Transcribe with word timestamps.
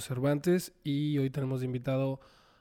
Cervantes 0.00 0.72
y 0.84 1.18
hoy 1.18 1.30
tenemos 1.30 1.62
invitado 1.62 2.20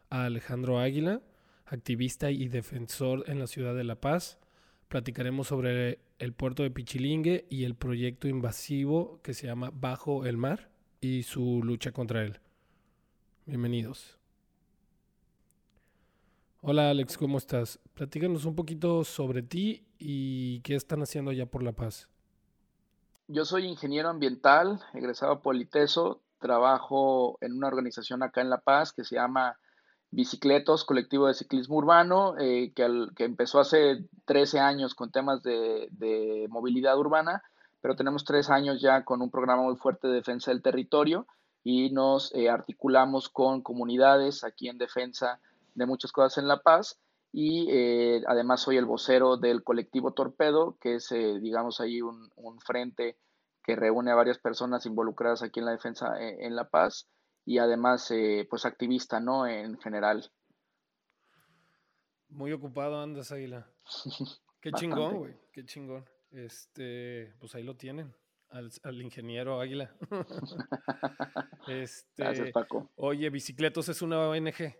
a 0.10 0.26
Alejandro 0.26 0.80
Águila, 0.80 1.22
activista 1.66 2.32
y 2.32 2.48
defensor 2.48 3.24
en 3.28 3.40
la 3.40 3.48
ciudad 3.48 3.76
de 3.76 3.84
La 3.84 3.96
Paz. 3.96 4.40
Platicaremos 4.88 5.48
sobre 5.48 6.00
el 6.20 6.34
puerto 6.34 6.64
de 6.64 6.72
Pichilingue 6.72 7.46
y 7.50 7.66
el 7.66 7.76
proyecto 7.76 8.28
invasivo 8.28 9.20
que 9.24 9.34
se 9.34 9.48
llama 9.48 9.72
Bajo 9.74 10.26
el 10.26 10.38
Mar 10.38 10.70
y 11.02 11.24
su 11.24 11.62
lucha 11.64 11.92
contra 11.92 12.24
él. 12.24 12.40
Bienvenidos. 13.46 14.18
Hola 16.62 16.90
Alex, 16.90 17.18
¿cómo 17.18 17.38
estás? 17.38 17.80
Platícanos 17.94 18.46
un 18.46 18.56
poquito 18.56 19.04
sobre 19.04 19.44
ti 19.44 19.86
y 20.00 20.62
qué 20.62 20.76
están 20.76 21.02
haciendo 21.04 21.30
allá 21.30 21.46
por 21.46 21.62
La 21.62 21.74
Paz. 21.74 22.10
Yo 23.28 23.46
soy 23.46 23.66
ingeniero 23.66 24.10
ambiental, 24.10 24.82
egresado 24.94 25.36
por 25.36 25.54
Politeso, 25.54 26.22
trabajo 26.40 27.38
en 27.42 27.54
una 27.54 27.68
organización 27.68 28.24
acá 28.24 28.42
en 28.42 28.50
La 28.50 28.60
Paz 28.60 28.94
que 28.94 29.04
se 29.04 29.16
llama 29.16 29.58
Bicicletos, 30.16 30.86
colectivo 30.86 31.28
de 31.28 31.34
ciclismo 31.34 31.76
urbano, 31.76 32.36
eh, 32.40 32.72
que, 32.74 33.08
que, 33.16 33.26
empezó 33.26 33.60
hace 33.60 34.06
13 34.26 34.60
años 34.60 34.96
con 34.96 35.12
temas 35.12 35.44
de, 35.44 36.48
movilidad 36.50 36.98
urbana, 36.98 37.44
pero 37.82 37.96
tenemos 37.96 38.24
tres 38.24 38.50
años 38.50 38.82
ya 38.82 39.04
con 39.04 39.22
un 39.22 39.30
programa 39.30 39.64
muy 39.64 39.76
fuerte 39.76 40.08
de 40.08 40.16
defensa 40.16 40.52
del 40.52 40.62
territorio 40.62 41.28
y 41.64 41.90
nos 41.90 42.34
eh, 42.34 42.50
articulamos 42.50 43.28
con 43.28 43.62
comunidades 43.62 44.44
aquí 44.44 44.70
en 44.70 44.78
defensa 44.78 45.40
de 45.74 45.86
muchas 45.86 46.14
cosas 46.14 46.38
en 46.38 46.48
La 46.48 46.62
Paz 46.62 46.98
y 47.34 47.68
eh, 47.70 48.24
además 48.28 48.62
soy 48.62 48.78
el 48.78 48.86
vocero 48.86 49.36
del 49.36 49.64
colectivo 49.64 50.14
Torpedo, 50.14 50.78
que 50.80 50.96
es, 50.96 51.10
digamos, 51.10 51.82
ahí 51.82 52.02
un, 52.02 52.32
frente 52.62 53.18
que 53.66 53.76
reúne 53.76 54.12
a 54.12 54.16
varias 54.16 54.38
personas 54.38 54.86
involucradas 54.86 55.42
aquí 55.42 55.60
en 55.60 55.66
la 55.66 55.72
defensa 55.72 56.14
en 56.20 56.56
La 56.56 56.70
Paz 56.70 57.10
y 57.46 57.58
además 57.58 58.10
eh, 58.12 58.48
pues 58.50 58.66
activista, 58.66 59.20
¿no? 59.20 59.48
En 59.48 59.78
general. 59.80 60.32
Muy 62.30 62.52
ocupado 62.52 63.02
andas, 63.02 63.32
Águila. 63.32 63.70
Qué 64.62 64.72
chingón, 64.72 65.18
güey, 65.18 65.38
qué 65.52 65.64
chingón. 65.64 66.10
Este, 66.32 67.36
pues 67.40 67.54
ahí 67.54 67.62
lo 67.62 67.78
tienen, 67.78 68.16
al, 68.50 69.00
ingeniero 69.00 69.62
Águila. 69.62 69.96
este, 71.68 72.24
Gracias, 72.24 72.52
Paco. 72.52 72.90
Oye, 72.96 73.30
Bicicletos 73.30 73.90
es 73.90 74.02
una 74.02 74.28
ONG. 74.28 74.76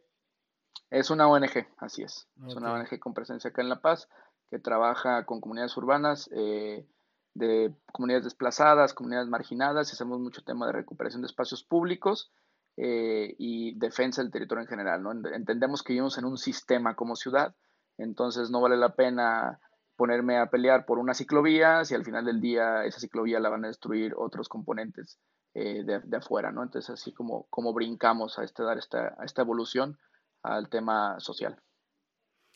Es 0.90 1.12
una 1.12 1.28
ONG, 1.28 1.68
así 1.78 2.02
es. 2.02 2.28
Es 2.48 2.56
una 2.56 2.74
ONG 2.74 2.98
con 2.98 3.14
presencia 3.14 3.52
acá 3.52 3.62
en 3.62 3.70
La 3.70 3.80
Paz, 3.80 4.10
que 4.50 4.58
trabaja 4.58 5.24
con 5.26 5.40
comunidades 5.40 5.78
urbanas, 5.78 6.32
eh, 6.36 6.88
de 7.36 7.76
comunidades 7.92 8.24
desplazadas, 8.24 8.94
comunidades 8.94 9.30
marginadas, 9.30 9.90
y 9.90 9.94
hacemos 9.94 10.20
mucho 10.20 10.44
tema 10.44 10.66
de 10.66 10.72
recuperación 10.72 11.22
de 11.22 11.28
espacios 11.28 11.64
públicos 11.64 12.32
eh, 12.78 13.36
y 13.38 13.78
defensa 13.78 14.22
del 14.22 14.32
territorio 14.32 14.64
en 14.64 14.70
general. 14.70 15.04
¿no? 15.04 15.12
Entendemos 15.12 15.84
que 15.84 15.94
vivimos 15.94 16.18
en 16.18 16.26
un 16.26 16.38
sistema 16.38 16.96
como 16.96 17.16
ciudad, 17.16 17.54
entonces 17.98 18.50
no 18.50 18.62
vale 18.62 18.78
la 18.78 18.96
pena 18.96 19.60
ponerme 19.96 20.38
a 20.38 20.50
pelear 20.50 20.86
por 20.86 20.98
una 20.98 21.14
ciclovía 21.14 21.86
si 21.86 21.96
al 21.96 22.04
final 22.04 22.26
del 22.26 22.42
día 22.42 22.84
esa 22.84 23.00
ciclovía 23.00 23.40
la 23.40 23.50
van 23.50 23.64
a 23.64 23.70
destruir 23.70 24.14
otros 24.18 24.50
componentes 24.50 25.20
eh, 25.54 25.84
de, 25.84 26.18
afuera. 26.18 26.52
¿no? 26.52 26.64
Entonces 26.64 26.90
así 26.90 27.14
como, 27.14 27.48
como 27.50 27.74
brincamos 27.74 28.40
a 28.40 28.44
este, 28.44 28.64
dar 28.64 28.78
esta, 28.78 29.16
esta 29.24 29.42
evolución 29.42 29.98
al 30.42 30.70
tema 30.70 31.20
social. 31.20 31.62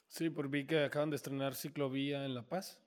Sí, 0.08 0.30
por 0.30 0.50
vi 0.50 0.66
que 0.66 0.86
acaban 0.86 1.10
de 1.10 1.18
estrenar 1.18 1.56
ciclovía 1.56 2.26
en 2.26 2.34
La 2.34 2.44
Paz. 2.44 2.80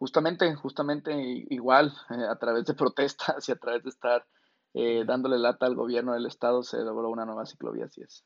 Justamente, 0.00 0.54
justamente 0.54 1.12
igual, 1.50 1.92
eh, 2.08 2.24
a 2.26 2.36
través 2.36 2.64
de 2.64 2.72
protestas 2.82 3.46
y 3.48 3.52
a 3.52 3.56
través 3.56 3.84
de 3.84 3.90
estar 3.90 4.24
eh, 4.72 5.04
dándole 5.06 5.38
lata 5.38 5.66
al 5.66 5.74
gobierno 5.74 6.14
del 6.14 6.24
estado, 6.24 6.62
se 6.62 6.78
logró 6.78 7.10
una 7.10 7.26
nueva 7.26 7.44
ciclovía, 7.44 7.84
así 7.84 8.00
es. 8.00 8.24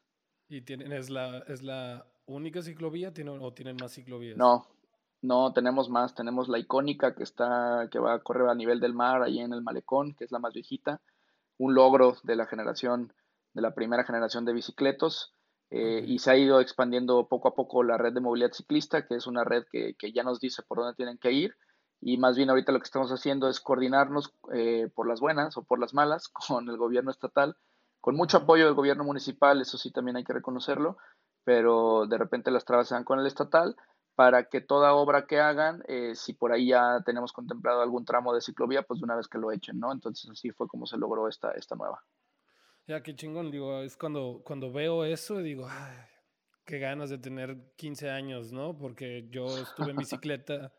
¿Y 0.48 0.62
tienen, 0.62 0.92
es, 0.92 1.10
la, 1.10 1.38
es 1.48 1.64
la 1.64 2.06
única 2.26 2.62
ciclovía 2.62 3.12
o 3.40 3.52
tienen 3.52 3.76
más 3.80 3.92
ciclovías? 3.92 4.36
No, 4.36 4.68
no, 5.20 5.52
tenemos 5.52 5.90
más. 5.90 6.14
Tenemos 6.14 6.48
la 6.48 6.60
icónica 6.60 7.16
que 7.16 7.24
está, 7.24 7.88
que 7.90 7.98
va 7.98 8.14
a 8.14 8.20
correr 8.20 8.48
a 8.48 8.54
nivel 8.54 8.78
del 8.78 8.94
mar, 8.94 9.22
ahí 9.22 9.40
en 9.40 9.52
el 9.52 9.62
malecón, 9.62 10.14
que 10.14 10.24
es 10.24 10.30
la 10.30 10.38
más 10.38 10.54
viejita. 10.54 11.00
Un 11.58 11.74
logro 11.74 12.18
de 12.22 12.36
la 12.36 12.46
generación, 12.46 13.12
de 13.52 13.62
la 13.62 13.74
primera 13.74 14.04
generación 14.04 14.44
de 14.44 14.52
bicicletos. 14.52 15.34
Eh, 15.70 16.04
y 16.06 16.20
se 16.20 16.30
ha 16.30 16.36
ido 16.36 16.60
expandiendo 16.60 17.26
poco 17.26 17.48
a 17.48 17.54
poco 17.54 17.82
la 17.82 17.98
red 17.98 18.12
de 18.12 18.20
movilidad 18.20 18.52
ciclista, 18.52 19.06
que 19.08 19.16
es 19.16 19.26
una 19.26 19.42
red 19.42 19.64
que, 19.72 19.94
que 19.98 20.12
ya 20.12 20.22
nos 20.22 20.38
dice 20.38 20.62
por 20.62 20.78
dónde 20.78 20.94
tienen 20.94 21.18
que 21.18 21.32
ir 21.32 21.56
y 22.06 22.18
más 22.18 22.36
bien 22.36 22.50
ahorita 22.50 22.70
lo 22.70 22.80
que 22.80 22.84
estamos 22.84 23.10
haciendo 23.10 23.48
es 23.48 23.60
coordinarnos 23.60 24.34
eh, 24.52 24.90
por 24.94 25.08
las 25.08 25.20
buenas 25.20 25.56
o 25.56 25.62
por 25.62 25.80
las 25.80 25.94
malas 25.94 26.28
con 26.48 26.68
el 26.68 26.76
gobierno 26.76 27.10
estatal, 27.10 27.56
con 28.00 28.14
mucho 28.14 28.36
apoyo 28.36 28.66
del 28.66 28.74
gobierno 28.74 29.04
municipal, 29.04 29.62
eso 29.62 29.78
sí 29.78 29.90
también 29.90 30.18
hay 30.18 30.24
que 30.24 30.34
reconocerlo, 30.34 30.98
pero 31.44 32.06
de 32.06 32.18
repente 32.18 32.50
las 32.50 32.66
trabas 32.66 32.88
se 32.88 32.94
dan 32.94 33.04
con 33.04 33.18
el 33.18 33.26
estatal 33.26 33.74
para 34.14 34.50
que 34.50 34.60
toda 34.60 34.92
obra 34.92 35.26
que 35.26 35.40
hagan, 35.40 35.82
eh, 35.88 36.14
si 36.14 36.34
por 36.34 36.52
ahí 36.52 36.68
ya 36.68 37.00
tenemos 37.06 37.32
contemplado 37.32 37.80
algún 37.80 38.04
tramo 38.04 38.34
de 38.34 38.42
ciclovía, 38.42 38.82
pues 38.82 39.00
de 39.00 39.04
una 39.04 39.16
vez 39.16 39.26
que 39.26 39.38
lo 39.38 39.50
echen, 39.50 39.80
¿no? 39.80 39.90
Entonces 39.90 40.30
así 40.30 40.50
fue 40.50 40.68
como 40.68 40.86
se 40.86 40.98
logró 40.98 41.26
esta, 41.26 41.52
esta 41.52 41.74
nueva. 41.74 42.04
Ya, 42.86 43.02
qué 43.02 43.16
chingón, 43.16 43.50
digo, 43.50 43.80
es 43.80 43.96
cuando, 43.96 44.42
cuando 44.44 44.70
veo 44.70 45.04
eso, 45.04 45.38
digo, 45.38 45.66
ay, 45.68 45.96
qué 46.66 46.78
ganas 46.78 47.08
de 47.08 47.16
tener 47.16 47.72
15 47.76 48.10
años, 48.10 48.52
¿no? 48.52 48.76
Porque 48.76 49.26
yo 49.30 49.46
estuve 49.46 49.90
en 49.90 49.96
bicicleta 49.96 50.70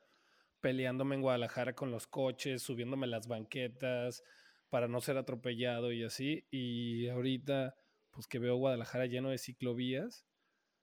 peleándome 0.65 1.13
en 1.13 1.21
Guadalajara 1.21 1.75
con 1.75 1.91
los 1.91 2.07
coches, 2.07 2.63
subiéndome 2.63 3.05
las 3.05 3.27
banquetas 3.27 4.23
para 4.71 4.87
no 4.87 4.99
ser 4.99 5.15
atropellado 5.15 5.91
y 5.91 6.03
así. 6.03 6.47
Y 6.49 7.07
ahorita, 7.07 7.75
pues 8.09 8.25
que 8.25 8.39
veo 8.39 8.55
Guadalajara 8.55 9.05
lleno 9.05 9.29
de 9.29 9.37
ciclovías, 9.37 10.25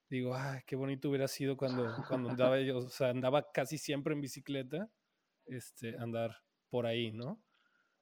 digo, 0.08 0.36
ay, 0.36 0.60
qué 0.68 0.76
bonito 0.76 1.08
hubiera 1.08 1.26
sido 1.26 1.56
cuando, 1.56 1.92
cuando 2.06 2.30
andaba 2.30 2.60
yo, 2.60 2.78
o 2.78 2.88
sea, 2.90 3.08
andaba 3.08 3.50
casi 3.50 3.76
siempre 3.76 4.14
en 4.14 4.20
bicicleta, 4.20 4.88
este, 5.46 5.98
andar 5.98 6.36
por 6.70 6.86
ahí, 6.86 7.10
¿no? 7.10 7.42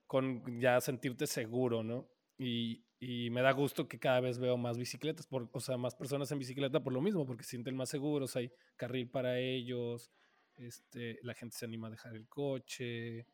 Con 0.06 0.60
ya 0.60 0.82
sentirte 0.82 1.26
seguro, 1.26 1.82
¿no? 1.82 2.10
Y, 2.36 2.84
y 2.98 3.30
me 3.30 3.40
da 3.40 3.52
gusto 3.52 3.88
que 3.88 3.98
cada 3.98 4.20
vez 4.20 4.38
veo 4.38 4.58
más 4.58 4.76
bicicletas, 4.76 5.26
por, 5.26 5.48
o 5.50 5.60
sea, 5.60 5.78
más 5.78 5.94
personas 5.94 6.30
en 6.30 6.40
bicicleta 6.40 6.82
por 6.82 6.92
lo 6.92 7.00
mismo, 7.00 7.24
porque 7.24 7.44
sienten 7.44 7.74
más 7.74 7.88
seguros, 7.88 8.36
hay 8.36 8.52
carril 8.76 9.08
para 9.08 9.38
ellos, 9.38 10.12
este, 10.60 11.18
la 11.22 11.34
gente 11.34 11.56
se 11.56 11.64
anima 11.64 11.88
a 11.88 11.90
dejar 11.90 12.14
el 12.14 12.28
coche, 12.28 13.26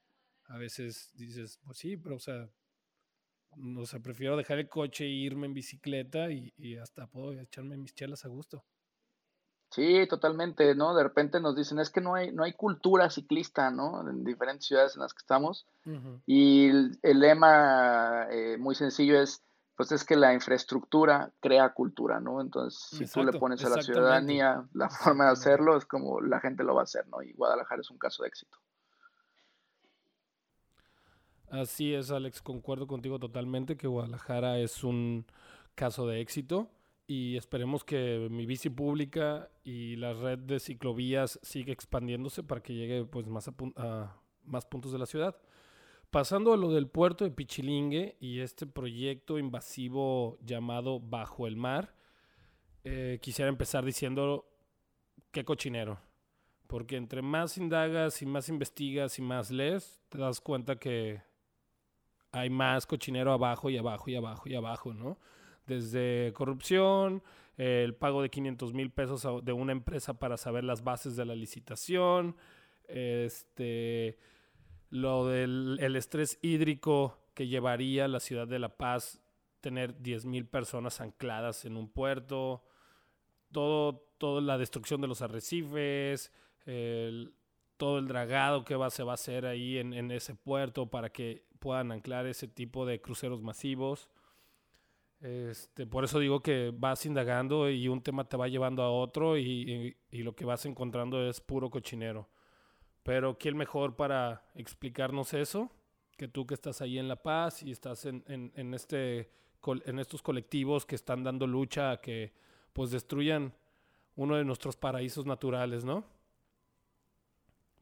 a 0.49 0.59
veces 0.59 1.11
dices, 1.15 1.59
pues 1.65 1.79
sí, 1.79 1.97
pero 1.97 2.17
o 2.17 2.21
sea, 2.21 2.49
o 3.77 3.87
sea, 3.87 4.01
prefiero 4.01 4.37
dejar 4.37 4.59
el 4.59 4.69
coche 4.69 5.05
e 5.05 5.09
irme 5.09 5.47
en 5.47 5.55
bicicleta 5.55 6.31
y, 6.31 6.77
hasta 6.77 7.07
puedo 7.07 7.33
echarme 7.33 7.77
mis 7.77 7.95
chelas 7.95 8.25
a 8.25 8.29
gusto. 8.29 8.65
Sí, 9.71 10.07
totalmente, 10.09 10.75
¿no? 10.75 10.95
De 10.95 11.03
repente 11.03 11.41
nos 11.41 11.57
dicen, 11.57 11.79
es 11.81 11.91
que 11.91 12.01
no 12.01 12.15
hay, 12.15 12.31
no 12.33 12.45
hay 12.45 12.53
cultura 12.53 13.11
ciclista, 13.11 13.71
¿no? 13.71 14.09
En 14.09 14.25
diferentes 14.25 14.67
ciudades 14.67 14.95
en 14.95 15.03
las 15.03 15.13
que 15.13 15.19
estamos. 15.19 15.67
Y 16.25 16.69
el, 16.69 16.99
lema 17.03 18.27
eh, 18.31 18.57
muy 18.59 18.75
sencillo 18.75 19.21
es, 19.21 19.43
pues 19.77 19.93
es 19.93 20.05
que 20.05 20.17
la 20.17 20.33
infraestructura 20.33 21.33
crea 21.41 21.75
cultura, 21.75 22.19
¿no? 22.19 22.41
Entonces, 22.41 22.81
si 22.81 23.07
tú 23.07 23.23
le 23.23 23.39
pones 23.39 23.63
a 23.65 23.69
la 23.69 23.83
ciudadanía 23.83 24.67
la 24.73 24.89
forma 24.89 25.27
de 25.27 25.33
hacerlo, 25.33 25.77
es 25.77 25.85
como 25.85 26.21
la 26.21 26.41
gente 26.41 26.65
lo 26.65 26.75
va 26.75 26.81
a 26.81 26.85
hacer, 26.85 27.07
¿no? 27.09 27.23
Y 27.23 27.33
Guadalajara 27.35 27.83
es 27.83 27.91
un 27.91 27.99
caso 27.99 28.23
de 28.23 28.31
éxito. 28.31 28.57
Así 31.51 31.95
es, 31.95 32.11
Alex, 32.11 32.43
concuerdo 32.43 32.87
contigo 32.87 33.19
totalmente 33.19 33.77
que 33.77 33.87
Guadalajara 33.87 34.59
es 34.59 34.83
un 34.83 35.27
caso 35.75 36.07
de 36.07 36.21
éxito 36.21 36.71
y 37.07 37.37
esperemos 37.37 37.85
que 37.85 38.29
mi 38.31 38.47
bici 38.47 38.71
pública 38.71 39.51
y 39.63 39.97
la 39.97 40.15
red 40.15 40.39
de 40.39 40.59
ciclovías 40.59 41.39
siga 41.43 41.73
expandiéndose 41.73 42.43
para 42.43 42.63
que 42.63 42.75
llegue 42.75 43.05
pues 43.05 43.27
más 43.27 43.49
a 43.77 44.17
más 44.45 44.65
puntos 44.65 44.91
de 44.93 44.99
la 44.99 45.07
ciudad. 45.07 45.37
Pasando 46.17 46.55
a 46.55 46.57
lo 46.57 46.73
del 46.73 46.89
puerto 46.89 47.25
de 47.25 47.31
Pichilingue 47.31 48.17
y 48.21 48.41
este 48.41 48.67
proyecto 48.67 49.39
invasivo 49.39 50.39
llamado 50.41 50.99
Bajo 50.99 51.47
el 51.47 51.59
Mar, 51.59 51.95
eh, 52.85 53.19
quisiera 53.21 53.51
empezar 53.51 53.85
diciendo 53.85 54.47
qué 55.31 55.45
cochinero. 55.45 56.01
Porque 56.69 56.97
entre 56.97 57.21
más 57.21 57.59
indagas 57.59 58.23
y 58.23 58.25
más 58.25 58.49
investigas 58.49 59.19
y 59.19 59.23
más 59.23 59.51
lees, 59.51 60.01
te 60.09 60.17
das 60.17 60.41
cuenta 60.41 60.77
que 60.77 61.21
hay 62.33 62.49
más 62.49 62.87
cochinero 62.87 63.31
abajo 63.31 63.69
y 63.69 63.77
abajo 63.77 64.09
y 64.09 64.17
abajo 64.17 64.49
y 64.49 64.55
abajo, 64.55 64.95
¿no? 64.95 65.19
Desde 65.67 66.33
corrupción, 66.33 67.23
el 67.59 67.95
pago 67.95 68.23
de 68.23 68.31
500 68.31 68.73
mil 68.73 68.91
pesos 68.91 69.45
de 69.45 69.53
una 69.53 69.73
empresa 69.73 70.19
para 70.19 70.39
saber 70.39 70.65
las 70.65 70.83
bases 70.83 71.15
de 71.15 71.27
la 71.27 71.35
licitación, 71.35 72.37
este 72.89 74.17
lo 74.91 75.27
del 75.27 75.79
el 75.81 75.97
estrés 75.97 76.39
hídrico 76.43 77.19
que 77.35 77.49
llevaría 77.49 78.09
la 78.09 78.21
ciudad 78.21 78.49
de 78.49 78.59
La 78.59 78.77
Paz 78.77 79.21
tener 79.61 79.99
10.000 79.99 80.49
personas 80.49 81.01
ancladas 81.01 81.65
en 81.65 81.77
un 81.77 81.89
puerto, 81.89 82.63
todo, 83.53 84.07
toda 84.19 84.41
la 84.41 84.59
destrucción 84.59 85.01
de 85.01 85.09
los 85.09 85.23
arrecifes, 85.23 86.33
todo 87.77 87.99
el 87.99 88.09
dragado 88.09 88.65
que 88.65 88.77
va, 88.77 88.91
se 88.91 89.03
va 89.03 89.13
a 89.13 89.15
hacer 89.15 89.47
ahí 89.47 89.79
en, 89.79 90.11
ese 90.11 90.35
puerto 90.35 90.87
para 90.87 91.11
que 91.11 91.45
puedan 91.59 91.93
anclar 91.93 92.27
ese 92.27 92.49
tipo 92.49 92.87
de 92.87 93.01
cruceros 93.01 93.43
masivos. 93.43 94.09
Este, 95.21 95.87
por 95.87 96.05
eso 96.05 96.19
digo 96.19 96.41
que 96.41 96.73
vas 96.75 97.05
indagando 97.07 97.71
y 97.71 97.89
un 97.89 98.03
tema 98.03 98.29
te 98.29 98.37
va 98.37 98.49
llevando 98.49 98.83
a 98.83 98.91
otro 98.91 99.39
y, 99.39 99.97
lo 100.11 100.35
que 100.35 100.45
vas 100.45 100.65
encontrando 100.67 101.29
es 101.29 101.41
puro 101.41 101.71
cochinero. 101.71 102.29
Pero 103.07 103.39
¿quién 103.39 103.57
mejor 103.57 103.95
para 103.95 104.43
explicarnos 104.57 105.33
eso 105.33 105.71
que 106.17 106.27
tú 106.27 106.45
que 106.45 106.55
estás 106.55 106.81
ahí 106.81 106.99
en 106.99 107.07
La 107.07 107.15
Paz 107.15 107.63
y 107.63 107.71
estás 107.71 108.05
en, 108.05 108.25
en, 108.27 108.75
este, 108.75 109.31
en 109.85 110.01
estos 110.01 110.23
colectivos 110.23 110.85
que 110.85 110.97
están 110.97 111.23
dando 111.23 111.47
lucha 111.47 111.93
a 111.93 112.01
que 112.01 112.33
pues 112.73 112.91
destruyan 112.91 113.53
uno 114.17 114.35
de 114.35 114.45
nuestros 114.45 114.77
paraísos 114.77 115.25
naturales, 115.25 115.85
¿no? 115.85 116.05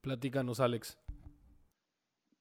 Platícanos, 0.03 0.61
Alex. 0.61 0.99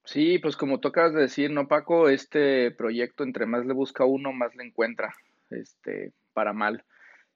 Sí, 0.03 0.37
pues 0.39 0.57
como 0.57 0.81
tocas 0.81 1.13
de 1.13 1.21
decir, 1.21 1.51
¿no, 1.51 1.69
Paco? 1.69 2.09
Este 2.09 2.69
proyecto, 2.71 3.23
entre 3.23 3.45
más 3.45 3.65
le 3.65 3.73
busca 3.73 4.03
uno, 4.03 4.33
más 4.33 4.53
le 4.55 4.65
encuentra, 4.65 5.15
este, 5.51 6.11
para 6.33 6.51
mal. 6.51 6.83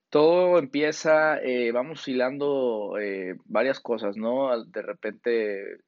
Todo 0.09 0.57
empieza, 0.57 1.37
eh, 1.39 1.71
vamos 1.71 2.07
hilando 2.07 2.97
eh, 2.99 3.35
varias 3.45 3.79
cosas, 3.79 4.15
¿no? 4.15 4.63
De 4.65 4.81
repente 4.81 5.79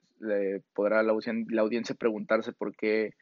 podrá 0.73 1.01
la, 1.03 1.13
audiencia 1.13 1.95
preguntarse 1.95 2.51
por 2.51 2.75
qué 2.75 3.13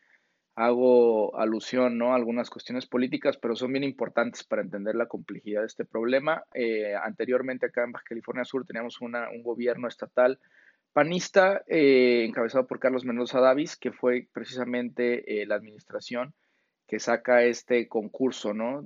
hago 0.57 1.37
alusión, 1.37 1.99
¿no? 1.99 2.13
A 2.13 2.15
algunas 2.15 2.49
cuestiones 2.49 2.87
políticas, 2.87 3.37
pero 3.37 3.55
son 3.55 3.71
bien 3.71 3.83
importantes 3.83 4.43
para 4.43 4.63
entender 4.63 4.95
la 4.95 5.05
complejidad 5.05 5.61
de 5.61 5.67
este 5.67 5.85
problema. 5.85 6.43
Eh, 6.55 6.95
anteriormente 6.95 7.67
acá 7.67 7.83
en 7.83 7.91
Baja 7.91 8.05
California 8.09 8.43
Sur 8.43 8.65
teníamos 8.65 8.99
una, 8.99 9.29
un 9.29 9.43
gobierno 9.43 9.87
estatal 9.87 10.39
panista 10.93 11.61
eh, 11.67 12.25
encabezado 12.27 12.65
por 12.65 12.79
Carlos 12.79 13.05
Mendoza 13.05 13.39
Davis, 13.39 13.77
que 13.77 13.91
fue 13.91 14.27
precisamente 14.33 15.41
eh, 15.41 15.45
la 15.45 15.53
administración 15.53 16.33
que 16.87 16.97
saca 16.97 17.43
este 17.43 17.87
concurso, 17.87 18.55
¿no? 18.55 18.81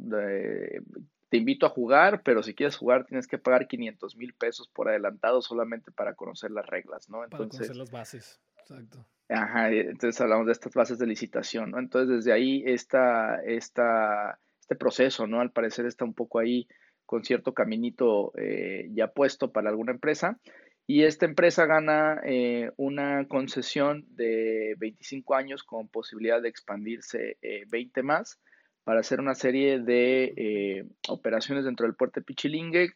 Te 1.31 1.38
invito 1.38 1.66
a 1.66 1.69
jugar, 1.69 2.24
pero 2.24 2.44
si 2.44 2.54
quieres 2.54 2.75
jugar 2.75 3.06
tienes 3.06 3.25
que 3.25 3.38
pagar 3.38 3.66
500 3.66 4.18
mil 4.18 4.33
pesos 4.33 4.68
por 4.68 4.89
adelantado 4.89 5.42
solamente 5.42 5.89
para 5.89 6.13
conocer 6.13 6.51
las 6.51 6.68
reglas, 6.68 7.10
¿no? 7.10 7.24
Entonces, 7.24 7.48
para 7.48 7.68
conocer 7.68 7.75
las 7.78 7.89
bases, 7.89 8.42
exacto. 8.60 9.06
Ajá, 9.30 9.72
entonces 9.72 10.19
hablamos 10.19 10.48
de 10.48 10.51
estas 10.51 10.74
bases 10.74 11.00
de 11.00 11.07
licitación, 11.07 11.72
¿no? 11.72 11.80
Entonces 11.80 12.18
desde 12.18 12.33
ahí 12.33 12.63
esta, 12.66 13.42
esta, 13.45 14.39
este 14.60 14.75
proceso, 14.75 15.25
¿no? 15.25 15.39
Al 15.39 15.54
parecer 15.54 15.86
está 15.86 16.04
un 16.04 16.13
poco 16.13 16.38
ahí 16.38 16.68
con 17.06 17.24
cierto 17.24 17.54
caminito 17.54 18.33
eh, 18.38 18.89
ya 18.92 19.07
puesto 19.07 19.54
para 19.54 19.69
alguna 19.69 19.94
empresa 19.94 20.38
y 20.86 21.04
esta 21.04 21.25
empresa 21.25 21.66
gana 21.66 22.19
eh, 22.25 22.72
una 22.75 23.25
concesión 23.30 24.06
de 24.10 24.75
25 24.80 25.36
años 25.36 25.63
con 25.63 25.88
posibilidad 25.88 26.42
de 26.42 26.50
expandirse 26.50 27.38
20 27.69 28.00
eh, 28.00 28.04
más 28.04 28.38
para 28.83 29.00
hacer 29.00 29.19
una 29.19 29.36
serie 29.36 29.80
de 29.80 30.33
eh, 30.36 30.86
operaciones 31.07 31.66
dentro 31.66 31.86
del 31.86 31.95
puerto 31.95 32.19
de 32.19 32.25
Pichilingue, 32.25 32.94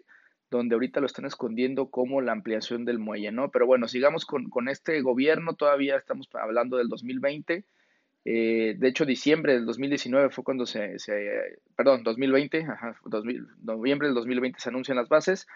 donde 0.49 0.75
ahorita 0.75 0.99
lo 0.99 1.05
están 1.05 1.25
escondiendo 1.25 1.89
como 1.89 2.21
la 2.21 2.31
ampliación 2.31 2.85
del 2.85 2.99
muelle, 2.99 3.31
¿no? 3.31 3.49
Pero 3.51 3.65
bueno, 3.65 3.87
sigamos 3.87 4.25
con, 4.25 4.69
este 4.69 5.01
gobierno, 5.01 5.55
todavía 5.55 5.97
estamos 5.97 6.29
hablando 6.33 6.77
del 6.77 6.87
2020. 6.87 7.65
de 8.23 8.77
hecho, 8.81 9.05
diciembre 9.05 9.53
del 9.53 9.65
2019 9.65 10.29
fue 10.29 10.43
cuando 10.43 10.65
se, 10.65 10.97
perdón, 11.75 12.03
2020, 12.03 12.63
ajá, 12.63 12.95
noviembre 13.61 14.07
del 14.07 14.15
2020 14.15 14.59
se 14.59 14.69
anuncian 14.69 14.97
las 14.97 15.09
bases. 15.09 15.47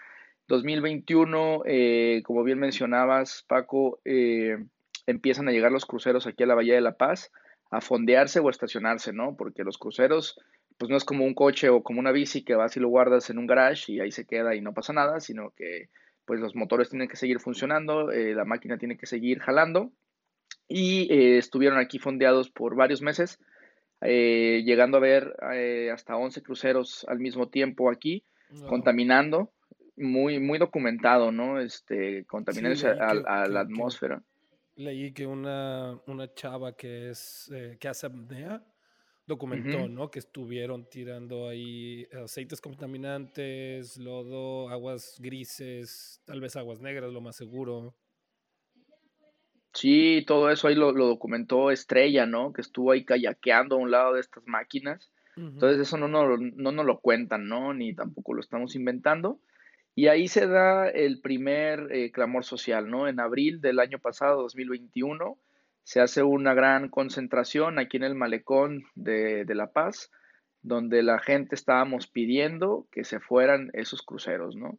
2021, 0.50 1.62
eh, 1.64 2.22
como 2.24 2.42
bien 2.42 2.58
mencionabas, 2.58 3.44
Paco, 3.46 4.00
eh, 4.04 4.58
empiezan 5.06 5.48
a 5.48 5.52
llegar 5.52 5.70
los 5.70 5.86
cruceros 5.86 6.26
aquí 6.26 6.42
a 6.42 6.46
la 6.46 6.56
Bahía 6.56 6.74
de 6.74 6.80
la 6.80 6.96
Paz 6.96 7.30
a 7.70 7.80
fondearse 7.80 8.40
o 8.40 8.50
estacionarse, 8.50 9.12
¿no? 9.12 9.36
Porque 9.36 9.64
los 9.64 9.78
cruceros, 9.78 10.38
pues 10.76 10.90
no 10.90 10.96
es 10.96 11.04
como 11.04 11.24
un 11.24 11.34
coche 11.34 11.68
o 11.68 11.82
como 11.82 12.00
una 12.00 12.12
bici 12.12 12.44
que 12.44 12.54
vas 12.54 12.76
y 12.76 12.80
lo 12.80 12.88
guardas 12.88 13.30
en 13.30 13.38
un 13.38 13.46
garage 13.46 13.92
y 13.92 14.00
ahí 14.00 14.10
se 14.10 14.26
queda 14.26 14.54
y 14.54 14.60
no 14.60 14.74
pasa 14.74 14.92
nada, 14.92 15.20
sino 15.20 15.50
que 15.56 15.88
pues 16.24 16.40
los 16.40 16.54
motores 16.54 16.90
tienen 16.90 17.08
que 17.08 17.16
seguir 17.16 17.40
funcionando, 17.40 18.10
eh, 18.12 18.34
la 18.34 18.44
máquina 18.44 18.78
tiene 18.78 18.96
que 18.96 19.06
seguir 19.06 19.40
jalando 19.40 19.92
y 20.68 21.08
estuvieron 21.36 21.78
aquí 21.78 21.98
fondeados 21.98 22.50
por 22.50 22.76
varios 22.76 23.02
meses, 23.02 23.40
llegando 24.00 24.98
a 24.98 25.00
ver 25.00 25.34
hasta 25.92 26.16
11 26.16 26.42
cruceros 26.42 27.04
al 27.08 27.18
mismo 27.18 27.48
tiempo 27.48 27.90
aquí, 27.90 28.22
contaminando 28.68 29.50
muy, 30.00 30.38
muy 30.38 30.58
documentado, 30.58 31.32
¿no? 31.32 31.60
Este, 31.60 32.24
contaminándose 32.26 32.88
a, 32.88 33.14
la 33.48 33.60
atmósfera. 33.60 34.22
Leí 34.80 35.12
que 35.12 35.26
una, 35.26 36.00
una 36.06 36.32
chava 36.34 36.76
que 36.76 37.10
es 37.10 37.50
eh, 37.54 37.76
que 37.78 37.88
hace 37.88 38.06
apnea 38.06 38.64
documentó, 39.26 39.88
¿no? 39.88 40.10
Que 40.10 40.18
estuvieron 40.18 40.88
tirando 40.90 41.48
ahí 41.48 42.06
aceites 42.24 42.60
contaminantes, 42.60 43.96
lodo, 43.96 44.68
aguas 44.68 45.18
grises, 45.20 46.20
tal 46.24 46.40
vez 46.40 46.56
aguas 46.56 46.80
negras, 46.80 47.12
lo 47.12 47.20
más 47.20 47.36
seguro. 47.36 47.94
Sí, 49.72 50.24
todo 50.26 50.50
eso 50.50 50.66
ahí 50.66 50.74
lo, 50.74 50.92
documentó 50.92 51.70
Estrella, 51.70 52.26
¿no? 52.26 52.52
Que 52.52 52.60
estuvo 52.60 52.90
ahí 52.90 53.04
kayakeando 53.04 53.76
a 53.76 53.78
un 53.78 53.92
lado 53.92 54.14
de 54.14 54.20
estas 54.20 54.44
máquinas. 54.46 55.12
Entonces 55.36 55.80
eso 55.80 55.96
no, 55.96 56.08
no, 56.08 56.36
no 56.36 56.72
nos 56.72 56.84
lo 56.84 56.98
cuentan, 56.98 57.46
¿no? 57.46 57.72
Ni 57.72 57.94
tampoco 57.94 58.34
lo 58.34 58.40
estamos 58.40 58.74
inventando. 58.74 59.40
Y 59.94 60.06
ahí 60.06 60.28
se 60.28 60.46
da 60.46 60.88
el 60.88 61.20
primer 61.20 61.88
eh, 61.90 62.12
clamor 62.12 62.44
social, 62.44 62.88
¿no? 62.88 63.08
En 63.08 63.20
abril 63.20 63.60
del 63.60 63.80
año 63.80 63.98
pasado, 63.98 64.42
2021, 64.42 65.38
se 65.82 66.00
hace 66.00 66.22
una 66.22 66.54
gran 66.54 66.88
concentración 66.88 67.78
aquí 67.78 67.96
en 67.96 68.04
el 68.04 68.14
malecón 68.14 68.84
de, 68.94 69.44
La 69.48 69.72
Paz, 69.72 70.10
donde 70.62 71.02
la 71.02 71.18
gente 71.18 71.54
estábamos 71.54 72.06
pidiendo 72.06 72.86
que 72.92 73.04
se 73.04 73.18
fueran 73.18 73.70
esos 73.72 74.02
cruceros, 74.02 74.54
¿no? 74.56 74.78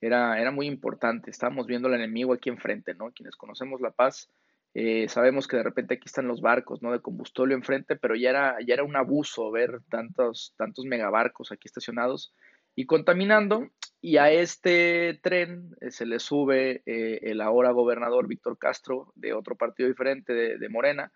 Era, 0.00 0.40
era 0.40 0.50
muy 0.50 0.66
importante, 0.66 1.30
estábamos 1.30 1.66
viendo 1.66 1.88
al 1.88 1.94
enemigo 1.94 2.32
aquí 2.32 2.48
enfrente, 2.48 2.94
¿no? 2.94 3.12
Quienes 3.12 3.36
conocemos 3.36 3.80
La 3.80 3.90
Paz, 3.90 4.30
eh, 4.74 5.08
sabemos 5.08 5.48
que 5.48 5.56
de 5.56 5.62
repente 5.62 5.94
aquí 5.94 6.04
están 6.06 6.28
los 6.28 6.40
barcos, 6.40 6.82
¿no? 6.82 6.92
De 6.92 7.00
combustible 7.00 7.54
enfrente, 7.54 7.96
pero 7.96 8.14
ya 8.14 8.30
era, 8.30 8.56
ya 8.66 8.74
era 8.74 8.84
un 8.84 8.96
abuso 8.96 9.50
ver 9.50 9.80
tantos, 9.90 10.54
tantos 10.56 10.84
megabarcos 10.84 11.52
aquí 11.52 11.66
estacionados 11.66 12.34
y 12.74 12.86
contaminando. 12.86 13.68
Y 14.00 14.16
a 14.16 14.30
este 14.30 15.18
tren 15.22 15.74
eh, 15.80 15.90
se 15.90 16.06
le 16.06 16.20
sube 16.20 16.82
eh, 16.86 17.18
el 17.22 17.40
ahora 17.40 17.72
gobernador 17.72 18.28
Víctor 18.28 18.56
Castro 18.56 19.12
de 19.16 19.32
otro 19.32 19.56
partido 19.56 19.88
diferente 19.88 20.32
de, 20.32 20.68
Morena. 20.68 21.12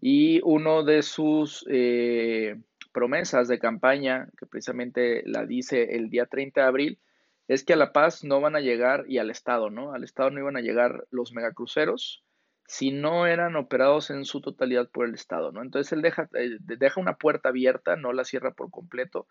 Y 0.00 0.40
uno 0.44 0.84
de 0.84 1.02
sus 1.02 1.64
eh, 1.70 2.60
promesas 2.92 3.48
de 3.48 3.58
campaña, 3.58 4.28
que 4.38 4.46
precisamente 4.46 5.22
la 5.26 5.46
dice 5.46 5.96
el 5.96 6.10
día 6.10 6.26
30 6.26 6.60
de 6.60 6.66
abril, 6.66 6.98
es 7.48 7.64
que 7.64 7.74
a 7.74 7.76
La 7.76 7.92
Paz 7.92 8.24
no 8.24 8.40
van 8.40 8.56
a 8.56 8.60
llegar, 8.60 9.04
y 9.08 9.18
al 9.18 9.30
Estado, 9.30 9.70
¿no? 9.70 9.92
Al 9.92 10.04
Estado 10.04 10.30
no 10.30 10.40
iban 10.40 10.56
a 10.56 10.62
llegar 10.62 11.06
los 11.10 11.32
megacruceros 11.32 12.24
si 12.66 12.90
no 12.90 13.26
eran 13.26 13.56
operados 13.56 14.10
en 14.10 14.24
su 14.24 14.40
totalidad 14.40 14.88
por 14.88 15.06
el 15.06 15.14
Estado, 15.14 15.52
¿no? 15.52 15.62
Entonces 15.62 15.92
él 15.92 16.02
deja, 16.02 16.28
deja 16.32 17.00
una 17.00 17.16
puerta 17.16 17.50
abierta, 17.50 17.96
no 17.96 18.12
la 18.12 18.24
cierra 18.24 18.52
por 18.52 18.70
completo, 18.70 19.26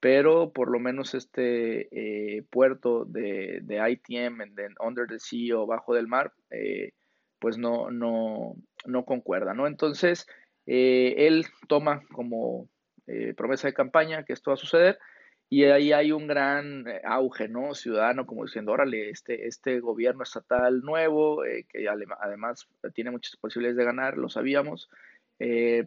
pero 0.00 0.52
por 0.52 0.70
lo 0.70 0.78
menos 0.78 1.14
este 1.14 1.88
eh, 1.90 2.42
puerto 2.50 3.04
de, 3.04 3.60
de 3.62 3.90
ITM, 3.90 4.42
en 4.42 4.74
Under 4.80 5.06
the 5.08 5.18
Sea 5.18 5.58
o 5.58 5.66
bajo 5.66 5.94
del 5.94 6.06
mar, 6.06 6.32
eh, 6.50 6.92
pues 7.40 7.58
no, 7.58 7.90
no, 7.90 8.54
no 8.84 9.04
concuerda, 9.04 9.54
¿no? 9.54 9.66
Entonces, 9.66 10.26
eh, 10.66 11.14
él 11.18 11.46
toma 11.68 12.02
como 12.12 12.68
promesa 13.36 13.66
de 13.68 13.72
campaña 13.72 14.24
que 14.24 14.34
esto 14.34 14.50
va 14.50 14.56
a 14.56 14.58
suceder 14.58 14.98
y 15.48 15.64
ahí 15.64 15.92
hay 15.92 16.12
un 16.12 16.26
gran 16.26 16.84
auge, 17.04 17.48
¿no? 17.48 17.74
Ciudadano, 17.74 18.26
como 18.26 18.44
diciendo, 18.44 18.72
órale, 18.72 19.08
este, 19.08 19.46
este 19.46 19.80
gobierno 19.80 20.24
estatal 20.24 20.82
nuevo, 20.82 21.42
que 21.70 21.88
además 21.88 22.68
tiene 22.92 23.10
muchas 23.10 23.36
posibilidades 23.36 23.78
de 23.78 23.84
ganar, 23.84 24.18
lo 24.18 24.28
sabíamos, 24.28 24.90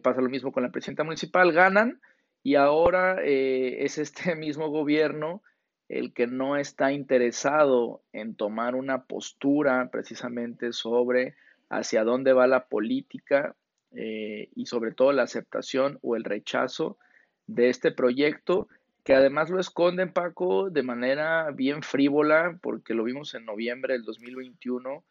pasa 0.02 0.20
lo 0.20 0.28
mismo 0.28 0.50
con 0.50 0.64
la 0.64 0.72
presidenta 0.72 1.04
municipal, 1.04 1.52
ganan, 1.52 2.00
y 2.42 2.56
ahora 2.56 3.18
eh, 3.22 3.84
es 3.84 3.98
este 3.98 4.34
mismo 4.36 4.68
gobierno 4.68 5.42
el 5.88 6.14
que 6.14 6.26
no 6.26 6.56
está 6.56 6.92
interesado 6.92 8.02
en 8.12 8.34
tomar 8.34 8.74
una 8.74 9.04
postura 9.04 9.90
precisamente 9.90 10.72
sobre 10.72 11.34
hacia 11.68 12.02
dónde 12.02 12.32
va 12.32 12.46
la 12.46 12.66
política 12.66 13.54
eh, 13.94 14.48
y 14.54 14.66
sobre 14.66 14.92
todo 14.92 15.12
la 15.12 15.24
aceptación 15.24 15.98
o 16.00 16.16
el 16.16 16.24
rechazo 16.24 16.98
de 17.46 17.68
este 17.68 17.92
proyecto, 17.92 18.68
que 19.04 19.14
además 19.14 19.50
lo 19.50 19.60
esconden, 19.60 20.12
Paco, 20.12 20.70
de 20.70 20.82
manera 20.82 21.50
bien 21.50 21.82
frívola, 21.82 22.58
porque 22.62 22.94
lo 22.94 23.04
vimos 23.04 23.34
en 23.34 23.44
noviembre 23.44 23.92
del 23.94 24.04
2021. 24.04 25.04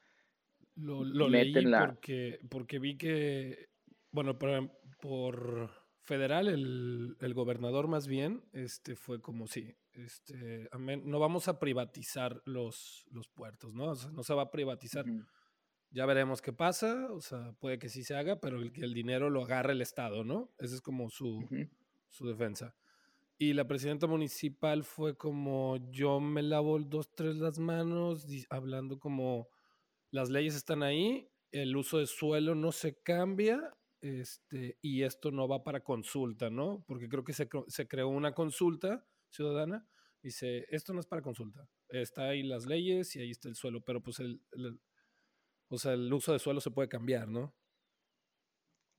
Lo, 0.77 1.03
lo 1.03 1.29
leí 1.29 1.53
porque, 1.53 2.39
porque 2.50 2.79
vi 2.79 2.97
que, 2.97 3.67
bueno, 4.11 4.39
por, 4.39 4.71
por 5.00 5.80
federal, 6.01 6.48
el, 6.48 7.17
el, 7.20 7.34
gobernador 7.34 7.88
más 7.88 8.08
bien, 8.08 8.43
este, 8.53 8.96
fue 8.96 9.22
como, 9.22 9.48
sí, 9.48 9.75
este, 9.93 10.70
no 11.03 11.20
vamos 11.20 11.48
a 11.48 11.60
privatizar 11.60 12.41
los, 12.46 13.05
los 13.12 13.27
puertos, 13.27 13.74
¿no? 13.74 13.93
no 14.12 14.24
se 14.24 14.34
va 14.34 14.43
a 14.43 14.51
privatizar. 14.51 15.05
ya 15.91 16.05
veremos 16.05 16.41
qué 16.41 16.53
pasa, 16.53 17.08
o 17.12 17.22
sea, 17.22 17.53
puede 17.60 17.77
que 17.77 17.89
sí 17.89 18.03
se 18.03 18.15
haga, 18.15 18.39
pero 18.39 18.62
el, 18.62 18.72
que 18.72 18.81
el 18.81 18.93
dinero 18.93 19.29
lo 19.29 19.43
agarre 19.43 19.74
el 19.74 19.81
Estado, 19.81 20.24
¿no? 20.24 20.51
Esa 20.58 20.75
es 20.75 20.81
como 20.81 21.10
su, 21.10 21.48
su 22.10 22.27
defensa. 22.27 22.75
Y 23.38 23.53
la 23.53 23.67
presidenta 23.67 24.08
municipal 24.08 24.84
fue 24.84 25.17
como, 25.17 25.77
yo 25.91 26.20
me 26.20 26.43
lavo 26.43 26.79
dos, 26.79 27.13
tres 27.13 27.38
las 27.38 27.60
manos, 27.60 28.25
hablando 28.50 29.00
como, 29.00 29.50
las 30.12 30.29
leyes 30.29 30.55
están 30.55 30.84
ahí, 30.84 31.29
el 31.51 31.75
uso 31.75 31.98
de 31.98 32.08
suelo 32.08 32.55
no 32.55 32.72
se 32.72 32.96
cambia, 33.01 33.74
este, 34.01 34.77
y 34.81 35.03
esto 35.03 35.31
no 35.31 35.48
va 35.48 35.63
para 35.63 35.84
consulta, 35.84 36.50
¿no? 36.50 36.84
Porque 36.88 37.08
creo 37.08 37.24
que 37.24 37.34
se, 37.34 37.48
se 37.67 37.88
creó 37.88 38.10
una 38.10 38.34
consulta 38.34 39.05
ciudadana, 39.29 39.88
dice, 40.22 40.65
esto 40.70 40.93
no 40.93 41.00
es 41.00 41.05
para 41.05 41.22
consulta, 41.22 41.67
está 41.89 42.29
ahí 42.29 42.43
las 42.43 42.65
leyes 42.65 43.15
y 43.15 43.22
ahí 43.22 43.31
está 43.31 43.48
el 43.48 43.55
suelo, 43.55 43.81
pero 43.81 44.01
pues 44.01 44.20
el 44.20 44.41
o 45.72 45.77
sea, 45.77 45.93
el 45.93 46.12
uso 46.12 46.34
de 46.34 46.39
suelo 46.39 46.60
se 46.60 46.70
puede 46.70 46.89
cambiar, 46.89 47.29
¿no? 47.29 47.53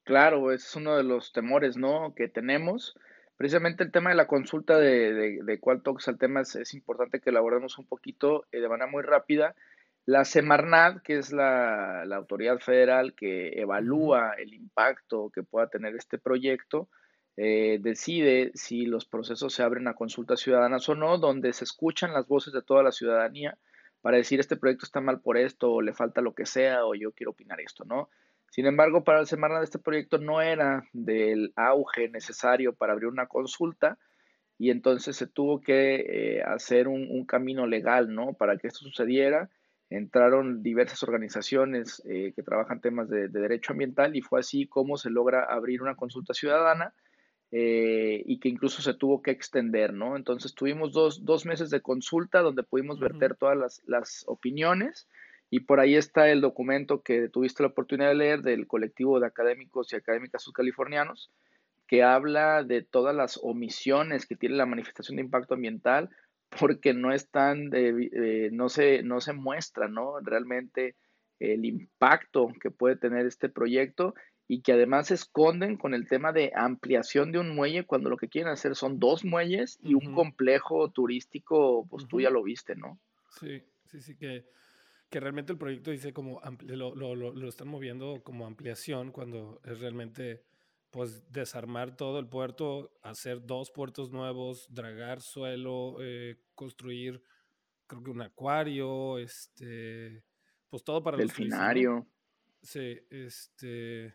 Claro, 0.04 0.52
es 0.52 0.75
uno 0.75 0.97
de 0.97 1.04
los 1.04 1.32
temores, 1.32 1.76
¿no? 1.76 2.14
Que 2.14 2.28
tenemos. 2.28 2.97
Precisamente 3.37 3.85
el 3.85 3.92
tema 3.92 4.09
de 4.09 4.16
la 4.16 4.26
consulta 4.26 4.78
de, 4.78 5.42
de, 5.42 5.61
cuál 5.61 5.82
toques 5.82 6.09
el 6.09 6.16
tema 6.16 6.40
es, 6.40 6.75
importante 6.75 7.21
que 7.21 7.30
lo 7.30 7.38
abordemos 7.38 7.76
un 7.78 7.87
poquito 7.87 8.47
eh, 8.52 8.61
de 8.61 8.68
manera 8.71 8.90
muy 8.90 9.02
rápida. 9.02 9.54
La 10.04 10.25
Semarnat, 10.25 11.02
que 11.02 11.18
es 11.18 11.32
la, 11.32 12.02
autoridad 12.02 12.59
federal 12.59 13.14
que 13.14 13.61
evalúa 13.61 14.35
el 14.38 14.54
impacto 14.54 15.30
que 15.30 15.42
pueda 15.42 15.68
tener 15.68 15.94
este 15.94 16.18
proyecto, 16.18 16.88
eh, 17.37 17.78
decide 17.80 18.50
si 18.54 18.85
los 18.87 19.06
procesos 19.06 19.54
se 19.54 19.62
abren 19.62 19.88
a 19.88 19.94
consultas 19.94 20.40
ciudadanas 20.40 20.88
o 20.88 20.94
no, 20.94 21.18
donde 21.18 21.52
se 21.52 21.64
escuchan 21.64 22.12
las 22.12 22.26
voces 22.26 22.52
de 22.52 22.62
toda 22.62 22.82
la 22.82 22.92
ciudadanía 22.92 23.56
para 24.02 24.16
decir 24.16 24.40
este 24.40 24.56
proyecto 24.56 24.85
está 24.85 25.00
mal 25.00 25.21
por 25.21 25.38
esto, 25.38 25.71
o 25.71 25.80
le 25.80 25.94
falta 25.94 26.21
lo 26.21 26.35
que 26.35 26.44
sea, 26.44 26.85
o 26.85 26.94
yo 26.94 27.12
quiero 27.12 27.30
opinar 27.30 27.61
esto, 27.61 27.85
¿no? 27.85 28.11
Sin 28.50 28.66
embargo, 28.66 29.02
para 29.02 29.21
el 29.21 29.26
semana 29.26 29.59
de 29.61 29.64
este 29.64 29.78
proyecto 29.78 30.18
no 30.18 30.42
era 30.42 30.85
del 30.92 31.54
auge 31.56 32.11
necesario 32.11 32.75
para 32.75 32.92
abrir 32.92 33.09
una 33.09 33.26
consulta 33.26 33.99
y 34.59 34.71
entonces 34.71 35.16
se 35.16 35.26
tuvo 35.26 35.61
que 35.62 35.94
eh, 36.06 36.42
hacer 36.42 36.87
un, 36.87 37.25
camino 37.25 37.66
legal, 37.66 38.14
¿no? 38.14 38.35
Para 38.35 38.59
que 38.59 38.66
esto 38.66 38.80
sucediera. 38.80 39.49
Entraron 39.96 40.62
diversas 40.62 41.02
organizaciones 41.02 42.02
eh, 42.06 42.32
que 42.34 42.42
trabajan 42.42 42.80
temas 42.80 43.08
de, 43.08 43.28
de, 43.28 43.40
derecho 43.40 43.72
ambiental 43.72 44.16
y 44.16 44.22
fue 44.22 44.40
así 44.40 44.66
como 44.66 44.96
se 44.96 45.11
logra 45.11 45.44
abrir 45.44 45.82
una 45.82 45.96
consulta 45.96 46.34
ciudadana 46.34 46.94
eh, 47.54 48.22
y 48.25 48.38
que 48.38 48.49
incluso 48.49 48.80
se 48.80 48.94
tuvo 48.94 49.20
que 49.20 49.30
extender, 49.30 49.92
¿no? 49.92 50.16
Entonces 50.16 50.54
tuvimos 50.54 50.94
dos, 50.94 51.26
dos 51.26 51.44
meses 51.44 51.68
de 51.68 51.82
consulta 51.82 52.40
donde 52.40 52.62
pudimos 52.62 52.99
verter 52.99 53.37
todas 53.37 53.58
las, 53.58 53.82
las, 53.84 54.25
opiniones 54.26 55.06
y 55.50 55.61
por 55.61 55.78
ahí 55.78 55.94
está 55.94 56.30
el 56.30 56.40
documento 56.40 57.02
que 57.02 57.28
tuviste 57.28 57.62
la 57.62 57.68
oportunidad 57.68 58.08
de 58.08 58.14
leer 58.14 58.40
del 58.40 58.66
colectivo 58.66 59.20
de 59.20 59.26
académicos 59.26 59.92
y 59.92 59.96
académicas 59.96 60.42
subcalifornianos 60.42 61.30
que 61.87 62.02
habla 62.02 62.64
de 62.64 62.80
todas 62.80 63.14
las 63.14 63.38
omisiones 63.42 64.25
que 64.25 64.34
tiene 64.34 64.56
la 64.56 64.64
manifestación 64.64 65.16
de 65.16 65.25
impacto 65.25 65.52
ambiental 65.52 66.08
porque 66.59 66.94
no 66.94 67.12
están, 67.12 67.71
de, 67.71 68.50
no, 68.52 68.68
se, 68.68 69.02
no 69.02 69.21
se 69.21 69.32
muestra, 69.32 69.88
¿no? 69.88 70.21
Realmente 70.21 70.97
el 71.38 71.64
impacto 71.64 72.52
que 72.61 72.71
puede 72.71 72.97
tener 72.97 73.26
este 73.26 73.49
proyecto 73.49 74.14
y 74.47 74.61
que 74.61 74.73
además 74.73 75.09
se 75.09 75.14
esconden 75.14 75.76
con 75.76 75.94
el 75.94 76.06
tema 76.06 76.32
de 76.32 76.52
ampliación 76.54 77.32
de 77.32 77.38
un 77.38 77.54
muelle 77.54 77.85
cuando 77.85 78.11
lo 78.11 78.16
que 78.16 78.28
quieren 78.28 78.52
hacer 78.52 78.76
son 78.76 78.99
dos 78.99 79.25
muelles 79.25 79.78
y 79.82 79.94
un 79.94 80.14
complejo 80.14 80.90
turístico, 80.90 81.87
pues 81.88 82.06
tú 82.06 82.21
ya 82.21 82.30
lo 82.30 82.42
viste, 82.42 82.76
¿no? 82.76 82.99
Sí, 83.30 83.62
sí, 83.87 84.02
sí, 84.02 84.16
que, 84.16 84.44
que 85.09 85.21
realmente 85.21 85.52
el 85.52 85.59
proyecto 85.59 85.90
dice 85.90 86.12
como 86.12 86.40
lo, 86.66 86.94
lo, 86.94 87.14
lo, 87.14 87.49
están 87.49 87.68
moviendo 87.68 88.23
como 88.23 88.47
ampliación 88.47 89.11
cuando 89.11 89.61
es 89.64 89.80
realmente 89.80 90.42
pues 90.92 91.32
desarmar 91.32 91.96
todo 91.96 92.20
el 92.20 92.28
puerto, 92.28 92.92
hacer 93.02 93.44
dos 93.44 93.70
puertos 93.70 94.12
nuevos, 94.12 94.72
dragar 94.72 95.22
suelo, 95.22 95.96
eh, 96.00 96.38
construir 96.54 97.22
creo 97.87 98.02
que 98.04 98.11
un 98.11 98.22
acuario, 98.22 99.18
este, 99.18 100.25
pues 100.68 100.84
todo 100.84 101.02
para 101.02 101.16
Delfinario. 101.16 101.94
Los 101.94 102.70
Sí, 102.70 102.96
este 103.11 104.14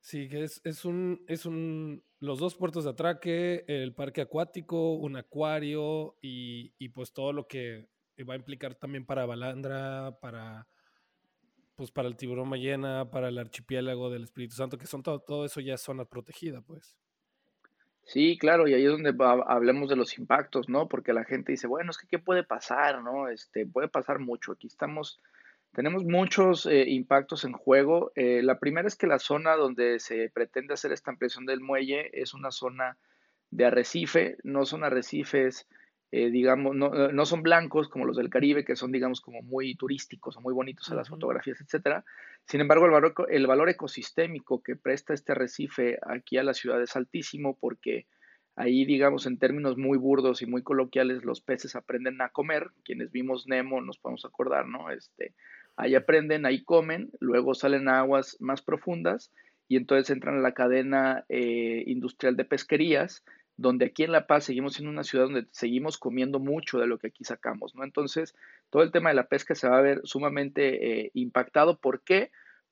Sí, 0.00 0.28
que 0.28 0.44
es, 0.44 0.60
es, 0.64 0.84
un, 0.84 1.22
es 1.28 1.44
un, 1.44 2.02
los 2.18 2.38
dos 2.38 2.54
puertos 2.54 2.84
de 2.84 2.90
atraque, 2.90 3.64
el 3.68 3.94
parque 3.94 4.22
acuático, 4.22 4.94
un 4.94 5.16
acuario 5.16 6.16
y, 6.22 6.72
y 6.78 6.88
pues 6.88 7.12
todo 7.12 7.32
lo 7.32 7.46
que 7.46 7.88
va 8.28 8.34
a 8.34 8.38
implicar 8.38 8.74
también 8.74 9.04
para 9.04 9.26
Balandra, 9.26 10.18
para, 10.20 10.66
pues 11.78 11.92
para 11.92 12.08
el 12.08 12.16
tiburón 12.16 12.50
ballena, 12.50 13.08
para 13.08 13.28
el 13.28 13.38
archipiélago 13.38 14.10
del 14.10 14.24
Espíritu 14.24 14.56
Santo, 14.56 14.76
que 14.76 14.88
son 14.88 15.04
todo, 15.04 15.20
todo 15.20 15.44
eso 15.44 15.60
ya 15.60 15.74
es 15.74 15.80
zona 15.80 16.04
protegida, 16.04 16.60
pues. 16.60 16.96
Sí, 18.02 18.36
claro, 18.36 18.66
y 18.66 18.74
ahí 18.74 18.84
es 18.84 18.90
donde 18.90 19.14
hablemos 19.46 19.88
de 19.88 19.94
los 19.94 20.18
impactos, 20.18 20.68
¿no? 20.68 20.88
Porque 20.88 21.12
la 21.12 21.22
gente 21.22 21.52
dice, 21.52 21.68
bueno, 21.68 21.92
es 21.92 21.98
que 21.98 22.08
qué 22.08 22.18
puede 22.18 22.42
pasar, 22.42 23.00
¿no? 23.02 23.28
Este, 23.28 23.64
puede 23.64 23.86
pasar 23.86 24.18
mucho. 24.18 24.50
Aquí 24.50 24.66
estamos 24.66 25.20
tenemos 25.72 26.04
muchos 26.04 26.66
eh, 26.66 26.88
impactos 26.88 27.44
en 27.44 27.52
juego. 27.52 28.10
Eh, 28.16 28.42
la 28.42 28.58
primera 28.58 28.88
es 28.88 28.96
que 28.96 29.06
la 29.06 29.20
zona 29.20 29.54
donde 29.54 30.00
se 30.00 30.28
pretende 30.30 30.74
hacer 30.74 30.90
esta 30.90 31.12
ampliación 31.12 31.46
del 31.46 31.60
muelle 31.60 32.10
es 32.12 32.34
una 32.34 32.50
zona 32.50 32.96
de 33.50 33.66
arrecife, 33.66 34.38
no 34.42 34.66
son 34.66 34.82
arrecifes, 34.82 35.68
eh, 36.10 36.30
digamos, 36.30 36.74
no, 36.74 37.26
son 37.26 37.42
blancos 37.42 37.88
como 37.88 38.06
los 38.06 38.16
del 38.16 38.30
Caribe, 38.30 38.64
que 38.64 38.76
son, 38.76 38.92
digamos, 38.92 39.20
como 39.20 39.42
muy 39.42 39.74
turísticos 39.74 40.36
o 40.36 40.40
muy 40.40 40.54
bonitos 40.54 40.90
a 40.90 40.94
las 40.94 41.08
fotografías, 41.08 41.60
etcétera. 41.60 42.04
Sin 42.46 42.60
embargo, 42.60 42.86
el 42.86 42.92
valor, 42.92 43.14
el 43.28 43.46
valor 43.46 43.68
ecosistémico 43.68 44.62
que 44.62 44.76
presta 44.76 45.14
este 45.14 45.32
arrecife 45.32 45.98
aquí 46.02 46.38
a 46.38 46.44
la 46.44 46.54
ciudad 46.54 46.82
es 46.82 46.96
altísimo 46.96 47.56
porque 47.60 48.06
Ahí, 48.60 48.84
digamos, 48.84 49.24
en 49.26 49.38
términos 49.38 49.78
muy 49.78 49.98
burdos 49.98 50.42
y 50.42 50.46
muy 50.46 50.64
coloquiales, 50.64 51.24
los 51.24 51.40
peces 51.40 51.76
aprenden 51.76 52.20
a 52.20 52.30
comer. 52.30 52.72
Quienes 52.82 53.12
vimos 53.12 53.46
Nemo 53.46 53.80
nos 53.80 53.98
podemos 53.98 54.24
acordar, 54.24 54.66
¿no? 54.66 54.90
Este, 54.90 55.32
ahí 55.76 55.94
aprenden, 55.94 56.44
ahí 56.44 56.64
comen, 56.64 57.12
luego 57.20 57.54
salen 57.54 57.88
a 57.88 58.00
aguas 58.00 58.36
más 58.40 58.60
profundas 58.60 59.32
y 59.68 59.76
entonces 59.76 60.10
entran 60.10 60.38
a 60.38 60.40
la 60.40 60.54
cadena 60.54 61.24
eh, 61.28 61.84
industrial 61.86 62.36
de 62.36 62.46
pesquerías, 62.46 63.22
donde 63.58 63.86
aquí 63.86 64.04
en 64.04 64.12
La 64.12 64.26
Paz 64.26 64.44
seguimos 64.44 64.74
siendo 64.74 64.90
una 64.90 65.02
ciudad 65.02 65.24
donde 65.24 65.48
seguimos 65.50 65.98
comiendo 65.98 66.38
mucho 66.38 66.78
de 66.78 66.86
lo 66.86 66.96
que 66.98 67.08
aquí 67.08 67.24
sacamos, 67.24 67.74
¿no? 67.74 67.82
Entonces, 67.82 68.34
todo 68.70 68.84
el 68.84 68.92
tema 68.92 69.10
de 69.10 69.16
la 69.16 69.26
pesca 69.26 69.56
se 69.56 69.68
va 69.68 69.78
a 69.78 69.82
ver 69.82 70.00
sumamente 70.04 71.06
eh, 71.06 71.10
impactado. 71.12 71.76
¿Por 71.76 72.02
qué? 72.02 72.30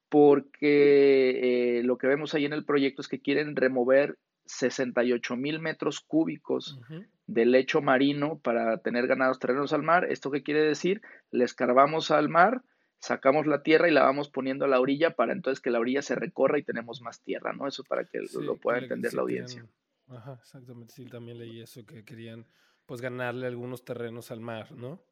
Porque 0.08 1.78
eh, 1.78 1.82
lo 1.82 1.98
que 1.98 2.06
vemos 2.06 2.34
ahí 2.34 2.44
en 2.44 2.52
el 2.52 2.64
proyecto 2.64 3.02
es 3.02 3.08
que 3.08 3.20
quieren 3.20 3.56
remover 3.56 4.16
68 4.44 5.34
mil 5.34 5.58
metros 5.58 6.00
cúbicos 6.00 6.78
de 7.26 7.46
lecho 7.46 7.82
marino 7.82 8.38
para 8.38 8.78
tener 8.78 9.08
ganados 9.08 9.40
terrenos 9.40 9.72
al 9.72 9.82
mar. 9.82 10.06
¿Esto 10.08 10.30
qué 10.30 10.44
quiere 10.44 10.62
decir? 10.62 11.02
Le 11.32 11.44
escarbamos 11.44 12.12
al 12.12 12.28
mar, 12.28 12.62
sacamos 13.00 13.48
la 13.48 13.64
tierra 13.64 13.88
y 13.88 13.92
la 13.92 14.04
vamos 14.04 14.28
poniendo 14.28 14.66
a 14.66 14.68
la 14.68 14.78
orilla 14.78 15.16
para 15.16 15.32
entonces 15.32 15.60
que 15.60 15.70
la 15.70 15.80
orilla 15.80 16.02
se 16.02 16.14
recorra 16.14 16.60
y 16.60 16.62
tenemos 16.62 17.02
más 17.02 17.20
tierra, 17.22 17.52
¿no? 17.52 17.66
Eso 17.66 17.82
para 17.82 18.04
que 18.04 18.20
lo 18.40 18.56
pueda 18.56 18.78
entender 18.78 19.12
la 19.14 19.22
audiencia. 19.22 19.66
Ajá, 20.08 20.38
exactamente. 20.40 20.94
Sí, 20.94 21.06
también 21.06 21.38
leí 21.38 21.60
eso, 21.60 21.84
que 21.84 22.04
querían 22.04 22.46
pues 22.86 23.00
ganarle 23.00 23.46
algunos 23.46 23.84
terrenos 23.84 24.30
al 24.30 24.40
mar, 24.40 24.72
¿no? 24.72 25.02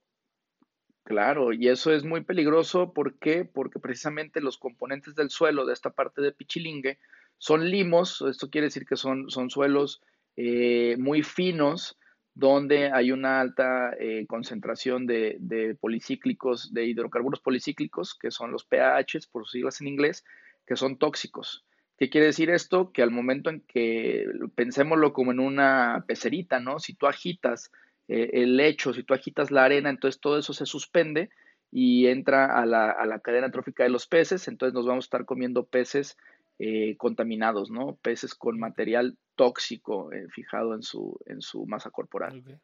Claro, 1.05 1.53
y 1.53 1.69
eso 1.69 1.93
es 1.93 2.05
muy 2.05 2.23
peligroso. 2.23 2.95
¿Por 2.95 3.19
qué? 3.19 3.45
Porque 3.45 3.79
precisamente 3.79 4.41
los 4.41 4.57
componentes 4.57 5.15
del 5.15 5.29
suelo 5.29 5.67
de 5.67 5.75
esta 5.75 5.91
parte 5.91 6.23
de 6.23 6.33
Pichilingue 6.33 6.99
son 7.37 7.69
limos, 7.69 8.23
esto 8.23 8.49
quiere 8.49 8.69
decir 8.69 8.87
que 8.87 8.97
son, 8.97 9.29
son 9.29 9.51
suelos 9.51 10.01
eh, 10.37 10.97
muy 10.99 11.23
finos, 11.23 11.99
donde 12.35 12.91
hay 12.91 13.13
una 13.13 13.41
alta 13.41 13.95
eh, 13.99 14.27
concentración 14.27 15.07
de, 15.07 15.77
policíclicos, 15.81 16.73
de 16.73 16.87
hidrocarburos 16.87 17.41
policíclicos, 17.41 18.15
que 18.15 18.31
son 18.31 18.51
los 18.51 18.65
PAHs, 18.65 19.27
por 19.31 19.45
sus 19.45 19.53
siglas 19.53 19.81
en 19.81 19.89
inglés, 19.89 20.25
que 20.67 20.75
son 20.75 20.99
tóxicos. 20.99 21.65
¿Qué 21.97 22.11
quiere 22.11 22.27
decir 22.27 22.51
esto? 22.51 22.91
Que 22.93 23.03
al 23.03 23.11
momento 23.11 23.51
en 23.51 23.61
que 23.61 24.27
pensémoslo 24.55 25.13
como 25.13 25.33
en 25.33 25.41
una 25.41 26.05
pecerita, 26.07 26.59
¿no? 26.59 26.81
Si 26.81 26.95
tú 26.95 27.07
agitas 27.07 27.71
eh, 28.09 28.31
el 28.35 28.57
lecho, 28.57 28.93
si 28.93 29.05
tú 29.05 29.15
agitas 29.15 29.51
la 29.51 29.65
arena, 29.65 29.91
entonces 29.91 30.21
todo 30.21 30.39
eso 30.39 30.53
se 30.53 30.67
suspende 30.67 31.31
y 31.71 32.07
entra 32.07 32.61
a 32.61 32.67
la, 32.67 32.91
a 32.91 33.07
la 33.07 33.21
cadena 33.21 33.51
trófica 33.51 33.83
de 33.85 33.91
los 33.91 34.07
peces, 34.07 34.47
entonces 34.49 34.75
nos 34.75 34.87
vamos 34.87 35.05
a 35.05 35.07
estar 35.07 35.25
comiendo 35.25 35.67
peces 35.67 36.17
eh, 36.61 36.97
contaminados, 36.99 37.71
¿no? 37.73 37.97
Peces 37.97 38.37
con 38.37 38.61
material 38.61 39.19
tóxico 39.35 40.13
eh, 40.13 40.29
fijado 40.29 40.75
en 40.75 40.83
su, 40.83 41.19
en 41.27 41.41
su 41.41 41.67
masa 41.67 41.91
corporal. 41.91 42.39
Okay. 42.39 42.61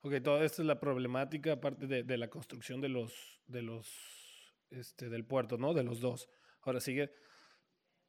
ok, 0.00 0.24
toda 0.24 0.44
esta 0.44 0.62
es 0.62 0.66
la 0.66 0.80
problemática, 0.80 1.52
aparte 1.52 1.86
de, 1.86 2.18
la 2.18 2.28
construcción 2.28 2.80
de 2.80 2.88
los, 2.88 3.40
de 3.46 3.62
los, 3.62 4.56
este, 4.70 5.08
del 5.10 5.24
puerto, 5.24 5.58
¿no? 5.58 5.74
De 5.74 5.84
los 5.84 6.00
dos. 6.00 6.28
Ahora 6.62 6.80
sigue 6.80 7.12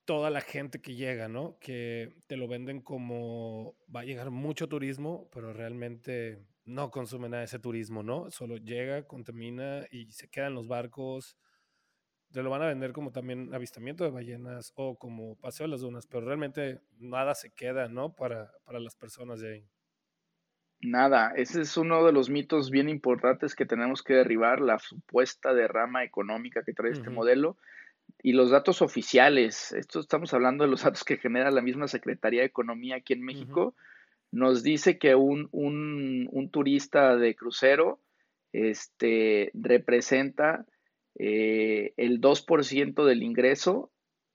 toda 0.06 0.30
la 0.30 0.42
gente 0.42 0.82
que 0.82 0.96
llega, 0.96 1.28
¿no? 1.28 1.58
Que 1.60 2.16
te 2.28 2.38
lo 2.38 2.48
venden 2.48 2.82
como 2.82 3.76
va 3.94 4.02
a 4.02 4.06
llegar 4.06 4.32
mucho 4.32 4.68
turismo, 4.68 5.30
pero 5.32 5.54
realmente 5.54 6.46
no 6.66 6.92
consume 6.92 7.30
nada 7.30 7.42
de 7.42 7.46
ese 7.46 7.60
turismo, 7.60 8.04
¿no? 8.04 8.32
Solo 8.32 8.58
llega, 8.58 9.08
contamina 9.08 9.86
y 9.92 10.12
se 10.12 10.30
quedan 10.30 10.56
los 10.56 10.68
barcos 10.68 11.38
te 12.34 12.42
lo 12.42 12.50
van 12.50 12.64
a 12.64 12.68
vender 12.68 12.94
como 12.94 13.12
también 13.12 13.54
avistamiento 13.54 14.04
de 14.04 14.10
ballenas 14.10 14.74
o 14.76 14.98
como 14.98 15.38
paseo 15.40 15.68
a 15.68 15.70
las 15.70 15.82
dunas, 15.82 16.08
pero 16.08 16.26
realmente 16.26 16.82
nada 16.98 17.36
se 17.36 17.52
queda, 17.52 17.88
¿no? 17.88 18.16
Para, 18.16 18.52
para 18.66 18.80
las 18.80 18.96
personas 18.96 19.40
de 19.40 19.54
ahí. 19.54 19.70
Nada, 20.82 21.32
ese 21.36 21.62
es 21.62 21.78
uno 21.78 22.04
de 22.04 22.12
los 22.12 22.30
mitos 22.30 22.72
bien 22.72 22.90
importantes 22.90 23.56
que 23.56 23.68
tenemos 23.68 24.02
que 24.02 24.16
derribar, 24.16 24.62
la 24.62 24.80
supuesta 24.80 25.54
derrama 25.54 26.04
económica 26.04 26.64
que 26.64 26.74
trae 26.74 26.92
este 26.92 27.12
modelo 27.12 27.56
y 28.24 28.32
los 28.32 28.50
datos 28.50 28.82
oficiales. 28.82 29.74
Esto 29.74 30.00
estamos 30.00 30.34
hablando 30.34 30.64
de 30.64 30.70
los 30.72 30.84
datos 30.84 31.04
que 31.04 31.18
genera 31.18 31.52
la 31.52 31.62
misma 31.62 31.90
Secretaría 31.90 32.40
de 32.40 32.48
Economía 32.48 32.96
aquí 32.96 33.14
en 33.14 33.22
México. 33.22 33.76
Nos 34.32 34.64
dice 34.64 34.98
que 34.98 35.14
un, 35.14 35.50
un, 35.52 36.30
un 36.32 36.50
turista 36.50 37.18
de 37.18 37.36
crucero 37.36 38.00
este, 38.54 39.52
representa 39.54 40.66
eh, 41.20 41.94
el 41.98 42.22
2% 42.22 43.06
del 43.06 43.24
ingreso 43.24 43.92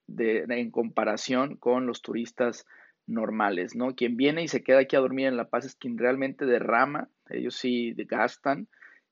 de, 0.06 0.44
en 0.48 0.70
comparación 0.70 1.56
con 1.56 1.86
los 1.86 2.02
turistas 2.02 2.66
normales, 3.06 3.74
¿no? 3.74 3.94
Quien 3.94 4.18
viene 4.18 4.42
y 4.42 4.48
se 4.48 4.62
queda 4.62 4.80
aquí 4.80 4.96
a 4.96 5.00
dormir 5.00 5.28
en 5.28 5.38
La 5.38 5.48
Paz 5.48 5.64
es 5.64 5.74
quien 5.74 5.96
realmente 5.96 6.44
derrama, 6.44 7.08
ellos 7.30 7.54
sí 7.54 7.94
gastan, 7.96 8.68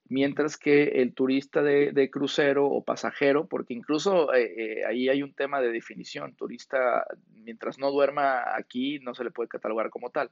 mientras 0.09 0.57
que 0.57 1.03
el 1.03 1.15
turista 1.15 1.63
de, 1.63 2.11
crucero 2.11 2.67
o 2.67 2.85
pasajero, 2.85 3.47
porque 3.47 3.75
incluso 3.75 4.33
eh, 4.35 4.55
eh, 4.57 4.85
ahí 4.87 5.09
hay 5.09 5.23
un 5.23 5.35
tema 5.35 5.61
de 5.61 5.73
definición, 5.73 6.35
turista, 6.35 7.07
mientras 7.33 7.79
no 7.79 7.91
duerma 7.91 8.57
aquí, 8.57 8.99
no 9.01 9.15
se 9.15 9.25
le 9.25 9.31
puede 9.31 9.49
catalogar 9.49 9.91
como 9.91 10.11
tal. 10.11 10.31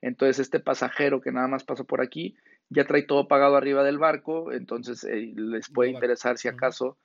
Entonces, 0.00 0.38
este 0.38 0.60
pasajero 0.60 1.20
que 1.20 1.32
nada 1.32 1.48
más 1.48 1.64
pasa 1.64 1.84
por 1.84 2.00
aquí, 2.00 2.36
ya 2.68 2.84
trae 2.84 3.02
todo 3.02 3.28
pagado 3.28 3.56
arriba 3.56 3.82
del 3.82 3.98
barco, 3.98 4.52
entonces 4.52 5.04
eh, 5.04 5.32
les 5.34 5.70
puede 5.70 5.90
interesar 5.90 6.38
si 6.38 6.48
acaso 6.48 6.98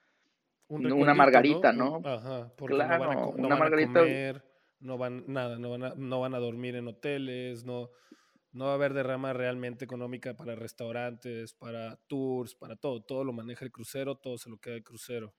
una 0.68 1.14
margarita, 1.14 1.74
¿no? 1.74 2.02
Ajá, 2.04 2.52
porque 2.58 2.76
claro, 2.76 3.04
no 3.04 3.10
van 3.10 3.18
a, 3.18 3.26
una 3.28 3.56
margarita. 3.56 4.00
comer, 4.00 4.44
no 4.80 4.98
van 4.98 5.24
nada, 5.28 5.60
no 5.60 5.70
van, 5.70 5.84
a, 5.84 5.94
no 5.96 6.20
van 6.20 6.34
a 6.34 6.40
dormir 6.40 6.76
en 6.76 6.88
hoteles, 6.88 7.66
no, 7.66 7.90
no 8.52 8.66
va 8.66 8.72
a 8.72 8.76
haber 8.76 8.94
derrama 8.94 9.34
realmente 9.34 9.86
económica 9.86 10.36
para 10.36 10.56
restaurantes, 10.56 11.54
para 11.54 11.98
tours, 12.08 12.56
para 12.56 12.76
todo, 12.76 13.02
todo 13.02 13.24
lo 13.24 13.34
maneja 13.34 13.66
el 13.66 13.72
crucero, 13.72 14.16
todo 14.16 14.38
se 14.38 14.50
lo 14.50 14.58
queda 14.58 14.76
el 14.76 14.84
crucero. 14.84 15.34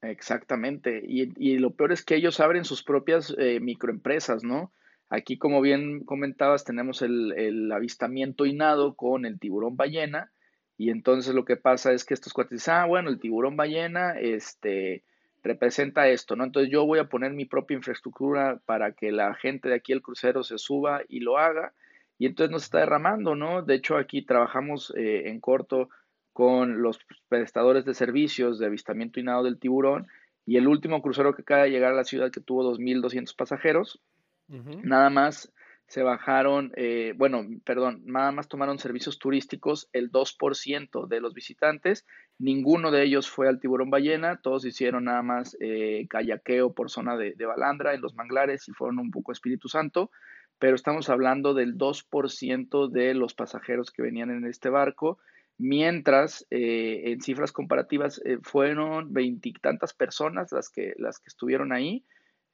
Exactamente, 0.00 1.02
y, 1.04 1.32
y 1.36 1.58
lo 1.58 1.74
peor 1.74 1.92
es 1.92 2.04
que 2.04 2.14
ellos 2.14 2.40
abren 2.40 2.64
sus 2.64 2.82
propias 2.82 3.34
eh, 3.38 3.58
microempresas, 3.60 4.44
¿no? 4.44 4.72
Aquí, 5.10 5.38
como 5.38 5.62
bien 5.62 6.04
comentabas, 6.04 6.64
tenemos 6.64 7.00
el, 7.00 7.72
avistamiento 7.72 8.44
inado 8.44 8.94
con 8.94 9.24
el 9.24 9.38
tiburón 9.38 9.76
ballena. 9.76 10.30
Y 10.76 10.90
entonces 10.90 11.34
lo 11.34 11.44
que 11.44 11.56
pasa 11.56 11.92
es 11.92 12.04
que 12.04 12.14
estos 12.14 12.32
cuates 12.32 12.58
dicen, 12.58 12.74
ah, 12.74 12.84
bueno, 12.84 13.08
el 13.10 13.18
tiburón 13.18 13.56
ballena 13.56 14.12
este, 14.18 15.02
representa 15.42 16.08
esto, 16.08 16.36
¿no? 16.36 16.44
Entonces 16.44 16.70
yo 16.70 16.84
voy 16.84 16.98
a 16.98 17.08
poner 17.08 17.32
mi 17.32 17.46
propia 17.46 17.76
infraestructura 17.76 18.60
para 18.66 18.92
que 18.92 19.10
la 19.10 19.34
gente 19.34 19.68
de 19.68 19.76
aquí 19.76 19.92
el 19.92 20.02
crucero 20.02 20.44
se 20.44 20.58
suba 20.58 21.02
y 21.08 21.20
lo 21.20 21.38
haga. 21.38 21.72
Y 22.18 22.26
entonces 22.26 22.50
nos 22.50 22.64
está 22.64 22.78
derramando, 22.78 23.34
¿no? 23.34 23.62
De 23.62 23.74
hecho, 23.74 23.96
aquí 23.96 24.22
trabajamos 24.22 24.92
eh, 24.96 25.28
en 25.28 25.40
corto 25.40 25.88
con 26.32 26.82
los 26.82 26.98
prestadores 27.28 27.84
de 27.84 27.94
servicios 27.94 28.58
de 28.58 28.66
avistamiento 28.66 29.20
inado 29.20 29.44
del 29.44 29.58
tiburón. 29.58 30.06
Y 30.44 30.56
el 30.56 30.66
último 30.66 31.02
crucero 31.02 31.34
que 31.34 31.42
acaba 31.42 31.64
de 31.64 31.70
llegar 31.70 31.92
a 31.92 31.96
la 31.96 32.04
ciudad 32.04 32.30
que 32.30 32.40
tuvo 32.40 32.64
2.200 32.74 33.36
pasajeros, 33.36 34.00
Nada 34.48 35.10
más 35.10 35.52
se 35.86 36.02
bajaron, 36.02 36.72
eh, 36.76 37.14
bueno, 37.16 37.46
perdón, 37.64 38.02
nada 38.04 38.30
más 38.30 38.48
tomaron 38.48 38.78
servicios 38.78 39.18
turísticos 39.18 39.88
el 39.92 40.10
2% 40.10 41.06
de 41.06 41.20
los 41.20 41.32
visitantes. 41.32 42.06
Ninguno 42.38 42.90
de 42.90 43.04
ellos 43.04 43.30
fue 43.30 43.48
al 43.48 43.58
tiburón 43.58 43.90
ballena, 43.90 44.38
todos 44.42 44.66
hicieron 44.66 45.04
nada 45.04 45.22
más 45.22 45.56
eh, 45.60 46.06
kayaqueo 46.08 46.74
por 46.74 46.90
zona 46.90 47.16
de, 47.16 47.34
Balandra, 47.44 47.94
en 47.94 48.02
los 48.02 48.14
manglares 48.14 48.68
y 48.68 48.72
fueron 48.72 48.98
un 48.98 49.10
poco 49.10 49.32
Espíritu 49.32 49.68
Santo, 49.68 50.10
pero 50.58 50.74
estamos 50.74 51.08
hablando 51.08 51.54
del 51.54 51.76
2% 51.76 52.88
de 52.88 53.14
los 53.14 53.34
pasajeros 53.34 53.90
que 53.90 54.02
venían 54.02 54.30
en 54.30 54.44
este 54.44 54.70
barco, 54.70 55.18
mientras 55.56 56.46
eh, 56.50 57.02
en 57.06 57.20
cifras 57.20 57.52
comparativas 57.52 58.20
eh, 58.24 58.38
fueron 58.42 59.12
veintitantas 59.12 59.92
personas 59.92 60.52
las 60.52 60.68
que, 60.70 60.94
las 60.98 61.18
que 61.18 61.28
estuvieron 61.28 61.72
ahí 61.72 62.04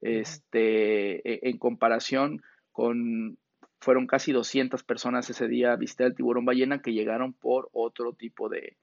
este, 0.01 1.17
e, 1.29 1.51
en 1.51 1.59
comparación 1.59 2.43
con, 2.73 3.39
fueron 3.81 4.07
casi 4.07 4.33
200 4.33 4.83
personas 4.85 5.29
ese 5.31 5.49
día 5.49 5.73
a 5.73 5.77
visitar 5.77 6.07
el 6.07 6.15
tiburón 6.15 6.45
ballena 6.45 6.81
que 6.81 6.93
llegaron 6.93 7.35
por 7.35 7.69
otro 7.73 8.15
tipo 8.15 8.49
de, 8.49 8.77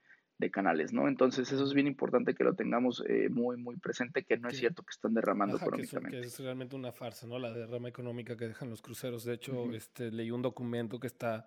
canales, 0.50 0.92
¿no? 0.92 1.08
Entonces 1.08 1.52
eso 1.52 1.64
es 1.64 1.72
bien 1.72 1.86
importante 1.86 2.34
que 2.34 2.44
lo 2.44 2.54
tengamos 2.54 3.02
eh, 3.08 3.28
muy, 3.28 3.56
muy 3.56 3.76
presente, 3.76 4.24
que 4.24 4.36
no 4.36 4.48
es 4.48 4.58
cierto 4.58 4.82
que 4.82 4.90
están 4.90 5.14
derramando 5.14 5.56
económicamente. 5.56 6.20
Que 6.20 6.26
es, 6.26 6.38
realmente 6.40 6.74
una 6.74 6.92
farsa, 6.92 7.26
¿no? 7.26 7.38
La 7.38 7.52
derrama 7.52 7.88
económica 7.88 8.36
que 8.36 8.48
dejan 8.48 8.70
los 8.70 8.82
cruceros. 8.82 9.24
De 9.24 9.34
hecho, 9.34 9.72
este, 9.72 10.10
leí 10.10 10.30
un 10.30 10.42
documento 10.42 10.98
que 10.98 11.06
está 11.06 11.46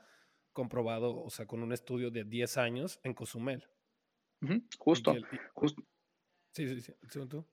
comprobado, 0.54 1.22
o 1.22 1.30
sea, 1.30 1.46
con 1.46 1.62
un 1.62 1.74
estudio 1.74 2.12
de 2.12 2.24
10 2.24 2.58
años 2.58 3.00
en 3.04 3.14
Cozumel. 3.14 3.68
Justo, 4.78 5.16
justo. 5.54 5.84
Sí, 6.52 6.68
sí, 6.68 6.82
sí. 6.82 6.94
tú? 7.28 7.46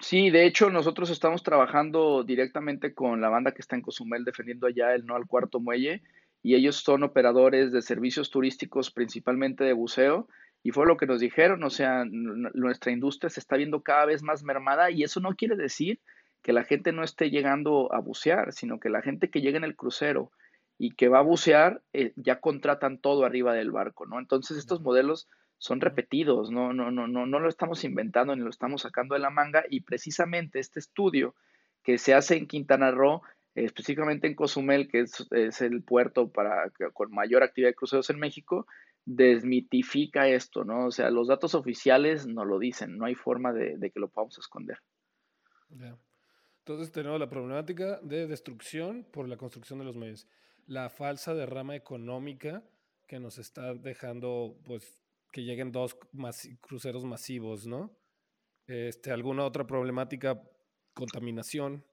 Sí, 0.00 0.30
de 0.30 0.44
hecho 0.44 0.68
nosotros 0.68 1.08
estamos 1.08 1.42
trabajando 1.42 2.22
directamente 2.22 2.92
con 2.92 3.20
la 3.20 3.30
banda 3.30 3.52
que 3.52 3.62
está 3.62 3.76
en 3.76 3.82
Cozumel 3.82 4.24
defendiendo 4.24 4.66
allá 4.66 4.94
el 4.94 5.06
no 5.06 5.16
al 5.16 5.26
cuarto 5.26 5.58
muelle 5.58 6.02
y 6.42 6.54
ellos 6.54 6.76
son 6.76 7.02
operadores 7.02 7.72
de 7.72 7.80
servicios 7.80 8.30
turísticos 8.30 8.90
principalmente 8.90 9.64
de 9.64 9.72
buceo 9.72 10.28
y 10.66 10.72
fue 10.72 10.84
lo 10.84 10.96
que 10.96 11.06
nos 11.06 11.20
dijeron, 11.20 11.62
o 11.62 11.70
sea, 11.70 12.04
nuestra 12.04 12.90
industria 12.90 13.30
se 13.30 13.38
está 13.38 13.56
viendo 13.56 13.84
cada 13.84 14.04
vez 14.04 14.24
más 14.24 14.42
mermada 14.42 14.90
y 14.90 15.04
eso 15.04 15.20
no 15.20 15.36
quiere 15.36 15.54
decir 15.54 16.00
que 16.42 16.52
la 16.52 16.64
gente 16.64 16.90
no 16.90 17.04
esté 17.04 17.30
llegando 17.30 17.94
a 17.94 18.00
bucear, 18.00 18.52
sino 18.52 18.80
que 18.80 18.88
la 18.88 19.00
gente 19.00 19.30
que 19.30 19.42
llega 19.42 19.58
en 19.58 19.62
el 19.62 19.76
crucero 19.76 20.32
y 20.76 20.96
que 20.96 21.06
va 21.06 21.20
a 21.20 21.22
bucear 21.22 21.82
eh, 21.92 22.14
ya 22.16 22.40
contratan 22.40 22.98
todo 22.98 23.24
arriba 23.24 23.54
del 23.54 23.70
barco, 23.70 24.06
¿no? 24.06 24.18
Entonces 24.18 24.58
estos 24.58 24.80
modelos 24.80 25.28
son 25.56 25.80
repetidos, 25.80 26.50
no, 26.50 26.72
no, 26.72 26.90
no, 26.90 27.06
no, 27.06 27.26
no 27.26 27.38
lo 27.38 27.48
estamos 27.48 27.84
inventando 27.84 28.34
ni 28.34 28.42
lo 28.42 28.50
estamos 28.50 28.82
sacando 28.82 29.14
de 29.14 29.20
la 29.20 29.30
manga 29.30 29.62
y 29.70 29.82
precisamente 29.82 30.58
este 30.58 30.80
estudio 30.80 31.36
que 31.84 31.96
se 31.96 32.12
hace 32.12 32.38
en 32.38 32.48
Quintana 32.48 32.90
Roo, 32.90 33.22
específicamente 33.54 34.26
en 34.26 34.34
Cozumel, 34.34 34.88
que 34.88 35.02
es, 35.30 35.62
el 35.62 35.84
puerto 35.84 36.28
para, 36.28 36.72
con 36.92 37.12
mayor 37.12 37.44
actividad 37.44 37.70
de 37.70 37.76
cruceros 37.76 38.10
en 38.10 38.18
México, 38.18 38.66
desmitifica 39.06 40.28
esto, 40.28 40.64
¿no? 40.64 40.86
O 40.86 40.90
sea, 40.90 41.10
los 41.10 41.28
datos 41.28 41.54
oficiales 41.54 42.26
no 42.26 42.44
lo 42.44 42.58
dicen, 42.58 42.98
no 42.98 43.06
hay 43.06 43.14
forma 43.14 43.52
de, 43.52 43.90
que 43.90 44.00
lo 44.00 44.08
podamos 44.08 44.36
esconder. 44.38 44.78
Entonces 46.58 46.92
tenemos 46.92 47.18
la 47.20 47.30
problemática 47.30 48.00
de 48.02 48.26
destrucción 48.26 49.06
por 49.12 49.28
la 49.28 49.36
construcción 49.36 49.78
de 49.78 49.84
los 49.84 49.96
medios, 49.96 50.28
la 50.66 50.90
falsa 50.90 51.34
derrama 51.34 51.76
económica 51.76 52.64
que 53.06 53.20
nos 53.20 53.38
está 53.38 53.74
dejando 53.74 54.58
pues 54.64 55.00
que 55.32 55.44
lleguen 55.44 55.70
dos 55.70 55.96
cruceros 56.60 57.04
masivos, 57.04 57.66
¿no? 57.66 57.96
Este, 58.66 59.12
¿Alguna 59.12 59.44
otra 59.44 59.66
problemática? 59.66 60.42
Contaminación. 60.92 61.84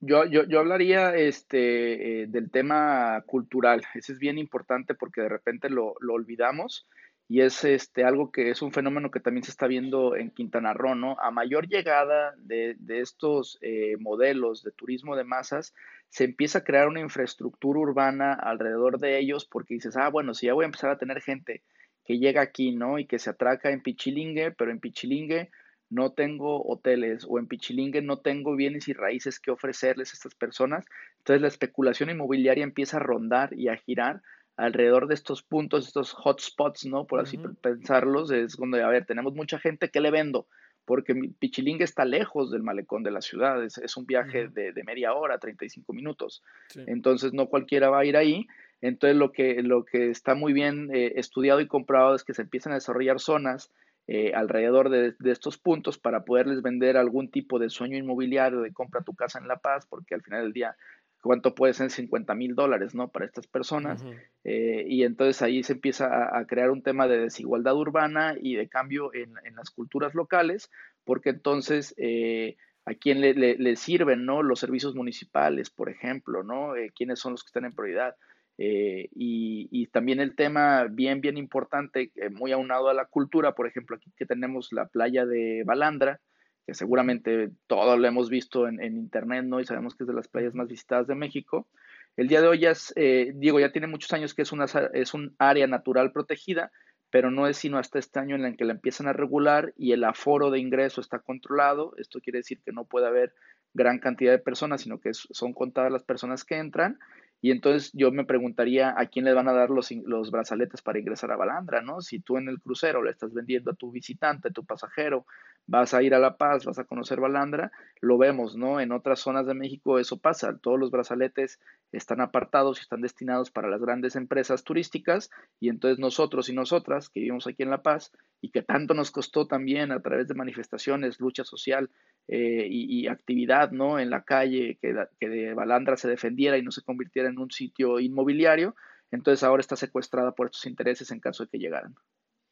Yo, 0.00 0.26
yo, 0.26 0.44
yo 0.44 0.60
hablaría 0.60 1.16
este, 1.16 2.22
eh, 2.22 2.26
del 2.26 2.50
tema 2.50 3.22
cultural. 3.26 3.82
Ese 3.94 4.12
es 4.12 4.18
bien 4.18 4.38
importante 4.38 4.94
porque 4.94 5.22
de 5.22 5.28
repente 5.28 5.70
lo, 5.70 5.94
lo, 6.00 6.14
olvidamos 6.14 6.86
y 7.28 7.40
es 7.40 7.64
este, 7.64 8.04
algo 8.04 8.30
que 8.30 8.50
es 8.50 8.60
un 8.62 8.72
fenómeno 8.72 9.10
que 9.10 9.20
también 9.20 9.42
se 9.42 9.50
está 9.50 9.66
viendo 9.66 10.14
en 10.14 10.30
Quintana 10.30 10.74
Roo, 10.74 10.94
¿no? 10.94 11.16
A 11.18 11.30
mayor 11.30 11.66
llegada 11.66 12.34
de, 12.36 12.76
de 12.78 13.00
estos 13.00 13.58
eh, 13.62 13.96
modelos 13.98 14.62
de 14.62 14.70
turismo 14.70 15.16
de 15.16 15.24
masas, 15.24 15.74
se 16.08 16.24
empieza 16.24 16.58
a 16.58 16.64
crear 16.64 16.88
una 16.88 17.00
infraestructura 17.00 17.80
urbana 17.80 18.34
alrededor 18.34 18.98
de 18.98 19.18
ellos 19.18 19.44
porque 19.44 19.74
dices, 19.74 19.96
ah, 19.96 20.10
bueno, 20.10 20.34
si 20.34 20.46
ya 20.46 20.54
voy 20.54 20.64
a 20.64 20.66
empezar 20.66 20.90
a 20.90 20.98
tener 20.98 21.20
gente 21.20 21.62
que 22.04 22.18
llega 22.18 22.42
aquí, 22.42 22.72
¿no? 22.72 22.98
Y 22.98 23.06
que 23.06 23.18
se 23.18 23.30
atraca 23.30 23.70
en 23.70 23.82
Pichilingue, 23.82 24.52
pero 24.52 24.70
en 24.70 24.78
Pichilingue 24.78 25.50
no 25.90 26.12
tengo 26.12 26.64
hoteles 26.66 27.24
o 27.28 27.38
en 27.38 27.46
Pichilingue 27.46 28.02
no 28.02 28.18
tengo 28.18 28.56
bienes 28.56 28.88
y 28.88 28.92
raíces 28.92 29.38
que 29.38 29.50
ofrecerles 29.50 30.10
a 30.10 30.14
estas 30.14 30.34
personas. 30.34 30.84
Entonces 31.18 31.42
la 31.42 31.48
especulación 31.48 32.10
inmobiliaria 32.10 32.64
empieza 32.64 32.96
a 32.96 33.00
rondar 33.00 33.54
y 33.54 33.68
a 33.68 33.76
girar 33.76 34.22
alrededor 34.56 35.06
de 35.06 35.14
estos 35.14 35.42
puntos, 35.42 35.86
estos 35.86 36.14
hotspots, 36.14 36.86
¿no? 36.86 37.06
Por 37.06 37.20
así 37.20 37.38
pensarlos, 37.60 38.30
es 38.30 38.56
donde, 38.56 38.82
a 38.82 38.88
ver, 38.88 39.04
tenemos 39.04 39.34
mucha 39.34 39.58
gente, 39.58 39.90
¿qué 39.90 40.00
le 40.00 40.10
vendo? 40.10 40.46
Porque 40.86 41.14
Pichilingue 41.38 41.84
está 41.84 42.04
lejos 42.04 42.50
del 42.50 42.62
malecón 42.62 43.02
de 43.02 43.10
la 43.10 43.20
ciudad, 43.20 43.62
es, 43.62 43.96
un 43.96 44.06
viaje 44.06 44.48
de, 44.48 44.72
media 44.84 45.12
hora, 45.14 45.38
35 45.38 45.92
minutos. 45.92 46.42
Entonces 46.86 47.32
no 47.32 47.48
cualquiera 47.48 47.90
va 47.90 48.00
a 48.00 48.04
ir 48.04 48.16
ahí 48.16 48.46
entonces, 48.80 49.16
lo 49.16 49.32
que, 49.32 49.62
lo 49.62 49.84
que 49.84 50.10
está 50.10 50.34
muy 50.34 50.52
bien 50.52 50.90
eh, 50.94 51.14
estudiado 51.16 51.60
y 51.60 51.66
comprobado 51.66 52.14
es 52.14 52.24
que 52.24 52.34
se 52.34 52.42
empiezan 52.42 52.72
a 52.72 52.76
desarrollar 52.76 53.20
zonas 53.20 53.72
eh, 54.08 54.32
alrededor 54.34 54.88
de, 54.88 55.14
estos 55.24 55.58
puntos 55.58 55.98
para 55.98 56.24
poderles 56.24 56.62
vender 56.62 56.96
algún 56.96 57.30
tipo 57.30 57.58
de 57.58 57.70
sueño 57.70 57.98
inmobiliario 57.98 58.60
de 58.60 58.72
compra 58.72 59.02
tu 59.02 59.14
casa 59.14 59.38
en 59.38 59.48
La 59.48 59.58
Paz, 59.58 59.86
porque 59.86 60.14
al 60.14 60.22
final 60.22 60.44
del 60.44 60.52
día, 60.52 60.76
cuánto 61.20 61.54
puede 61.54 61.74
ser 61.74 61.90
50 61.90 62.34
mil 62.34 62.54
dólares, 62.54 62.94
¿no? 62.94 63.08
Para 63.08 63.24
estas 63.24 63.46
personas. 63.48 64.04
Eh, 64.44 64.84
y 64.86 65.02
entonces 65.02 65.42
ahí 65.42 65.62
se 65.64 65.72
empieza 65.72 66.36
a, 66.38 66.46
crear 66.46 66.70
un 66.70 66.82
tema 66.82 67.08
de 67.08 67.18
desigualdad 67.18 67.74
urbana 67.74 68.34
y 68.40 68.54
de 68.54 68.68
cambio 68.68 69.12
en, 69.12 69.34
las 69.56 69.70
culturas 69.70 70.14
locales, 70.14 70.70
porque 71.04 71.30
entonces 71.30 71.94
eh, 71.98 72.56
a 72.84 72.94
quién 72.94 73.20
le, 73.20 73.76
sirven, 73.76 74.24
¿no? 74.24 74.44
Los 74.44 74.60
servicios 74.60 74.94
municipales, 74.94 75.70
por 75.70 75.90
ejemplo, 75.90 76.44
¿no? 76.44 76.76
Eh, 76.76 76.92
¿Quiénes 76.94 77.18
son 77.18 77.32
los 77.32 77.42
que 77.42 77.48
están 77.48 77.64
en 77.64 77.74
prioridad? 77.74 78.14
Y, 78.58 79.68
y, 79.70 79.86
también 79.88 80.20
el 80.20 80.34
tema 80.34 80.84
bien, 80.90 81.20
bien 81.20 81.36
importante, 81.36 82.10
muy 82.30 82.52
aunado 82.52 82.88
a 82.88 82.94
la 82.94 83.04
cultura, 83.04 83.52
por 83.52 83.66
ejemplo, 83.66 83.96
aquí 83.96 84.10
que 84.16 84.24
tenemos 84.24 84.72
la 84.72 84.86
playa 84.86 85.26
de 85.26 85.62
Balandra, 85.64 86.20
que 86.66 86.74
seguramente 86.74 87.50
todos 87.68 87.98
lo 87.98 88.06
hemos 88.06 88.28
visto 88.28 88.66
en, 88.66 88.82
internet, 88.82 89.44
¿no? 89.44 89.60
Y 89.60 89.66
sabemos 89.66 89.94
que 89.94 90.02
es 90.02 90.08
de 90.08 90.14
las 90.14 90.26
playas 90.26 90.54
más 90.54 90.66
visitadas 90.66 91.06
de 91.06 91.14
México. 91.14 91.68
El 92.16 92.26
día 92.26 92.40
de 92.40 92.48
hoy 92.48 92.58
ya 92.58 92.70
es, 92.70 92.92
eh, 92.96 93.32
digo, 93.36 93.60
ya 93.60 93.70
tiene 93.70 93.86
muchos 93.86 94.12
años 94.12 94.34
que 94.34 94.42
es, 94.42 94.50
una, 94.50 94.64
es 94.92 95.14
un 95.14 95.36
área 95.38 95.68
natural 95.68 96.10
protegida, 96.10 96.72
pero 97.10 97.30
no 97.30 97.46
es 97.46 97.56
sino 97.56 97.78
hasta 97.78 98.00
este 98.00 98.18
año 98.18 98.34
en 98.34 98.44
el 98.44 98.56
que 98.56 98.64
la 98.64 98.72
empiezan 98.72 99.06
a 99.06 99.12
regular 99.12 99.74
y 99.76 99.92
el 99.92 100.02
aforo 100.02 100.50
de 100.50 100.58
ingreso 100.58 101.00
está 101.00 101.20
controlado. 101.20 101.94
Esto 101.98 102.20
quiere 102.20 102.40
decir 102.40 102.60
que 102.64 102.72
no 102.72 102.84
puede 102.84 103.06
haber 103.06 103.32
gran 103.72 104.00
cantidad 104.00 104.32
de 104.32 104.40
personas, 104.40 104.80
sino 104.80 104.98
que 104.98 105.14
son 105.14 105.52
contadas 105.52 105.92
las 105.92 106.02
personas 106.02 106.44
que 106.44 106.56
entran 106.56 106.98
y 107.46 107.52
entonces 107.52 107.92
yo 107.94 108.10
me 108.10 108.24
preguntaría 108.24 108.92
a 108.98 109.06
quién 109.06 109.24
le 109.24 109.32
van 109.32 109.46
a 109.46 109.52
dar 109.52 109.70
los, 109.70 109.92
los 110.04 110.32
brazaletes 110.32 110.82
para 110.82 110.98
ingresar 110.98 111.30
a 111.30 111.36
Balandra, 111.36 111.80
¿no? 111.80 112.00
Si 112.00 112.18
tú 112.18 112.38
en 112.38 112.48
el 112.48 112.60
crucero 112.60 113.04
le 113.04 113.12
estás 113.12 113.32
vendiendo 113.32 113.70
a 113.70 113.74
tu 113.74 113.92
visitante, 113.92 114.48
a 114.48 114.50
tu 114.50 114.64
pasajero, 114.64 115.26
vas 115.68 115.94
a 115.94 116.02
ir 116.02 116.12
a 116.16 116.18
La 116.18 116.36
Paz, 116.38 116.64
vas 116.64 116.80
a 116.80 116.84
conocer 116.86 117.20
Balandra, 117.20 117.70
lo 118.00 118.18
vemos, 118.18 118.56
¿no? 118.56 118.80
En 118.80 118.90
otras 118.90 119.20
zonas 119.20 119.46
de 119.46 119.54
México 119.54 120.00
eso 120.00 120.18
pasa, 120.18 120.58
todos 120.58 120.76
los 120.76 120.90
brazaletes 120.90 121.60
están 121.92 122.20
apartados 122.20 122.78
y 122.78 122.80
están 122.80 123.00
destinados 123.00 123.52
para 123.52 123.70
las 123.70 123.80
grandes 123.80 124.16
empresas 124.16 124.64
turísticas 124.64 125.30
y 125.60 125.68
entonces 125.68 126.00
nosotros 126.00 126.48
y 126.48 126.52
nosotras 126.52 127.10
que 127.10 127.20
vivimos 127.20 127.46
aquí 127.46 127.62
en 127.62 127.70
La 127.70 127.82
Paz 127.82 128.10
y 128.40 128.50
que 128.50 128.62
tanto 128.62 128.94
nos 128.94 129.10
costó 129.10 129.46
también 129.46 129.92
a 129.92 130.00
través 130.00 130.28
de 130.28 130.34
manifestaciones, 130.34 131.20
lucha 131.20 131.44
social 131.44 131.90
eh, 132.28 132.66
y, 132.70 133.06
actividad, 133.08 133.70
¿no? 133.70 133.98
En 133.98 134.10
la 134.10 134.22
calle, 134.22 134.78
que, 134.80 134.94
que 135.18 135.28
de 135.28 135.54
Balandra 135.54 135.96
se 135.96 136.08
defendiera 136.08 136.58
y 136.58 136.62
no 136.62 136.70
se 136.70 136.82
convirtiera 136.82 137.28
en 137.28 137.38
un 137.38 137.50
sitio 137.50 138.00
inmobiliario, 138.00 138.74
entonces 139.10 139.42
ahora 139.42 139.60
está 139.60 139.76
secuestrada 139.76 140.32
por 140.32 140.46
estos 140.46 140.66
intereses 140.66 141.10
en 141.10 141.20
caso 141.20 141.44
de 141.44 141.50
que 141.50 141.58
llegaran. 141.58 141.94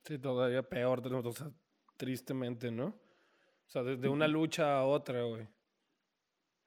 Sí, 0.05 0.19
todavía 0.19 0.63
peor, 0.63 1.03
tristemente, 1.97 2.71
¿no? 2.71 2.87
O 2.87 3.71
sea, 3.71 3.83
desde 3.83 4.09
una 4.09 4.29
lucha 4.29 4.79
a 4.79 4.85
otra, 4.85 5.23
güey. 5.23 5.49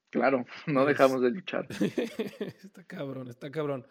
Claro, 0.10 0.46
no 0.68 0.86
dejamos 0.86 1.22
de 1.22 1.32
luchar. 1.32 1.68
está 2.64 2.84
cabrón, 2.86 3.30
está 3.30 3.52
cabrón. 3.52 3.86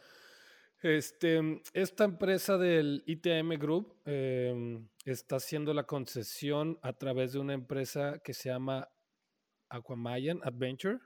Este, 0.82 1.62
esta 1.72 2.04
empresa 2.04 2.58
del 2.58 3.02
ITM 3.06 3.58
Group 3.58 3.96
em, 4.04 4.88
está 5.04 5.36
haciendo 5.36 5.72
la 5.72 5.84
concesión 5.84 6.78
a 6.82 6.92
través 6.92 7.32
de 7.32 7.38
una 7.38 7.54
empresa 7.54 8.20
que 8.22 8.34
se 8.34 8.50
llama 8.50 8.88
Aquamayan 9.70 10.40
Adventure. 10.42 10.98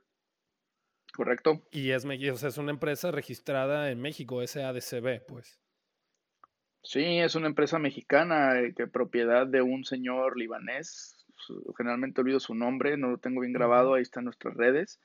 Correcto. 1.15 1.67
Y 1.71 1.91
es, 1.91 2.05
o 2.05 2.37
sea, 2.37 2.49
es 2.49 2.59
una 2.59 2.73
empresa 2.73 3.11
registrada 3.11 3.91
en 3.91 4.01
México, 4.01 4.45
SADCB, 4.45 5.27
pues. 5.27 5.61
Sí, 6.83 7.19
es 7.19 7.35
una 7.35 7.47
empresa 7.47 7.79
mexicana 7.79 8.59
eh, 8.59 8.75
que 8.75 8.87
propiedad 8.87 9.47
de 9.47 9.63
un 9.63 9.85
señor 9.85 10.37
libanés. 10.37 11.17
Generalmente 11.77 12.21
olvido 12.21 12.41
su 12.41 12.55
nombre, 12.55 12.97
no 12.97 13.09
lo 13.09 13.19
tengo 13.19 13.41
bien 13.41 13.53
grabado, 13.53 13.95
ahí 13.95 14.03
están 14.03 14.25
nuestras 14.25 14.55
redes 14.55 15.01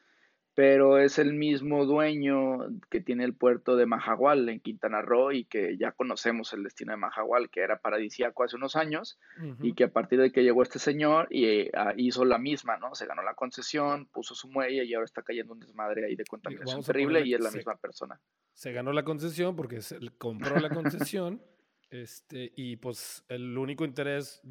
pero 0.55 0.97
es 0.97 1.19
el 1.19 1.33
mismo 1.33 1.85
dueño 1.85 2.59
que 2.89 3.01
tiene 3.01 3.25
el 3.25 3.33
puerto 3.33 3.75
de 3.75 3.85
Majagual 3.85 4.47
en 4.47 4.61
Quintana 4.61 5.01
Roo 5.01 5.33
y 5.33 5.43
que 5.43 5.77
ya 5.77 5.91
conocemos 5.91 6.53
el 6.53 6.63
destino 6.63 6.93
de 6.93 6.97
Majagual, 6.97 7.49
que 7.49 7.59
era 7.59 7.81
paradisíaco 7.81 8.43
hace 8.43 8.55
unos 8.55 8.77
años 8.77 9.19
y 9.61 9.73
que 9.73 9.83
a 9.83 9.91
partir 9.91 10.21
de 10.21 10.31
que 10.31 10.43
llegó 10.43 10.63
este 10.63 10.79
señor 10.79 11.27
y, 11.29 11.67
ah, 11.75 11.93
hizo 11.97 12.23
la 12.23 12.37
misma, 12.37 12.77
¿no? 12.77 12.95
Se 12.95 13.05
ganó 13.05 13.21
la 13.21 13.33
concesión, 13.33 14.05
puso 14.05 14.33
su 14.33 14.47
muelle 14.47 14.85
y 14.85 14.93
ahora 14.93 15.03
está 15.03 15.23
cayendo 15.23 15.51
un 15.51 15.59
desmadre 15.59 16.05
ahí 16.05 16.15
de 16.15 16.23
contaminación 16.23 16.81
terrible 16.81 17.21
y 17.25 17.33
es 17.33 17.41
la 17.41 17.51
misma 17.51 17.75
persona. 17.75 18.17
Se 18.53 18.71
ganó 18.71 18.93
la 18.93 19.03
concesión 19.03 19.57
porque 19.57 19.81
se 19.81 19.99
compró 20.17 20.57
la 20.57 20.69
concesión 20.69 21.41
este, 21.89 22.53
y 22.55 22.77
pues 22.77 23.25
el 23.27 23.57
único 23.57 23.83
interés 23.83 24.41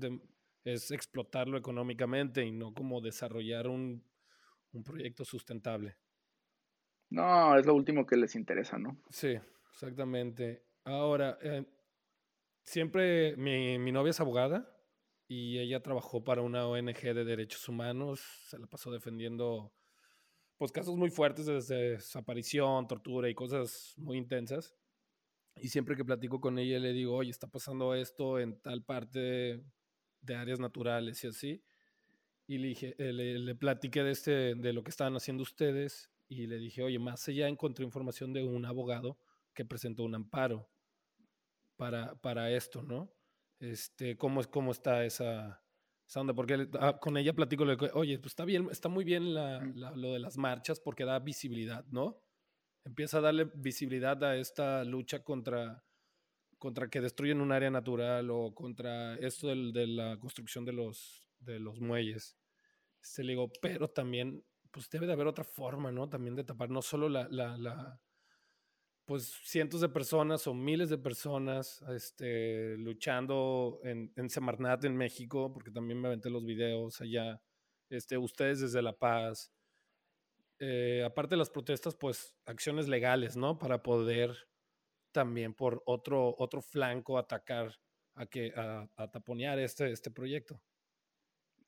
es 0.64 0.90
explotarlo 0.90 1.56
económicamente 1.56 2.44
y 2.44 2.52
no 2.52 2.74
como 2.74 3.00
desarrollar 3.00 3.68
un 3.68 4.04
un 4.74 4.84
proyecto 4.84 5.24
sustentable. 5.24 5.96
No, 7.10 7.56
es 7.56 7.66
lo 7.66 7.74
último 7.74 8.06
que 8.06 8.16
les 8.16 8.34
interesa, 8.34 8.78
¿no? 8.78 9.00
Sí, 9.10 9.37
exactamente. 9.70 10.64
Ahora, 10.84 11.38
eh, 11.42 11.64
siempre 12.64 13.37
mi, 13.37 13.78
mi, 13.78 13.92
novia 13.92 14.10
es 14.10 14.20
abogada 14.20 14.68
y 15.28 15.58
ella 15.58 15.82
trabajó 15.82 16.24
para 16.24 16.42
una 16.42 16.66
ONG 16.66 17.00
de 17.14 17.24
derechos 17.24 17.68
humanos, 17.68 18.20
se 18.48 18.58
la 18.58 18.66
pasó 18.66 18.90
defendiendo 18.90 19.72
pues 20.56 20.72
casos 20.72 20.96
muy 20.96 21.10
fuertes 21.10 21.46
desde 21.46 21.90
desaparición, 21.92 22.87
tortura 22.87 23.28
y 23.28 23.34
cosas 23.34 23.94
muy 23.96 24.18
intensas. 24.18 24.74
Y 25.56 25.68
siempre 25.68 25.96
que 25.96 26.04
platico 26.04 26.40
con 26.40 26.58
ella 26.58 26.78
le 26.78 26.92
digo, 26.92 27.14
oye, 27.14 27.30
está 27.30 27.46
pasando 27.46 27.94
esto 27.94 28.38
en 28.38 28.60
tal 28.60 28.82
parte 28.84 29.62
de 30.20 30.34
áreas 30.34 30.58
naturales 30.58 31.22
y 31.24 31.28
así. 31.28 31.64
Y 32.46 32.59
le 32.59 32.68
dije, 32.68 32.94
eh, 32.98 33.12
le, 33.12 33.54
platiqué 33.54 34.02
de, 34.02 34.11
este, 34.11 34.54
de 34.54 34.72
lo 34.72 34.85
que 34.85 34.90
estaban 34.90 35.16
haciendo 35.16 35.42
ustedes 35.42 36.11
y 36.28 36.46
le 36.46 36.59
dije, 36.59 36.83
oye, 36.83 36.98
más 36.98 37.26
allá 37.28 37.48
encontré 37.48 37.85
información 37.85 38.33
de 38.33 38.42
un 38.42 38.66
abogado 38.66 39.18
que 39.54 39.64
presentó 39.64 40.02
un 40.02 40.14
amparo 40.14 40.68
para, 41.76 42.14
para 42.16 42.50
esto, 42.50 42.83
¿no? 42.83 43.11
Este, 43.61 44.16
¿cómo, 44.16 44.42
cómo 44.50 44.72
está 44.72 45.04
esa, 45.04 45.62
onda? 46.16 46.35
Porque 46.35 46.68
ah, 46.80 46.98
con 47.00 47.16
ella 47.16 47.33
platico, 47.33 47.64
le, 47.64 47.76
oye, 47.94 48.18
pues 48.18 48.33
está 48.33 48.44
bien, 48.44 48.68
está 48.70 48.88
muy 48.88 49.04
bien 49.04 49.33
lo 49.33 50.12
de 50.12 50.18
las 50.18 50.37
marchas 50.37 50.80
porque 50.80 51.04
da 51.04 51.18
visibilidad, 51.18 51.85
¿no? 51.87 52.20
Empieza 52.85 53.18
a 53.18 53.22
darle 53.22 53.50
visibilidad 53.54 54.22
a 54.22 54.37
esta 54.37 54.85
lucha 54.85 55.24
contra, 55.24 55.83
contra 56.59 56.90
que 56.90 57.00
destruyen 57.00 57.40
un 57.40 57.52
área 57.52 57.70
natural 57.70 58.30
o 58.30 58.54
contra 58.54 59.14
esto 59.16 59.48
de 59.48 59.87
la 59.87 60.18
construcción 60.18 60.66
de 60.66 60.74
los, 60.74 61.23
de 61.44 61.61
los 61.61 61.80
muelles. 61.80 62.37
Se 63.00 63.22
le 63.22 63.33
digo, 63.33 63.50
pero 63.61 63.88
también, 63.88 64.44
pues 64.70 64.88
debe 64.90 65.07
de 65.07 65.12
haber 65.12 65.26
otra 65.26 65.44
forma, 65.44 65.92
¿no? 65.92 66.09
También 66.09 66.35
de 66.37 66.44
tapar, 66.44 66.70
no 66.70 66.83
solo 66.83 67.09
la, 67.09 67.28
la, 67.30 67.57
la 67.59 68.00
pues 69.04 69.35
cientos 69.44 69.80
de 69.80 69.88
personas 69.88 70.46
o 70.46 70.54
miles 70.54 70.88
de 70.88 70.98
personas 70.98 71.83
este, 71.94 72.76
luchando 72.78 73.80
en, 73.85 74.12
en 74.16 74.30
Semarnat, 74.30 74.85
en 74.85 74.96
México, 74.96 75.52
porque 75.52 75.70
también 75.70 76.00
me 76.00 76.09
aventé 76.09 76.30
los 76.30 76.44
videos 76.44 77.00
allá, 77.00 77.40
este, 77.90 78.16
ustedes 78.16 78.61
desde 78.61 78.80
La 78.83 78.96
Paz. 78.96 79.52
Eh, 80.59 81.02
aparte 81.04 81.35
de 81.35 81.38
las 81.38 81.50
protestas, 81.50 81.94
pues 81.94 82.35
acciones 82.46 82.88
legales, 82.88 83.37
¿no? 83.37 83.59
Para 83.59 83.83
poder 83.83 84.48
también 85.12 85.54
por 85.54 85.83
otro, 85.85 86.35
otro 86.38 86.62
flanco 86.62 87.18
atacar 87.18 87.78
a, 88.14 88.26
que, 88.26 88.52
a, 88.57 88.88
a 88.96 89.11
taponear 89.11 89.59
este, 89.59 89.90
este 89.90 90.11
proyecto. 90.11 90.61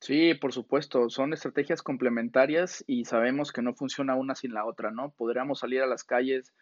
Sí, 0.06 0.34
por 0.34 0.52
supuesto, 0.52 1.10
son 1.10 1.32
estrategias 1.32 1.82
complementarias 1.82 2.84
y 2.86 3.06
sabemos 3.06 3.50
que 3.50 3.60
no 3.60 3.74
funciona 3.74 4.14
una 4.14 4.36
sin 4.36 4.54
la 4.54 4.64
otra, 4.64 4.92
¿no? 4.92 5.12
Podríamos 5.16 5.58
salir 5.58 5.82
a 5.82 5.88
las 5.88 6.04
calles, 6.04 6.54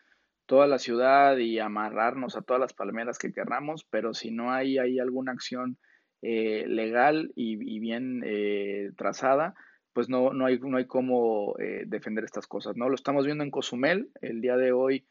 toda 0.46 0.66
la 0.66 0.78
ciudad 0.78 1.36
y 1.36 1.58
amarrarnos 1.58 2.36
a 2.36 2.40
todas 2.40 2.58
las 2.58 2.72
palmeras 2.72 3.18
que 3.18 3.34
querramos, 3.34 3.84
pero 3.90 4.14
si 4.14 4.30
no 4.30 4.50
hay, 4.50 4.78
hay 4.78 4.98
alguna 4.98 5.32
acción 5.32 5.76
eh, 6.22 6.64
legal 6.66 7.32
y, 7.36 7.78
bien 7.80 8.22
eh, 8.24 8.92
trazada, 8.96 9.54
pues 9.92 10.08
no, 10.08 10.32
no, 10.32 10.46
hay, 10.46 10.58
no 10.60 10.78
hay 10.78 10.86
cómo 10.86 11.54
eh, 11.58 11.84
defender 11.86 12.24
estas 12.24 12.46
cosas, 12.46 12.78
¿no? 12.78 12.88
Lo 12.88 12.94
estamos 12.94 13.26
viendo 13.26 13.44
en 13.44 13.50
Cozumel, 13.50 14.08
el 14.22 14.40
día 14.40 14.56
de 14.56 14.72
hoy 14.72 15.06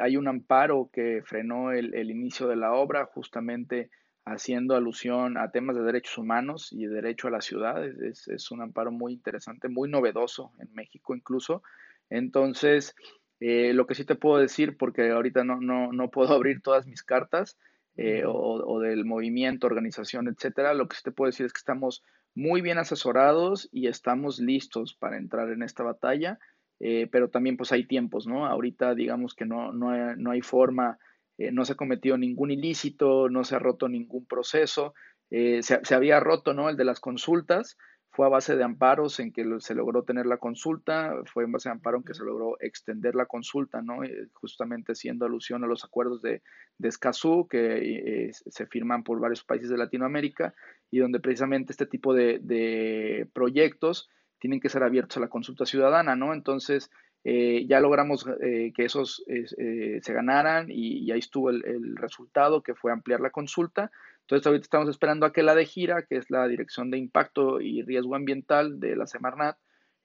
hay 0.00 0.16
un 0.16 0.28
amparo 0.28 0.88
que 0.90 1.20
frenó 1.26 1.72
el, 1.72 1.92
el 1.92 2.10
inicio 2.10 2.48
de 2.48 2.56
la 2.56 2.72
obra 2.72 3.04
justamente 3.04 3.90
haciendo 4.26 4.74
alusión 4.74 5.38
a 5.38 5.52
temas 5.52 5.76
de 5.76 5.82
derechos 5.82 6.18
humanos 6.18 6.72
y 6.72 6.86
derecho 6.86 7.28
a 7.28 7.30
la 7.30 7.40
ciudad. 7.40 7.82
Es, 7.84 8.50
un 8.50 8.60
amparo 8.60 8.90
muy 8.90 9.12
interesante, 9.12 9.68
muy 9.68 9.88
novedoso 9.88 10.52
en 10.58 10.74
México 10.74 11.14
incluso. 11.14 11.62
Entonces, 12.10 12.94
eh, 13.38 13.72
lo 13.72 13.86
que 13.86 13.94
sí 13.94 14.04
te 14.04 14.16
puedo 14.16 14.38
decir, 14.38 14.76
porque 14.76 15.10
ahorita 15.10 15.44
no, 15.44 15.60
no, 15.60 16.10
puedo 16.10 16.34
abrir 16.34 16.60
todas 16.60 16.86
mis 16.86 17.02
cartas, 17.04 17.56
eh, 17.96 18.24
o, 18.26 18.78
del 18.80 19.06
movimiento, 19.06 19.66
organización, 19.66 20.28
etcétera, 20.28 20.74
lo 20.74 20.86
que 20.86 20.96
sí 20.96 21.02
te 21.02 21.12
puedo 21.12 21.30
decir 21.30 21.46
es 21.46 21.54
que 21.54 21.60
estamos 21.60 22.02
muy 22.34 22.60
bien 22.60 22.76
asesorados 22.76 23.70
y 23.72 23.86
estamos 23.86 24.38
listos 24.38 24.94
para 24.94 25.16
entrar 25.16 25.50
en 25.50 25.62
esta 25.62 25.82
batalla, 25.82 26.38
eh, 26.80 27.08
pero 27.10 27.30
también 27.30 27.56
pues 27.56 27.72
hay 27.72 27.86
tiempos, 27.86 28.26
¿no? 28.26 28.44
Ahorita 28.44 28.94
digamos 28.94 29.34
que 29.34 29.46
no, 29.46 29.72
no, 29.72 30.14
no 30.14 30.30
hay 30.32 30.42
forma 30.42 30.98
eh, 31.38 31.52
no 31.52 31.64
se 31.64 31.72
ha 31.72 31.76
cometido 31.76 32.16
ningún 32.18 32.50
ilícito, 32.50 33.28
no 33.28 33.44
se 33.44 33.56
ha 33.56 33.58
roto 33.58 33.88
ningún 33.88 34.26
proceso, 34.26 34.94
eh, 35.30 35.62
se, 35.62 35.94
había 35.94 36.20
roto 36.20 36.54
¿no? 36.54 36.68
el 36.68 36.76
de 36.76 36.84
las 36.84 37.00
consultas, 37.00 37.76
fue 38.16 38.26
a 38.26 38.30
base 38.30 38.56
de 38.56 38.64
amparos 38.64 39.20
en 39.20 39.30
que 39.30 39.44
se 39.58 39.74
logró 39.74 40.02
tener 40.02 40.24
la 40.24 40.38
consulta, 40.38 41.12
fue 41.26 41.44
en 41.44 41.52
base 41.52 41.68
de 41.68 41.74
amparo 41.74 41.98
en 41.98 42.04
que 42.04 42.14
se 42.14 42.24
logró 42.24 42.56
extender 42.60 43.14
la 43.14 43.26
consulta, 43.26 43.82
¿no? 43.82 44.04
Eh, 44.04 44.28
justamente 44.32 44.92
haciendo 44.92 45.26
alusión 45.26 45.62
a 45.62 45.66
los 45.66 45.84
acuerdos 45.84 46.22
de, 46.22 46.42
de 46.78 46.88
Escazú 46.88 47.46
que 47.46 48.28
eh, 48.28 48.30
se 48.32 48.66
firman 48.66 49.02
por 49.02 49.20
varios 49.20 49.44
países 49.44 49.68
de 49.68 49.76
Latinoamérica 49.76 50.54
y 50.90 50.98
donde 50.98 51.20
precisamente 51.20 51.72
este 51.72 51.84
tipo 51.84 52.14
de, 52.14 53.28
proyectos 53.34 54.08
tienen 54.38 54.60
que 54.60 54.70
ser 54.70 54.82
abiertos 54.82 55.18
a 55.18 55.20
la 55.20 55.28
consulta 55.28 55.66
ciudadana, 55.66 56.16
¿no? 56.16 56.32
Entonces, 56.32 56.90
eh, 57.28 57.66
ya 57.66 57.80
logramos 57.80 58.24
que 58.24 58.84
esos 58.84 59.24
se 59.26 60.12
ganaran 60.12 60.68
y, 60.70 61.10
ahí 61.10 61.18
estuvo 61.18 61.50
el, 61.50 61.64
el, 61.64 61.96
resultado, 61.96 62.62
que 62.62 62.76
fue 62.76 62.92
ampliar 62.92 63.20
la 63.20 63.30
consulta. 63.30 63.90
Entonces 64.20 64.46
ahorita 64.46 64.62
estamos 64.62 64.88
esperando 64.88 65.26
a 65.26 65.32
que 65.32 65.42
la 65.42 65.54
de 65.54 65.66
gira, 65.66 66.02
que 66.02 66.16
es 66.16 66.30
la 66.30 66.46
Dirección 66.46 66.90
de 66.90 66.98
Impacto 66.98 67.60
y 67.60 67.82
Riesgo 67.82 68.14
Ambiental 68.14 68.78
de 68.78 68.94
la 68.94 69.06
Semarnat, 69.06 69.56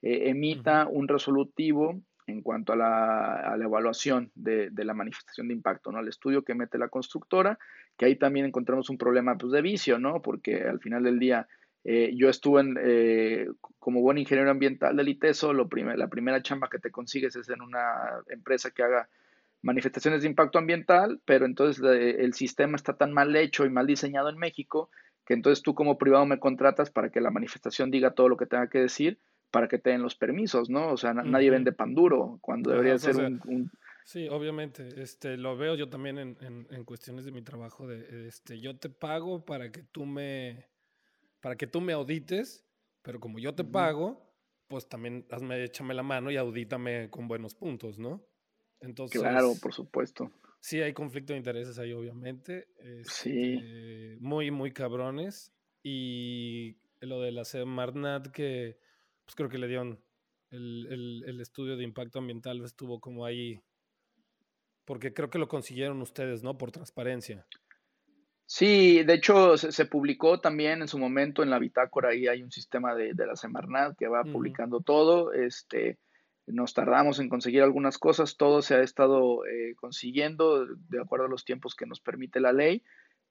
eh, 0.01 0.29
emita 0.29 0.87
un 0.87 1.07
resolutivo 1.07 2.01
en 2.25 2.41
cuanto 2.41 2.73
a 2.73 2.75
la, 2.75 3.55
evaluación 3.63 4.31
de, 4.35 4.71
la 4.75 4.93
manifestación 4.93 5.47
de 5.47 5.53
impacto, 5.53 5.91
¿no? 5.91 5.99
El 5.99 6.07
estudio 6.07 6.43
que 6.43 6.55
mete 6.55 6.77
la 6.77 6.89
constructora, 6.89 7.59
que 7.97 8.05
ahí 8.05 8.15
también 8.15 8.45
encontramos 8.47 8.89
un 8.89 8.97
problema 8.97 9.37
pues, 9.37 9.51
de 9.51 9.61
vicio, 9.61 9.99
¿no? 9.99 10.21
Porque 10.21 10.63
al 10.63 10.79
final 10.79 11.03
del 11.03 11.19
día 11.19 11.47
eh, 11.83 12.11
yo 12.15 12.29
estuve 12.29 12.61
en, 12.61 12.77
eh, 12.81 13.47
como 13.79 14.01
buen 14.01 14.17
ingeniero 14.17 14.51
ambiental 14.51 14.95
del 14.95 15.09
ITESO, 15.09 15.53
lo 15.53 15.67
la 15.95 16.07
primera 16.07 16.41
chamba 16.41 16.69
que 16.69 16.79
te 16.79 16.91
consigues 16.91 17.35
es 17.35 17.49
en 17.49 17.61
una 17.61 18.21
empresa 18.29 18.71
que 18.71 18.83
haga 18.83 19.09
manifestaciones 19.63 20.21
de 20.21 20.27
impacto 20.27 20.59
ambiental, 20.59 21.21
pero 21.25 21.45
entonces 21.45 21.83
el 21.83 22.33
sistema 22.33 22.75
está 22.75 22.93
tan 22.93 23.13
mal 23.13 23.35
hecho 23.35 23.65
y 23.65 23.69
mal 23.69 23.87
diseñado 23.87 24.29
en 24.29 24.37
México 24.37 24.89
que 25.25 25.35
entonces 25.35 25.63
tú 25.63 25.75
como 25.75 25.97
privado 25.97 26.25
me 26.25 26.39
contratas 26.39 26.89
para 26.89 27.09
que 27.09 27.21
la 27.21 27.29
manifestación 27.29 27.91
diga 27.91 28.11
todo 28.11 28.27
lo 28.27 28.37
que 28.37 28.47
tenga 28.47 28.67
que 28.69 28.79
decir 28.79 29.19
para 29.51 29.67
que 29.67 29.77
te 29.77 29.91
den 29.91 30.01
los 30.01 30.15
permisos, 30.15 30.69
¿no? 30.69 30.91
O 30.91 30.97
sea, 30.97 31.13
nadie 31.13 31.49
vende 31.49 31.73
pan 31.73 31.93
duro 31.93 32.39
cuando 32.41 32.71
debería 32.71 32.97
ser 32.97 33.17
un, 33.17 33.69
Sí, 34.03 34.27
obviamente, 34.29 35.01
este, 35.01 35.37
lo 35.37 35.55
veo 35.55 35.75
yo 35.75 35.89
también 35.89 36.17
en, 36.17 36.37
en, 36.41 36.83
cuestiones 36.85 37.23
de 37.23 37.31
mi 37.31 37.43
trabajo, 37.43 37.87
de, 37.87 38.27
este, 38.27 38.59
yo 38.59 38.75
te 38.75 38.89
pago 38.89 39.45
para 39.45 39.71
que 39.71 39.83
tú 39.83 40.05
me, 40.05 40.65
para 41.41 41.55
que 41.55 41.67
tú 41.67 41.81
me 41.81 41.93
audites, 41.93 42.65
pero 43.01 43.19
como 43.19 43.39
yo 43.39 43.53
te 43.53 43.63
pago, 43.63 44.31
pues 44.67 44.87
también 44.87 45.25
hazme, 45.31 45.63
échame 45.63 45.93
la 45.93 46.03
mano 46.03 46.31
y 46.31 46.37
audítame 46.37 47.09
con 47.09 47.27
buenos 47.27 47.55
puntos, 47.55 47.99
¿no? 47.99 48.23
Entonces, 48.79 49.21
claro, 49.21 49.53
por 49.61 49.73
supuesto. 49.73 50.31
Sí, 50.59 50.79
hay 50.79 50.93
conflicto 50.93 51.33
de 51.33 51.37
intereses 51.37 51.77
ahí, 51.79 51.91
obviamente. 51.91 52.67
sí. 53.03 53.55
Este, 53.55 54.17
muy, 54.19 54.51
muy 54.51 54.71
cabrones. 54.71 55.51
Y 55.83 56.77
lo 56.99 57.19
de 57.19 57.31
la 57.31 57.45
Semarnat, 57.45 58.27
que 58.27 58.77
pues 59.25 59.35
creo 59.35 59.49
que 59.49 59.57
le 59.57 59.67
dieron 59.67 59.99
el, 60.51 61.23
el, 61.25 61.41
estudio 61.41 61.77
de 61.77 61.83
impacto 61.83 62.19
ambiental, 62.19 62.63
estuvo 62.63 62.99
como 62.99 63.25
ahí. 63.25 63.63
Porque 64.85 65.13
creo 65.13 65.29
que 65.29 65.39
lo 65.39 65.47
consiguieron 65.47 66.01
ustedes, 66.01 66.43
¿no? 66.43 66.57
Por 66.57 66.71
transparencia. 66.71 67.47
Sí, 68.53 69.03
de 69.03 69.13
hecho 69.13 69.55
se, 69.55 69.85
publicó 69.85 70.41
también 70.41 70.81
en 70.81 70.89
su 70.89 70.99
momento 70.99 71.41
en 71.41 71.49
la 71.49 71.57
bitácora, 71.57 72.09
ahí 72.09 72.27
hay 72.27 72.43
un 72.43 72.51
sistema 72.51 72.93
de, 72.93 73.13
de 73.13 73.25
la 73.25 73.37
Semarnat 73.37 73.97
que 73.97 74.09
va 74.09 74.25
publicando 74.25 74.81
todo. 74.81 75.31
Este, 75.31 75.99
nos 76.47 76.73
tardamos 76.73 77.21
en 77.21 77.29
conseguir 77.29 77.61
algunas 77.61 77.97
cosas, 77.97 78.35
todo 78.35 78.61
se 78.61 78.75
ha 78.75 78.81
estado 78.81 79.45
eh, 79.45 79.73
consiguiendo 79.77 80.65
de 80.65 80.99
acuerdo 81.01 81.27
a 81.27 81.29
los 81.29 81.45
tiempos 81.45 81.75
que 81.75 81.85
nos 81.85 82.01
permite 82.01 82.41
la 82.41 82.51
ley, 82.51 82.83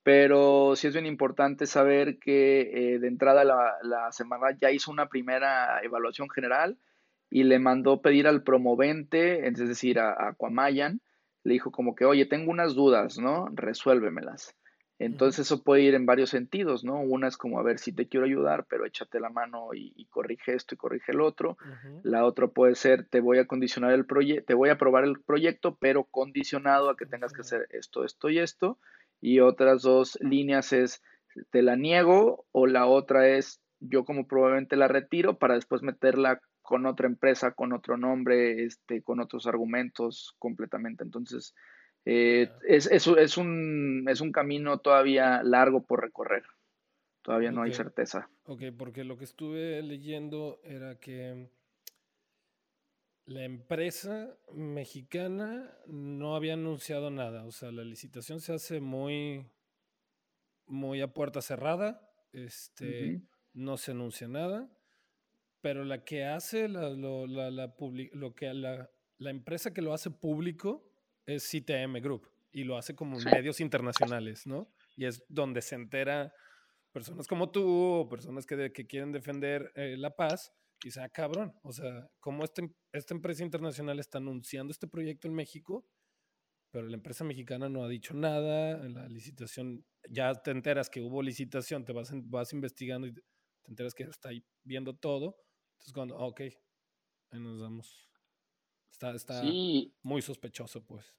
pero 0.02 0.74
sí 0.74 0.87
es 0.87 0.94
bien 0.94 1.04
importante 1.04 1.66
saber 1.66 2.18
que 2.18 2.94
eh, 2.94 2.98
de 2.98 3.09
entrada 3.09 3.44
la, 3.44 3.74
la 3.83 4.11
semana 4.12 4.56
ya 4.59 4.70
hizo 4.70 4.90
una 4.90 5.11
primera 5.11 5.83
evaluación 5.83 6.30
general 6.30 6.78
y 7.28 7.42
le 7.42 7.59
mandó 7.59 8.00
pedir 8.00 8.26
al 8.26 8.42
promovente, 8.42 9.46
es 9.46 9.59
decir, 9.59 9.98
a, 9.98 10.12
a 10.12 10.35
le 10.70 11.52
dijo 11.52 11.70
como 11.70 11.94
que, 11.94 12.06
oye, 12.06 12.24
tengo 12.24 12.50
unas 12.50 12.74
dudas, 12.74 13.18
¿no? 13.18 13.48
Resuélvemelas. 13.52 14.56
Entonces 15.00 15.46
eso 15.46 15.62
puede 15.62 15.80
ir 15.80 15.94
en 15.94 16.04
varios 16.04 16.28
sentidos, 16.28 16.84
¿no? 16.84 17.00
Una 17.00 17.28
es 17.28 17.38
como, 17.38 17.58
a 17.58 17.62
ver, 17.62 17.78
si 17.78 17.90
te 17.90 18.06
quiero 18.06 18.26
ayudar, 18.26 18.66
pero 18.68 18.84
échate 18.84 19.18
la 19.18 19.30
mano 19.30 19.70
y, 19.72 20.04
corrige 20.10 20.54
esto 20.54 20.74
y 20.74 20.78
corrige 20.78 21.12
el 21.12 21.22
otro. 21.22 21.56
La 22.02 22.26
otra 22.26 22.48
puede 22.48 22.74
ser, 22.74 23.06
te 23.06 23.20
voy 23.20 23.38
a 23.38 23.46
condicionar 23.46 23.92
el 23.92 24.04
proyecto, 24.04 24.44
te 24.44 24.52
voy 24.52 24.68
a 24.68 24.74
aprobar 24.74 25.04
el 25.04 25.18
proyecto, 25.18 25.78
pero 25.80 26.04
condicionado 26.04 26.90
a 26.90 26.98
que 26.98 27.06
tengas 27.06 27.32
que 27.32 27.40
hacer 27.40 27.66
esto, 27.70 28.04
esto 28.04 28.28
y 28.28 28.40
esto. 28.40 28.78
Y 29.22 29.40
otras 29.40 29.80
dos 29.80 30.18
líneas 30.20 30.74
es, 30.74 31.02
te 31.50 31.62
la 31.62 31.76
niego, 31.76 32.44
o 32.52 32.66
la 32.66 32.84
otra 32.84 33.26
es, 33.26 33.62
yo 33.78 34.04
como 34.04 34.26
probablemente 34.26 34.76
la 34.76 34.88
retiro 34.88 35.38
para 35.38 35.54
después 35.54 35.80
meterla 35.80 36.42
con 36.60 36.84
otra 36.84 37.06
empresa, 37.06 37.52
con 37.52 37.72
otro 37.72 37.96
nombre, 37.96 38.64
este, 38.64 39.00
con 39.00 39.20
otros 39.20 39.46
argumentos 39.46 40.34
completamente. 40.38 41.04
Entonces, 41.04 41.54
eh, 42.04 42.50
es, 42.66 42.86
es, 42.86 43.06
es, 43.06 43.36
un, 43.36 44.06
es 44.08 44.20
un 44.20 44.32
camino 44.32 44.78
todavía 44.78 45.42
largo 45.42 45.82
por 45.82 46.00
recorrer. 46.00 46.44
Todavía 47.22 47.52
no 47.52 47.62
hay 47.62 47.72
certeza. 47.72 48.30
Ok, 48.44 48.62
porque 48.76 49.04
lo 49.04 49.18
que 49.18 49.24
estuve 49.24 49.82
leyendo 49.82 50.60
era 50.64 50.98
que 50.98 51.50
la 53.26 53.44
empresa 53.44 54.36
mexicana 54.52 55.70
no 55.86 56.34
había 56.34 56.54
anunciado 56.54 57.10
nada. 57.10 57.44
O 57.44 57.52
sea, 57.52 57.70
la 57.72 57.84
licitación 57.84 58.40
se 58.40 58.54
hace 58.54 58.80
muy, 58.80 59.46
muy 60.66 61.02
a 61.02 61.12
puerta 61.12 61.42
cerrada. 61.42 62.10
Este, 62.32 63.20
No 63.52 63.76
se 63.76 63.90
anuncia 63.90 64.26
nada. 64.26 64.70
Pero 65.60 65.84
la 65.84 66.04
que 66.04 66.24
hace 66.24 66.68
la, 66.68 66.88
lo, 66.88 67.26
la, 67.26 67.50
la, 67.50 67.74
lo 68.12 68.34
que 68.34 68.54
la, 68.54 68.90
la 69.18 69.30
empresa 69.30 69.74
que 69.74 69.82
lo 69.82 69.92
hace 69.92 70.10
público 70.10 70.89
es 71.31 71.49
CTM 71.49 72.01
Group 72.01 72.29
y 72.53 72.64
lo 72.64 72.77
hace 72.77 72.95
como 72.95 73.19
medios 73.19 73.61
internacionales, 73.61 74.47
¿no? 74.47 74.73
Y 74.97 75.05
es 75.05 75.25
donde 75.29 75.62
se 75.62 75.77
entera 75.77 76.33
personas 76.93 77.27
como 77.27 77.51
tú 77.51 77.64
o 77.66 78.09
personas 78.09 78.47
que, 78.47 78.73
que 78.73 78.87
quieren 78.87 79.12
defender 79.12 79.73
eh, 79.77 79.97
la 79.97 80.14
paz 80.14 80.53
y 80.83 80.88
dicen, 80.88 81.05
ah, 81.05 81.09
cabrón, 81.09 81.55
o 81.62 81.73
sea, 81.73 82.11
como 82.21 82.45
este, 82.45 82.75
esta 82.93 83.14
empresa 83.14 83.45
internacional 83.45 84.01
está 84.01 84.19
anunciando 84.19 84.71
este 84.71 84.88
proyecto 84.88 85.29
en 85.29 85.35
México, 85.35 85.87
pero 86.71 86.87
la 86.87 86.97
empresa 86.97 87.23
mexicana 87.23 87.69
no 87.69 87.85
ha 87.85 87.88
dicho 87.88 88.14
nada, 88.14 88.85
en 88.85 88.95
la 88.95 89.09
licitación, 89.09 89.85
ya 90.09 90.35
te 90.35 90.51
enteras 90.51 90.88
que 90.88 91.03
hubo 91.03 91.23
licitación, 91.23 91.85
te 91.85 91.93
vas, 91.93 92.11
vas 92.12 92.53
investigando 92.53 93.07
y 93.07 93.12
te 93.12 93.23
enteras 93.69 93.95
que 93.95 94.05
está 94.05 94.31
ahí 94.31 94.43
viendo 94.64 94.97
todo, 94.97 95.37
entonces 95.75 95.93
cuando, 95.93 96.19
ah, 96.19 96.27
ok, 96.27 96.40
ahí 97.31 97.40
nos 97.40 97.61
damos. 97.61 98.09
Está, 98.90 99.14
está 99.14 99.43
muy 100.03 100.23
sospechoso, 100.23 100.85
pues. 100.85 101.14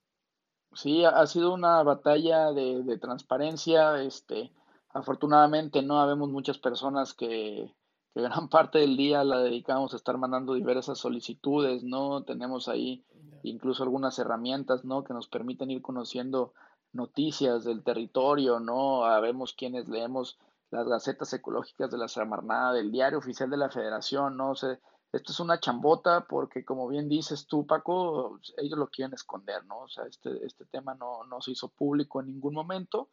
Sí, 0.74 1.04
ha 1.04 1.26
sido 1.26 1.52
una 1.52 1.82
batalla 1.82 2.52
de, 2.52 2.98
transparencia. 2.98 4.02
Este, 4.02 4.52
afortunadamente 4.90 5.82
no 5.82 6.00
habemos 6.00 6.30
muchas 6.30 6.58
personas 6.58 7.14
que, 7.14 7.74
gran 8.14 8.48
parte 8.50 8.78
del 8.78 8.96
día 8.96 9.24
la 9.24 9.38
dedicamos 9.38 9.92
a 9.92 9.96
estar 9.96 10.16
mandando 10.18 10.54
diversas 10.54 10.98
solicitudes, 10.98 11.82
¿no? 11.84 12.22
Tenemos 12.24 12.68
ahí 12.68 13.04
incluso 13.42 13.82
algunas 13.82 14.18
herramientas, 14.18 14.84
¿no? 14.84 15.04
Que 15.04 15.14
nos 15.14 15.28
permiten 15.28 15.70
ir 15.70 15.82
conociendo 15.82 16.52
noticias 16.92 17.64
del 17.64 17.82
territorio, 17.82 18.60
¿no? 18.60 19.04
Habemos 19.04 19.52
quienes 19.54 19.88
leemos 19.88 20.38
las 20.70 20.88
gacetas 20.88 21.32
ecológicas 21.34 21.90
de 21.90 21.98
la 21.98 22.08
Samarnada, 22.08 22.72
del 22.72 22.90
diario 22.90 23.18
oficial 23.18 23.50
de 23.50 23.58
la 23.58 23.68
Federación, 23.68 24.38
¿no? 24.38 24.54
sé 24.54 24.80
esto 25.12 25.32
es 25.32 25.40
una 25.40 25.60
chambota 25.60 26.26
porque, 26.26 26.64
como 26.64 26.88
bien 26.88 27.08
dices 27.08 27.46
tú, 27.46 27.66
Paco, 27.66 28.38
ellos 28.56 28.78
lo 28.78 28.88
quieren 28.88 29.12
esconder, 29.12 29.64
¿no? 29.66 29.80
O 29.80 29.88
sea, 29.88 30.04
este, 30.04 30.44
este 30.44 30.64
tema 30.64 30.94
no, 30.94 31.24
no 31.24 31.40
se 31.42 31.52
hizo 31.52 31.68
público 31.68 32.20
en 32.20 32.28
ningún 32.28 32.54
momento. 32.54 33.10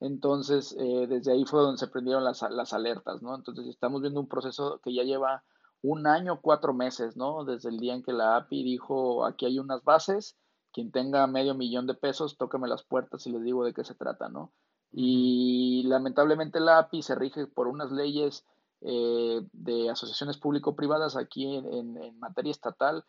Entonces, 0.00 0.76
eh, 0.78 1.06
desde 1.08 1.32
ahí 1.32 1.44
fue 1.46 1.62
donde 1.62 1.78
se 1.78 1.88
prendieron 1.88 2.22
las, 2.22 2.42
las 2.50 2.72
alertas, 2.74 3.22
¿no? 3.22 3.34
Entonces, 3.34 3.66
estamos 3.66 4.02
viendo 4.02 4.20
un 4.20 4.28
proceso 4.28 4.80
que 4.84 4.92
ya 4.92 5.02
lleva 5.04 5.42
un 5.80 6.06
año, 6.06 6.40
cuatro 6.40 6.74
meses, 6.74 7.16
¿no? 7.16 7.44
Desde 7.44 7.70
el 7.70 7.78
día 7.78 7.94
en 7.94 8.02
que 8.02 8.12
la 8.12 8.36
API 8.36 8.62
dijo, 8.62 9.24
aquí 9.24 9.46
hay 9.46 9.58
unas 9.58 9.82
bases, 9.84 10.36
quien 10.72 10.92
tenga 10.92 11.26
medio 11.26 11.54
millón 11.54 11.86
de 11.86 11.94
pesos, 11.94 12.36
tóqueme 12.36 12.68
las 12.68 12.82
puertas 12.82 13.26
y 13.26 13.32
les 13.32 13.42
digo 13.42 13.64
de 13.64 13.72
qué 13.72 13.84
se 13.84 13.94
trata, 13.94 14.28
¿no? 14.28 14.52
Y 14.92 15.82
lamentablemente 15.86 16.60
la 16.60 16.78
API 16.78 17.02
se 17.02 17.14
rige 17.14 17.46
por 17.46 17.68
unas 17.68 17.90
leyes 17.90 18.44
eh, 18.80 19.40
de 19.52 19.90
asociaciones 19.90 20.38
público-privadas 20.38 21.16
aquí 21.16 21.56
en, 21.56 22.18
materia 22.18 22.52
estatal, 22.52 23.04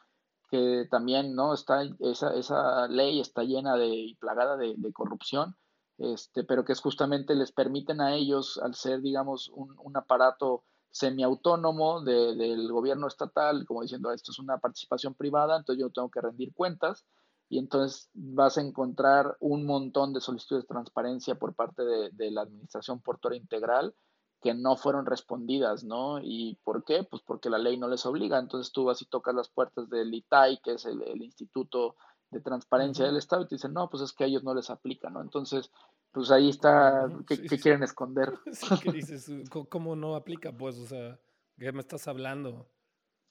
que 0.50 0.88
también 0.90 1.36
no 1.36 1.54
está 1.54 1.84
esa, 2.00 2.34
esa 2.36 2.88
ley 2.88 3.20
está 3.20 3.44
llena 3.44 3.76
de 3.76 3.88
y 3.88 4.16
plagada 4.16 4.58
de, 4.58 4.76
corrupción, 4.94 5.56
este, 6.00 6.44
pero 6.44 6.66
que 6.66 6.74
es 6.74 6.82
justamente 6.82 7.36
les 7.36 7.52
permiten 7.52 8.02
a 8.02 8.16
ellos, 8.16 8.60
al 8.64 8.74
ser, 8.74 9.02
digamos, 9.02 9.50
un, 9.50 9.76
un 9.78 9.96
aparato 9.96 10.64
semiautónomo 10.92 12.02
de, 12.02 12.36
del 12.36 12.72
gobierno 12.72 13.08
estatal, 13.08 13.66
como 13.66 13.84
diciendo, 13.84 14.12
esto 14.12 14.32
es 14.32 14.40
una 14.40 14.58
participación 14.58 15.14
privada, 15.14 15.58
entonces 15.58 15.82
yo 15.82 15.92
tengo 15.92 16.10
que 16.10 16.22
rendir 16.22 16.54
cuentas, 16.54 17.06
y 17.48 17.58
entonces 17.60 18.10
vas 18.14 18.58
a 18.58 18.62
encontrar 18.62 19.38
un 19.40 19.66
montón 19.66 20.14
de 20.14 20.22
solicitudes 20.22 20.64
de 20.64 20.68
transparencia 20.68 21.36
por 21.36 21.56
parte 21.56 21.84
de, 21.84 22.10
de 22.12 22.32
la 22.32 22.42
Administración 22.42 23.02
Portuaria 23.02 23.40
Integral, 23.40 23.94
que 24.42 24.54
no 24.54 24.78
fueron 24.78 25.06
respondidas, 25.06 25.84
¿no? 25.84 26.20
¿Y 26.22 26.58
por 26.64 26.84
qué? 26.84 27.04
Pues 27.04 27.22
porque 27.24 27.50
la 27.50 27.58
ley 27.58 27.78
no 27.78 27.88
les 27.88 28.06
obliga. 28.06 28.40
Entonces 28.40 28.72
tú 28.72 28.86
vas 28.86 29.02
y 29.02 29.06
tocas 29.06 29.36
las 29.36 29.50
puertas 29.50 29.90
del 29.90 30.14
ITAI, 30.14 30.60
que 30.64 30.74
es 30.74 30.86
el, 30.86 31.02
Instituto 31.22 31.96
de 32.30 32.42
Transparencia 32.42 33.06
del 33.06 33.18
Estado, 33.18 33.44
y 33.44 33.48
te 33.48 33.56
dicen, 33.56 33.74
no, 33.74 33.90
pues 33.90 34.04
es 34.04 34.14
que 34.14 34.24
a 34.24 34.28
ellos 34.28 34.44
no 34.44 34.54
les 34.54 34.70
aplica, 34.70 35.10
¿no? 35.10 35.22
Entonces, 35.22 35.72
pues 36.12 36.32
ahí 36.32 36.50
está, 36.50 37.08
¿qué, 37.28 37.38
quieren 37.58 37.84
esconder? 37.84 38.34
¿qué 38.84 38.92
dices? 38.92 39.30
¿Cómo 39.50 39.96
no 39.96 40.16
aplica? 40.16 40.52
Pues, 40.52 40.78
o 40.78 40.86
sea, 40.86 41.20
¿qué 41.58 41.72
me 41.72 41.82
estás 41.82 42.08
hablando? 42.08 42.68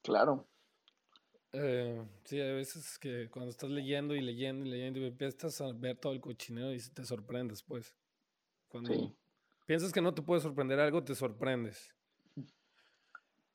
Claro. 0.02 0.46
Eh, 1.52 2.06
sí, 2.24 2.40
a 2.40 2.52
veces 2.52 2.98
que 2.98 3.30
cuando 3.30 3.50
estás 3.50 3.70
leyendo 3.70 4.14
y 4.14 4.20
leyendo 4.20 4.66
y 4.66 4.70
leyendo 4.70 5.00
y 5.00 5.06
empiezas 5.06 5.60
a 5.62 5.72
ver 5.72 5.96
todo 5.96 6.12
el 6.12 6.20
cochinero 6.20 6.72
y 6.74 6.78
te 6.78 7.04
sorprendes, 7.04 7.62
pues. 7.62 7.94
Cuando 8.68 9.14
piensas 9.68 9.92
que 9.92 10.00
no 10.00 10.14
te 10.14 10.22
puede 10.22 10.40
sorprender 10.40 10.80
algo, 10.80 11.04
te 11.04 11.14
sorprendes. 11.14 11.94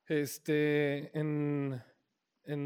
Este, 0.06 1.18
en, 1.18 1.82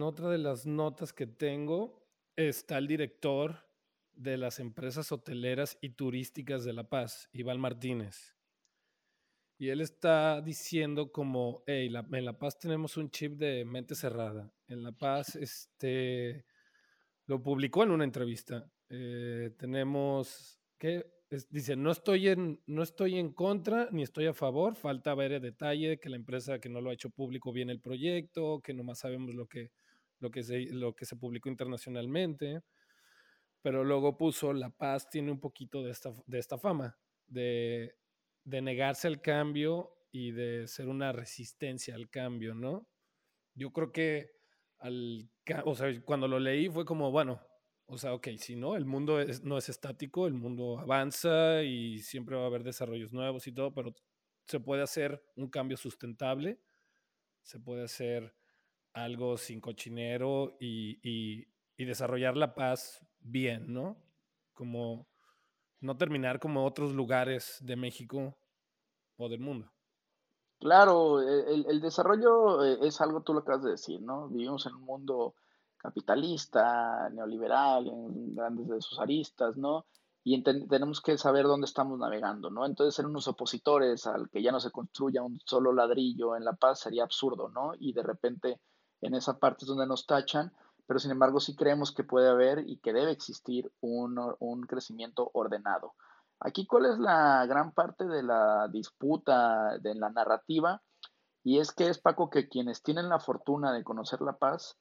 otra 0.02 0.28
de 0.28 0.38
las 0.38 0.66
notas 0.66 1.14
que 1.14 1.28
tengo 1.28 2.06
está 2.36 2.78
el 2.78 2.88
director 2.88 3.66
de 4.12 4.36
las 4.36 4.60
empresas 4.60 5.14
hoteleras 5.14 5.78
y 5.80 5.92
turísticas 5.92 6.66
de 6.66 6.74
La 6.74 6.90
Paz, 6.90 7.30
Iván 7.32 7.62
Martínez. 7.62 8.36
Y 9.58 9.70
él 9.70 9.80
está 9.80 10.42
diciendo 10.42 11.14
como, 11.14 11.64
hey, 11.68 11.90
en 12.12 12.26
La 12.26 12.38
Paz 12.38 12.60
tenemos 12.60 12.98
un 12.98 13.10
chip 13.12 13.38
de 13.38 13.64
mente 13.64 13.96
cerrada. 13.96 14.52
En 14.68 14.84
La 14.84 14.92
Paz, 14.92 15.38
este, 15.38 16.46
lo 17.28 17.42
publicó 17.42 17.84
en 17.84 17.92
una 17.92 18.04
entrevista. 18.04 18.70
Eh, 18.90 19.56
tenemos, 19.58 20.60
que 21.30 21.38
dice, 21.50 21.76
no 21.76 21.92
estoy, 21.92 22.30
en, 22.30 22.62
no 22.68 22.84
estoy 22.84 23.18
en 23.18 23.34
contra 23.34 23.90
ni 23.92 24.04
estoy 24.04 24.28
a 24.28 24.34
favor, 24.34 24.76
falta 24.76 25.14
ver 25.16 25.34
el 25.34 25.42
detalle, 25.42 26.00
que 26.00 26.10
la 26.10 26.16
empresa 26.16 26.60
que 26.60 26.70
no 26.70 26.82
lo 26.82 26.90
ha 26.90 26.94
hecho 26.94 27.10
público 27.10 27.52
viene 27.52 27.74
el 27.74 27.82
proyecto, 27.82 28.62
que 28.62 28.74
nomás 28.74 29.00
sabemos 29.00 29.36
lo 29.36 29.48
que, 29.48 29.72
lo 30.20 30.32
que, 30.32 30.44
se, 30.44 30.68
lo 30.72 30.96
que 30.96 31.06
se 31.06 31.16
publicó 31.16 31.50
internacionalmente. 31.50 32.62
Pero 33.62 33.84
luego 33.84 34.18
puso, 34.18 34.54
La 34.54 34.70
Paz 34.70 35.10
tiene 35.10 35.32
un 35.32 35.40
poquito 35.40 35.84
de 35.84 35.92
esta, 35.92 36.14
de 36.26 36.40
esta 36.40 36.58
fama, 36.58 36.98
de 37.28 37.96
de 38.48 38.62
negarse 38.62 39.08
al 39.10 39.22
cambio 39.22 39.92
y 40.10 40.32
de 40.32 40.68
ser 40.68 40.88
una 40.88 41.12
resistencia 41.12 41.96
al 41.96 42.10
cambio, 42.10 42.56
¿no? 42.56 42.88
Yo 43.56 43.72
creo 43.72 43.92
que 43.92 44.32
al, 44.80 45.30
o 45.66 45.76
sea, 45.76 45.90
cuando 46.06 46.30
lo 46.30 46.40
leí 46.40 46.70
fue 46.70 46.86
como, 46.86 47.12
bueno, 47.12 47.42
o 47.88 47.98
sea, 47.98 48.14
ok, 48.14 48.28
si 48.38 48.56
no, 48.56 48.76
el 48.76 48.86
mundo 48.86 49.18
no 49.44 49.58
es 49.58 49.70
estático, 49.70 50.28
el 50.28 50.34
mundo 50.34 50.80
avanza 50.80 51.64
y 51.64 52.00
siempre 52.00 52.36
va 52.36 52.44
a 52.44 52.48
haber 52.48 52.64
desarrollos 52.64 53.14
nuevos 53.14 53.48
y 53.48 53.54
todo, 53.54 53.74
pero 53.74 53.94
se 54.46 54.60
puede 54.60 54.84
hacer 54.84 55.24
un 55.36 55.50
cambio 55.50 55.78
sustentable, 55.78 56.60
se 57.44 57.60
puede 57.60 57.84
hacer 57.84 58.36
algo 58.94 59.38
sin 59.38 59.62
cochinero 59.62 60.58
y, 60.60 61.00
y, 61.02 61.48
y 61.78 61.86
desarrollar 61.86 62.36
la 62.36 62.56
paz 62.56 63.06
bien, 63.20 63.74
¿no? 63.74 63.98
Como 64.54 65.08
no 65.80 65.98
terminar 65.98 66.40
como 66.40 66.66
otros 66.66 66.94
lugares 66.94 67.58
de 67.62 67.76
México 67.76 68.38
o 69.18 69.30
del 69.30 69.40
mundo. 69.40 69.72
Claro, 70.60 71.22
e, 71.22 71.64
el, 71.70 71.82
desarrollo 71.82 72.64
eh, 72.66 72.80
es 72.82 73.00
algo, 73.00 73.22
tú 73.22 73.34
lo 73.34 73.40
acabas 73.40 73.64
de 73.64 73.72
decir, 73.72 74.02
¿no? 74.02 74.28
Vivimos 74.28 74.66
en 74.66 74.76
un 74.76 74.84
mundo 74.84 75.36
capitalista, 75.78 77.10
neoliberal, 77.10 77.88
en 77.88 78.36
grandes 78.36 78.68
de 78.68 78.82
sus 78.82 79.00
aristas, 79.00 79.58
¿no? 79.58 79.86
Y 80.24 80.44
tenemos 80.44 81.00
que 81.00 81.18
saber 81.18 81.46
dónde 81.46 81.66
estamos 81.66 81.98
navegando, 81.98 82.50
¿no? 82.50 82.66
Entonces, 82.66 82.96
ser 82.96 83.06
unos 83.06 83.28
opositores 83.30 84.08
al 84.08 84.30
que 84.30 84.42
ya 84.42 84.52
no 84.52 84.60
se 84.60 84.72
construya 84.72 85.24
un 85.24 85.40
solo 85.46 85.72
ladrillo 85.72 86.36
en 86.36 86.44
La 86.44 86.54
Paz 86.54 86.82
sería 86.82 87.04
absurdo, 87.04 87.50
¿no? 87.50 87.72
Y 87.80 87.94
de 87.94 88.04
repente 88.04 88.60
en 89.02 89.16
esa 89.16 89.40
parte 89.40 89.64
es 89.64 89.68
donde 89.68 89.88
nos 89.88 90.06
tachan, 90.06 90.52
pero 90.86 91.00
sin 91.00 91.12
embargo 91.12 91.40
sí 91.40 91.56
creemos 91.56 91.94
que 91.94 92.04
puede 92.04 92.30
haber 92.30 92.68
y 92.68 92.80
que 92.80 92.94
debe 92.94 93.12
existir 93.12 93.72
un, 93.80 94.20
un 94.40 94.62
crecimiento 94.62 95.30
ordenado. 95.34 95.94
Aquí 96.40 96.68
cuál 96.68 96.86
es 96.86 97.00
la 97.00 97.46
gran 97.46 97.72
parte 97.72 98.06
de 98.06 98.24
la 98.24 98.68
disputa, 98.68 99.78
de 99.80 99.96
la 99.96 100.10
narrativa, 100.10 100.82
y 101.44 101.60
es 101.60 101.72
que 101.72 101.88
es 101.88 102.00
Paco 102.00 102.30
que 102.30 102.48
quienes 102.48 102.84
tienen 102.84 103.10
la 103.10 103.20
fortuna 103.20 103.74
de 103.74 103.84
conocer 103.84 104.22
La 104.22 104.34
Paz 104.34 104.78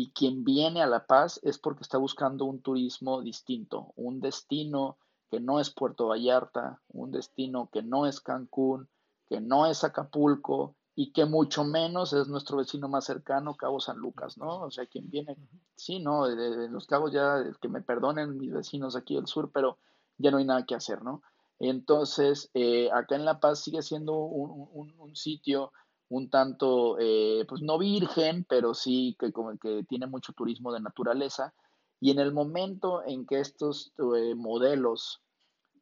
y 0.00 0.12
quien 0.12 0.44
viene 0.44 0.80
a 0.80 0.86
La 0.86 1.04
Paz 1.06 1.38
es 1.42 1.58
porque 1.58 1.82
está 1.82 1.98
buscando 1.98 2.46
un 2.46 2.62
turismo 2.62 3.20
distinto, 3.20 3.92
un 3.96 4.20
destino 4.20 4.96
que 5.30 5.40
no 5.40 5.60
es 5.60 5.68
Puerto 5.68 6.08
Vallarta, 6.08 6.80
un 6.88 7.10
destino 7.10 7.68
que 7.70 7.82
no 7.82 8.06
es 8.06 8.22
Cancún, 8.22 8.88
que 9.28 9.42
no 9.42 9.66
es 9.66 9.84
Acapulco, 9.84 10.74
y 10.94 11.12
que 11.12 11.26
mucho 11.26 11.64
menos 11.64 12.14
es 12.14 12.28
nuestro 12.28 12.56
vecino 12.56 12.88
más 12.88 13.04
cercano, 13.04 13.56
Cabo 13.56 13.78
San 13.78 13.98
Lucas, 13.98 14.38
¿no? 14.38 14.62
O 14.62 14.70
sea, 14.70 14.86
quien 14.86 15.10
viene, 15.10 15.36
sí, 15.76 16.00
¿no? 16.00 16.26
De, 16.26 16.70
los 16.70 16.86
cabos 16.86 17.12
ya, 17.12 17.44
que 17.60 17.68
me 17.68 17.82
perdonen 17.82 18.38
mis 18.38 18.54
vecinos 18.54 18.96
aquí 18.96 19.16
del 19.16 19.26
sur, 19.26 19.50
pero 19.52 19.76
ya 20.16 20.30
no 20.30 20.38
hay 20.38 20.46
nada 20.46 20.64
que 20.64 20.74
hacer, 20.74 21.02
¿no? 21.02 21.22
Entonces, 21.58 22.50
eh, 22.54 22.90
acá 22.90 23.16
en 23.16 23.26
La 23.26 23.38
Paz 23.38 23.60
sigue 23.60 23.82
siendo 23.82 24.14
un, 24.14 25.14
sitio 25.14 25.72
un 26.10 26.28
tanto, 26.28 26.98
eh, 26.98 27.46
pues 27.48 27.62
no 27.62 27.78
virgen, 27.78 28.44
pero 28.48 28.74
sí 28.74 29.16
que, 29.18 29.32
como 29.32 29.56
que 29.56 29.84
tiene 29.88 30.06
mucho 30.06 30.32
turismo 30.32 30.72
de 30.72 30.80
naturaleza. 30.80 31.54
Y 32.00 32.10
en 32.10 32.18
el 32.18 32.32
momento 32.32 33.02
en 33.06 33.26
que 33.26 33.38
estos 33.38 33.92
eh, 33.98 34.34
modelos, 34.34 35.22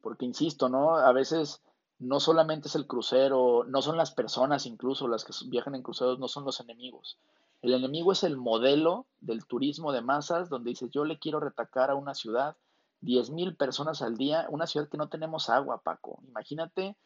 porque 0.02 0.26
insisto, 0.26 0.68
¿no? 0.68 0.96
A 0.96 1.12
veces 1.12 1.62
no 1.98 2.20
solamente 2.20 2.68
es 2.68 2.74
el 2.74 2.86
crucero, 2.86 3.64
no 3.68 3.80
son 3.80 3.96
las 3.96 4.12
personas 4.12 4.66
incluso 4.66 5.08
las 5.08 5.24
que 5.24 5.32
viajan 5.46 5.74
en 5.74 5.82
cruceros, 5.82 6.18
no 6.18 6.28
son 6.28 6.44
los 6.44 6.60
enemigos. 6.60 7.18
El 7.62 7.72
enemigo 7.72 8.12
es 8.12 8.22
el 8.22 8.36
modelo 8.36 9.06
del 9.20 9.46
turismo 9.46 9.92
de 9.92 10.02
masas, 10.02 10.50
donde 10.50 10.70
dices, 10.70 10.90
yo 10.92 11.04
le 11.04 11.18
quiero 11.18 11.40
retacar 11.40 11.90
a 11.90 11.96
una 11.96 12.14
ciudad 12.14 12.56
10 13.00 13.30
mil 13.30 13.56
personas 13.56 14.02
al 14.02 14.16
día, 14.16 14.46
una 14.50 14.66
ciudad 14.66 14.88
que 14.88 14.98
no 14.98 15.08
tenemos 15.08 15.48
agua, 15.48 15.80
Paco. 15.82 16.20
Imagínate, 16.28 16.96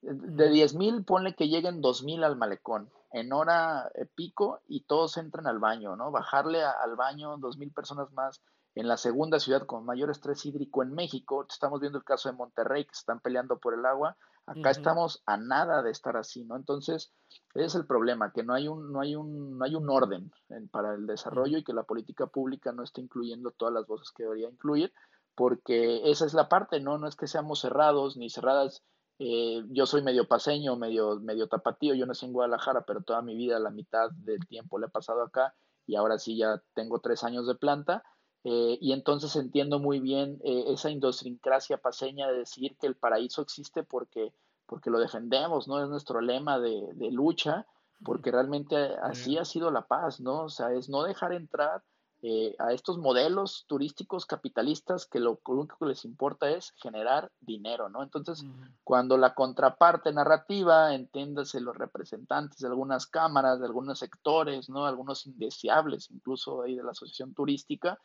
de 0.00 0.48
10 0.48 0.74
mil, 0.74 1.04
ponle 1.04 1.34
que 1.34 1.48
lleguen 1.48 1.80
2 1.80 2.04
mil 2.04 2.24
al 2.24 2.36
malecón 2.36 2.90
en 3.12 3.32
hora 3.32 3.90
eh, 3.94 4.06
pico 4.06 4.60
y 4.68 4.84
todos 4.84 5.16
entran 5.16 5.46
al 5.46 5.58
baño, 5.58 5.96
¿no? 5.96 6.10
Bajarle 6.10 6.62
al 6.62 6.96
baño 6.96 7.36
2 7.38 7.58
mil 7.58 7.72
personas 7.72 8.12
más 8.12 8.42
en 8.74 8.86
la 8.86 8.96
segunda 8.96 9.40
ciudad 9.40 9.66
con 9.66 9.84
mayor 9.84 10.10
estrés 10.10 10.44
hídrico 10.46 10.82
en 10.82 10.92
México. 10.92 11.44
Estamos 11.48 11.80
viendo 11.80 11.98
el 11.98 12.04
caso 12.04 12.28
de 12.28 12.36
Monterrey, 12.36 12.84
que 12.84 12.94
se 12.94 13.00
están 13.00 13.20
peleando 13.20 13.58
por 13.58 13.74
el 13.74 13.84
agua. 13.84 14.16
Acá 14.46 14.70
estamos 14.70 15.22
a 15.26 15.36
nada 15.36 15.82
de 15.82 15.90
estar 15.90 16.16
así, 16.16 16.42
¿no? 16.44 16.56
Entonces, 16.56 17.12
ese 17.54 17.66
es 17.66 17.74
el 17.74 17.86
problema, 17.86 18.32
que 18.32 18.42
no 18.42 18.54
hay 18.54 18.66
un, 18.66 18.92
no 18.92 19.00
hay 19.00 19.14
un, 19.14 19.58
no 19.58 19.64
hay 19.64 19.74
un 19.74 19.90
orden 19.90 20.32
para 20.70 20.94
el 20.94 21.06
desarrollo 21.06 21.58
y 21.58 21.64
que 21.64 21.74
la 21.74 21.82
política 21.82 22.28
pública 22.28 22.72
no 22.72 22.82
está 22.82 23.02
incluyendo 23.02 23.50
todas 23.50 23.74
las 23.74 23.86
voces 23.86 24.10
que 24.16 24.22
debería 24.22 24.48
incluir, 24.48 24.92
porque 25.34 26.10
esa 26.10 26.24
es 26.24 26.32
la 26.32 26.48
parte, 26.48 26.80
¿no? 26.80 26.96
No 26.96 27.08
es 27.08 27.16
que 27.16 27.26
seamos 27.26 27.60
cerrados 27.60 28.16
ni 28.16 28.30
cerradas. 28.30 28.82
Eh, 29.18 29.64
yo 29.70 29.86
soy 29.86 30.02
medio 30.02 30.28
paseño, 30.28 30.76
medio, 30.76 31.16
medio 31.20 31.48
tapatío, 31.48 31.94
yo 31.94 32.06
nací 32.06 32.26
en 32.26 32.32
Guadalajara, 32.32 32.82
pero 32.82 33.02
toda 33.02 33.20
mi 33.22 33.34
vida, 33.34 33.58
la 33.58 33.70
mitad 33.70 34.10
del 34.12 34.46
tiempo 34.46 34.78
la 34.78 34.86
he 34.86 34.90
pasado 34.90 35.22
acá 35.22 35.54
y 35.86 35.96
ahora 35.96 36.18
sí 36.18 36.36
ya 36.36 36.62
tengo 36.74 37.00
tres 37.00 37.24
años 37.24 37.46
de 37.46 37.56
planta 37.56 38.04
eh, 38.44 38.78
y 38.80 38.92
entonces 38.92 39.34
entiendo 39.36 39.78
muy 39.78 39.98
bien 39.98 40.38
eh, 40.44 40.64
esa 40.68 40.90
idiosincrasia 40.90 41.78
paseña 41.78 42.28
de 42.28 42.38
decir 42.38 42.76
que 42.78 42.86
el 42.86 42.94
paraíso 42.94 43.42
existe 43.42 43.82
porque, 43.82 44.32
porque 44.66 44.90
lo 44.90 45.00
defendemos, 45.00 45.66
¿no? 45.66 45.82
Es 45.82 45.88
nuestro 45.88 46.20
lema 46.20 46.60
de, 46.60 46.92
de 46.94 47.10
lucha, 47.10 47.66
porque 48.04 48.30
realmente 48.30 48.76
así 49.02 49.38
ha 49.38 49.44
sido 49.44 49.72
la 49.72 49.86
paz, 49.86 50.20
¿no? 50.20 50.44
O 50.44 50.48
sea, 50.48 50.72
es 50.72 50.88
no 50.88 51.02
dejar 51.02 51.32
entrar 51.32 51.82
eh, 52.20 52.56
a 52.58 52.72
estos 52.72 52.98
modelos 52.98 53.64
turísticos 53.68 54.26
capitalistas 54.26 55.06
que 55.06 55.20
lo, 55.20 55.40
único 55.46 55.76
que 55.78 55.86
les 55.86 56.04
importa 56.04 56.50
es 56.50 56.72
generar 56.82 57.30
dinero, 57.40 57.88
¿no? 57.88 58.02
Entonces, 58.02 58.44
cuando 58.82 59.16
la 59.16 59.34
contraparte 59.34 60.12
narrativa, 60.12 60.94
entiéndase 60.96 61.60
los 61.60 61.76
representantes 61.76 62.58
de 62.58 62.66
algunas 62.66 63.06
cámaras, 63.06 63.60
de 63.60 63.66
algunos 63.66 64.00
sectores, 64.00 64.68
¿no? 64.68 64.84
Algunos 64.84 65.26
indeseables, 65.26 66.10
incluso 66.10 66.62
ahí 66.62 66.74
de 66.74 66.82
la 66.82 66.90
asociación 66.90 67.34
turística, 67.34 68.00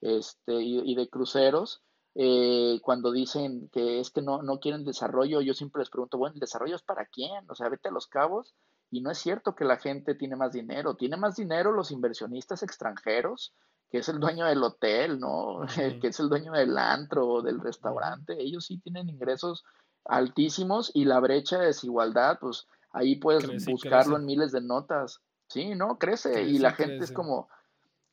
este, 0.00 0.54
y, 0.62 0.94
de 0.94 1.08
cruceros, 1.10 1.82
eh, 2.14 2.80
cuando 2.82 3.12
dicen 3.12 3.68
que 3.70 4.00
es 4.00 4.10
que 4.10 4.22
no, 4.22 4.42
no 4.42 4.60
quieren 4.60 4.84
desarrollo, 4.84 5.42
yo 5.42 5.52
siempre 5.52 5.80
les 5.80 5.90
pregunto, 5.90 6.16
bueno, 6.16 6.32
¿el 6.32 6.40
desarrollo 6.40 6.76
es 6.76 6.82
para 6.82 7.04
quién? 7.04 7.44
O 7.50 7.54
sea, 7.54 7.68
vete 7.68 7.88
a 7.88 7.92
los 7.92 8.06
cabos 8.06 8.54
y 8.90 9.00
no 9.00 9.10
es 9.10 9.18
cierto 9.18 9.54
que 9.54 9.64
la 9.64 9.76
gente 9.76 10.14
tiene 10.14 10.36
más 10.36 10.52
dinero, 10.52 10.94
tiene 10.94 11.16
más 11.16 11.36
dinero 11.36 11.72
los 11.72 11.90
inversionistas 11.90 12.62
extranjeros, 12.62 13.52
que 13.90 13.98
es 13.98 14.08
el 14.08 14.20
dueño 14.20 14.46
del 14.46 14.62
hotel, 14.62 15.18
¿no? 15.18 15.60
que 16.02 16.08
es 16.08 16.20
el 16.20 16.28
dueño 16.28 16.52
del 16.52 16.76
antro, 16.76 17.42
del 17.42 17.60
restaurante, 17.60 18.40
ellos 18.40 18.66
sí 18.66 18.78
tienen 18.78 19.08
ingresos 19.08 19.64
altísimos 20.04 20.90
y 20.94 21.04
la 21.04 21.20
brecha 21.20 21.58
de 21.58 21.66
desigualdad, 21.66 22.38
pues 22.40 22.66
ahí 22.92 23.16
puedes 23.16 23.66
buscarlo 23.66 24.16
en 24.16 24.24
miles 24.24 24.52
de 24.52 24.62
notas. 24.62 25.20
Sí, 25.48 25.74
¿no? 25.74 25.98
Crece, 25.98 26.42
y 26.42 26.58
la 26.58 26.72
gente 26.72 27.04
es 27.04 27.12
como, 27.12 27.48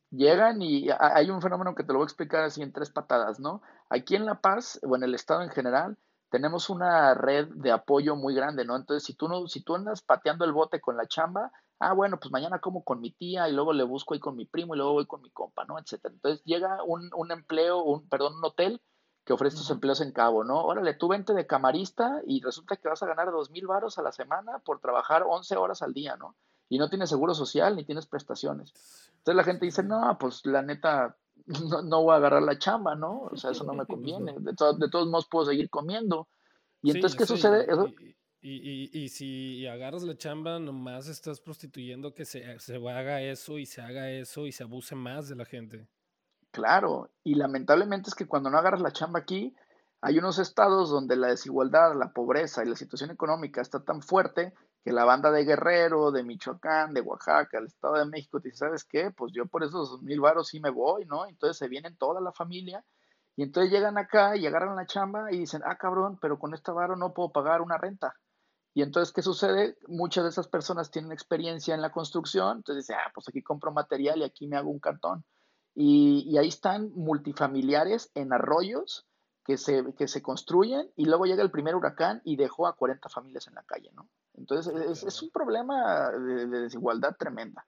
llegan 0.09 0.61
y 0.61 0.87
hay 0.99 1.29
un 1.29 1.41
fenómeno 1.41 1.75
que 1.75 1.83
te 1.83 1.91
lo 1.91 1.99
voy 1.99 2.05
a 2.05 2.07
explicar 2.07 2.43
así 2.43 2.61
en 2.61 2.71
tres 2.71 2.89
patadas, 2.89 3.39
¿no? 3.39 3.61
Aquí 3.89 4.15
en 4.15 4.25
La 4.25 4.39
Paz, 4.39 4.79
o 4.83 4.95
en 4.95 5.03
el 5.03 5.15
estado 5.15 5.41
en 5.41 5.49
general, 5.49 5.97
tenemos 6.29 6.69
una 6.69 7.13
red 7.13 7.47
de 7.55 7.71
apoyo 7.71 8.15
muy 8.15 8.33
grande, 8.35 8.65
¿no? 8.65 8.75
Entonces, 8.75 9.03
si 9.03 9.13
tú, 9.13 9.27
no, 9.27 9.47
si 9.47 9.63
tú 9.63 9.75
andas 9.75 10.01
pateando 10.01 10.45
el 10.45 10.51
bote 10.51 10.81
con 10.81 10.97
la 10.97 11.07
chamba, 11.07 11.51
ah, 11.79 11.93
bueno, 11.93 12.19
pues 12.19 12.31
mañana 12.31 12.59
como 12.59 12.83
con 12.83 12.99
mi 12.99 13.11
tía 13.11 13.47
y 13.49 13.53
luego 13.53 13.73
le 13.73 13.83
busco 13.83 14.13
ahí 14.13 14.19
con 14.19 14.35
mi 14.35 14.45
primo 14.45 14.73
y 14.75 14.77
luego 14.77 14.93
voy 14.93 15.05
con 15.05 15.21
mi 15.21 15.31
compa, 15.31 15.65
¿no? 15.65 15.77
Etcétera. 15.79 16.13
Entonces 16.13 16.43
llega 16.45 16.83
un, 16.83 17.09
un 17.15 17.31
empleo, 17.31 17.83
un, 17.83 18.07
perdón, 18.09 18.35
un 18.37 18.45
hotel 18.45 18.81
que 19.25 19.33
ofrece 19.33 19.55
estos 19.55 19.71
empleos 19.71 20.01
en 20.01 20.11
cabo, 20.11 20.43
¿no? 20.43 20.63
Órale, 20.63 20.93
tú 20.93 21.07
vente 21.07 21.33
de 21.33 21.47
camarista 21.47 22.21
y 22.27 22.41
resulta 22.41 22.75
que 22.75 22.87
vas 22.87 23.01
a 23.01 23.07
ganar 23.07 23.31
dos 23.31 23.49
mil 23.49 23.65
varos 23.65 23.97
a 23.97 24.03
la 24.03 24.11
semana 24.11 24.59
por 24.59 24.79
trabajar 24.79 25.23
11 25.27 25.57
horas 25.57 25.81
al 25.81 25.93
día, 25.93 26.15
¿no? 26.15 26.35
Y 26.69 26.77
no 26.77 26.89
tienes 26.89 27.09
seguro 27.09 27.33
social 27.33 27.75
ni 27.75 27.83
tienes 27.83 28.05
prestaciones. 28.05 28.71
Entonces 29.17 29.35
la 29.35 29.43
gente 29.43 29.65
dice, 29.65 29.83
no, 29.83 30.17
pues 30.19 30.45
la 30.45 30.61
neta, 30.61 31.17
no, 31.69 31.81
no 31.81 32.03
voy 32.03 32.13
a 32.13 32.17
agarrar 32.17 32.43
la 32.43 32.57
chamba, 32.57 32.95
¿no? 32.95 33.23
O 33.31 33.37
sea, 33.37 33.51
eso 33.51 33.63
no 33.63 33.73
me 33.73 33.85
conviene. 33.85 34.33
De, 34.39 34.51
de 34.51 34.89
todos 34.89 35.07
modos 35.07 35.27
puedo 35.29 35.45
seguir 35.45 35.69
comiendo. 35.69 36.27
Y 36.81 36.91
entonces, 36.91 37.17
¿qué 37.17 37.25
sucede? 37.25 37.67
Y, 38.41 38.91
y, 38.93 39.09
si 39.09 39.65
agarras 39.65 40.03
la 40.03 40.15
chamba, 40.17 40.59
nomás 40.59 41.07
estás 41.07 41.41
prostituyendo 41.41 42.13
que 42.13 42.25
se, 42.25 42.59
se 42.59 42.75
haga 42.75 43.19
eso 43.23 43.57
y 43.57 43.65
se 43.65 43.81
haga 43.81 44.11
eso 44.11 44.45
y 44.45 44.51
se 44.51 44.61
abuse 44.61 44.93
más 44.93 45.27
de 45.27 45.35
la 45.35 45.45
gente. 45.45 45.87
Claro, 46.51 47.09
y 47.23 47.33
lamentablemente 47.33 48.11
es 48.11 48.15
que 48.15 48.27
cuando 48.27 48.51
no 48.51 48.59
agarras 48.59 48.81
la 48.81 48.91
chamba 48.91 49.17
aquí, 49.17 49.55
hay 49.99 50.19
unos 50.19 50.37
estados 50.37 50.91
donde 50.91 51.15
la 51.15 51.29
desigualdad, 51.29 51.95
la 51.97 52.13
pobreza 52.13 52.63
y 52.63 52.69
la 52.69 52.75
situación 52.75 53.09
económica 53.09 53.61
está 53.61 53.83
tan 53.83 54.03
fuerte 54.03 54.53
que 54.85 54.91
la 54.91 55.03
banda 55.03 55.31
de 55.31 55.43
Guerrero, 55.43 56.11
de 56.11 56.23
Michoacán, 56.23 56.93
de 56.93 57.01
Oaxaca, 57.01 57.57
el 57.57 57.65
Estado 57.65 57.95
de 57.95 58.05
México, 58.05 58.39
te 58.39 58.49
dice, 58.49 58.59
¿sabes 58.59 58.83
qué? 58.83 59.09
Pues 59.09 59.33
yo 59.33 59.47
por 59.47 59.63
esos 59.63 60.03
mil 60.03 60.21
varos 60.21 60.49
sí 60.49 60.59
me 60.59 60.69
voy, 60.69 61.05
¿no? 61.05 61.25
Entonces 61.25 61.57
se 61.57 61.67
vienen 61.67 61.97
toda 61.97 62.21
la 62.21 62.31
familia 62.31 62.85
y 63.35 63.41
entonces 63.41 63.71
llegan 63.71 63.97
acá 63.97 64.37
y 64.37 64.45
agarran 64.45 64.75
la 64.75 64.85
chamba 64.85 65.31
y 65.31 65.39
dicen, 65.39 65.63
ah, 65.65 65.75
cabrón, 65.79 66.19
pero 66.21 66.37
con 66.37 66.53
esta 66.53 66.71
varo 66.71 66.95
no 66.95 67.15
puedo 67.15 67.31
pagar 67.31 67.63
una 67.63 67.79
renta. 67.79 68.13
Y 68.75 68.83
entonces, 68.83 69.11
¿qué 69.11 69.23
sucede? 69.23 69.75
Muchas 69.87 70.23
de 70.23 70.29
esas 70.29 70.47
personas 70.47 70.91
tienen 70.91 71.11
experiencia 71.11 71.73
en 71.73 71.81
la 71.81 71.91
construcción, 71.91 72.57
entonces 72.57 72.85
dicen, 72.85 72.97
ah, 73.03 73.11
pues 73.11 73.27
aquí 73.27 73.41
compro 73.41 73.71
material 73.71 74.19
y 74.19 74.23
aquí 74.23 74.45
me 74.47 74.55
hago 74.55 74.69
un 74.69 74.79
cartón. 74.79 75.25
Y, 75.73 76.37
ahí 76.37 76.49
están 76.49 76.91
multifamiliares 76.93 78.11
en 78.13 78.33
arroyos 78.33 79.07
que 79.45 79.57
se, 79.57 79.93
que 79.97 80.07
se 80.07 80.21
construyen 80.21 80.91
y 80.95 81.05
luego 81.05 81.25
llega 81.25 81.43
el 81.43 81.51
primer 81.51 81.75
huracán 81.75 82.21
y 82.23 82.35
dejó 82.35 82.67
a 82.67 82.75
40 82.75 83.09
familias 83.09 83.47
en 83.47 83.55
la 83.55 83.63
calle, 83.63 83.91
¿no? 83.93 84.09
Entonces, 84.33 85.03
es, 85.03 85.21
un 85.21 85.29
problema 85.29 86.11
de, 86.11 86.47
desigualdad 86.47 87.15
tremenda. 87.17 87.65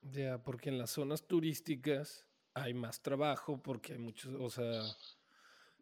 Ya, 0.00 0.42
porque 0.42 0.70
en 0.70 0.78
las 0.78 0.90
zonas 0.90 1.26
turísticas 1.26 2.26
hay 2.54 2.74
más 2.74 3.00
trabajo 3.02 3.62
porque 3.62 3.92
hay 3.92 3.98
muchos, 3.98 4.34
o 4.40 4.50
sea, 4.50 4.82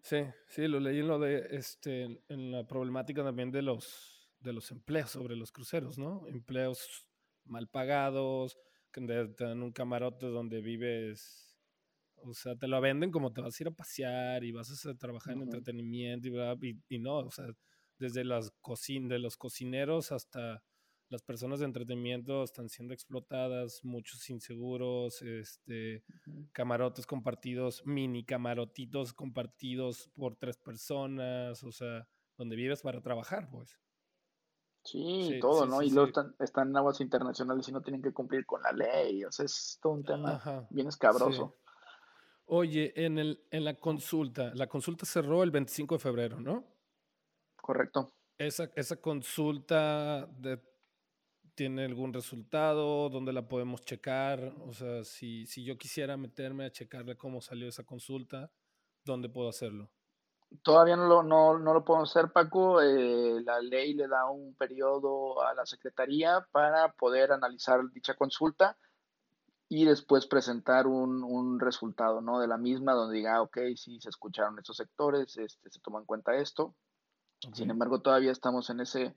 sí, 0.03 0.25
sí, 0.49 0.67
lo 0.69 0.81
leí 0.81 1.01
en 1.01 1.09
lo 1.09 1.19
de, 1.19 1.47
este, 1.51 2.23
en 2.29 2.51
la 2.51 2.67
problemática 2.67 3.23
también 3.23 3.51
de 3.51 3.63
los 3.63 4.23
de 4.43 4.53
los 4.53 4.71
empleos 4.71 5.11
sobre 5.11 5.37
los 5.37 5.53
cruceros, 5.53 5.99
¿no? 5.99 6.27
Empleos 6.27 7.07
mal 7.45 7.69
pagados, 7.69 8.59
que 8.93 9.01
te 9.01 9.45
dan 9.45 9.63
un 9.63 9.73
camarote 9.73 10.27
donde 10.27 10.61
vives, 10.61 11.52
o 12.25 12.35
sea, 12.35 12.57
te 12.57 12.69
lo 12.69 12.81
venden 12.81 13.11
como 13.11 13.33
te 13.33 13.41
vas 13.41 13.59
a 13.59 13.63
ir 13.63 13.69
a 13.69 13.73
pasear 13.73 14.45
y 14.45 14.53
vas 14.53 14.87
a 14.87 14.95
trabajar 14.95 15.35
en 15.35 15.43
entretenimiento 15.43 16.29
y, 16.29 16.81
y, 16.89 16.99
no, 16.99 17.19
o 17.19 17.31
sea, 17.31 17.47
desde 17.99 18.25
las 18.25 18.51
cocin 18.61 19.09
de 19.09 19.19
los 19.19 19.37
cocineros 19.37 20.13
hasta 20.13 20.63
las 21.13 21.23
personas 21.23 21.61
de 21.61 21.67
entretenimiento 21.67 22.43
están 22.43 22.71
siendo 22.71 22.95
explotadas, 22.95 23.85
muchos 23.85 24.31
inseguros, 24.31 25.21
este, 25.21 26.03
camarotes 26.53 27.07
compartidos, 27.07 27.83
mini 27.85 28.25
camarotitos 28.25 29.13
compartidos 29.13 30.11
por 30.15 30.37
tres 30.37 30.57
personas, 30.57 31.63
o 31.65 31.71
sea, 31.71 32.09
donde 32.39 32.57
vives 32.57 32.81
para 32.81 33.03
trabajar, 33.03 33.51
pues. 33.51 33.79
Sí, 34.85 35.39
todo, 35.41 35.67
¿no? 35.67 35.83
y 35.83 35.91
luego 35.91 36.09
están, 36.41 36.69
en 36.69 36.77
aguas 36.77 37.01
internacionales 37.01 37.69
y 37.69 37.73
no 37.73 37.83
tienen 37.83 38.03
que 38.03 38.13
cumplir 38.13 38.45
con 38.47 38.63
la 38.63 38.73
ley. 38.73 39.25
O 39.25 39.31
sea, 39.31 39.45
es 39.45 39.79
todo 39.81 39.93
un 39.93 40.05
tema 40.05 40.67
bien 40.71 40.89
escabroso. 40.89 41.57
Oye, 42.47 42.93
en, 42.97 43.19
el, 43.19 43.47
en 43.51 43.65
la 43.65 43.75
consulta, 43.75 44.53
la 44.55 44.67
consulta 44.67 45.07
cerró 45.07 45.43
el 45.43 45.51
25 45.51 45.95
de 45.95 45.99
febrero, 45.99 46.41
¿no? 46.41 46.65
Correcto. 47.57 48.13
Esa, 48.39 48.71
esa 48.75 48.97
consulta 48.97 50.29
tiene 51.55 51.85
algún 51.85 52.13
resultado, 52.13 53.09
dónde 53.09 53.33
la 53.33 53.47
podemos 53.47 53.83
checar, 53.83 54.53
o 54.67 54.73
sea, 54.73 55.05
si, 55.05 55.47
si 55.47 55.65
yo 55.65 55.79
quisiera 55.79 56.17
meterme 56.17 56.65
a 56.65 56.73
checarle 56.73 57.17
cómo 57.17 57.41
salió 57.41 57.69
esa 57.69 57.85
consulta, 57.85 58.51
¿dónde 59.05 59.29
puedo 59.29 59.49
hacerlo? 59.49 59.91
Todavía 60.63 60.97
no 60.97 61.07
lo, 61.07 61.23
no, 61.23 61.59
no 61.59 61.73
lo 61.73 61.85
podemos 61.85 62.11
hacer, 62.11 62.31
Paco. 62.31 62.83
Eh, 62.83 63.41
la 63.43 63.61
ley 63.61 63.95
le 63.95 64.07
da 64.07 64.29
un 64.29 64.55
periodo 64.55 65.43
a 65.43 65.55
la 65.55 65.65
Secretaría 65.65 66.47
para 66.51 66.93
poder 66.93 67.33
analizar 67.33 67.81
dicha 67.91 68.15
consulta 68.15 68.77
y 69.75 69.87
después 69.87 70.27
presentar 70.27 70.87
un, 70.87 71.25
un 71.25 71.59
resultado 71.59 72.21
¿no? 72.21 72.39
de 72.39 72.47
la 72.47 72.59
misma 72.59 72.93
donde 72.93 73.17
diga, 73.17 73.37
ah, 73.37 73.41
ok, 73.41 73.57
sí, 73.75 73.99
se 74.01 74.11
escucharon 74.11 74.59
estos 74.59 74.77
sectores, 74.77 75.35
este, 75.39 75.71
se 75.71 75.81
toma 75.81 75.99
en 75.99 76.05
cuenta 76.05 76.35
esto. 76.35 76.75
Sin 77.55 77.71
embargo, 77.71 78.03
todavía 78.03 78.33
estamos 78.33 78.69
en 78.69 78.81
ese, 78.81 79.17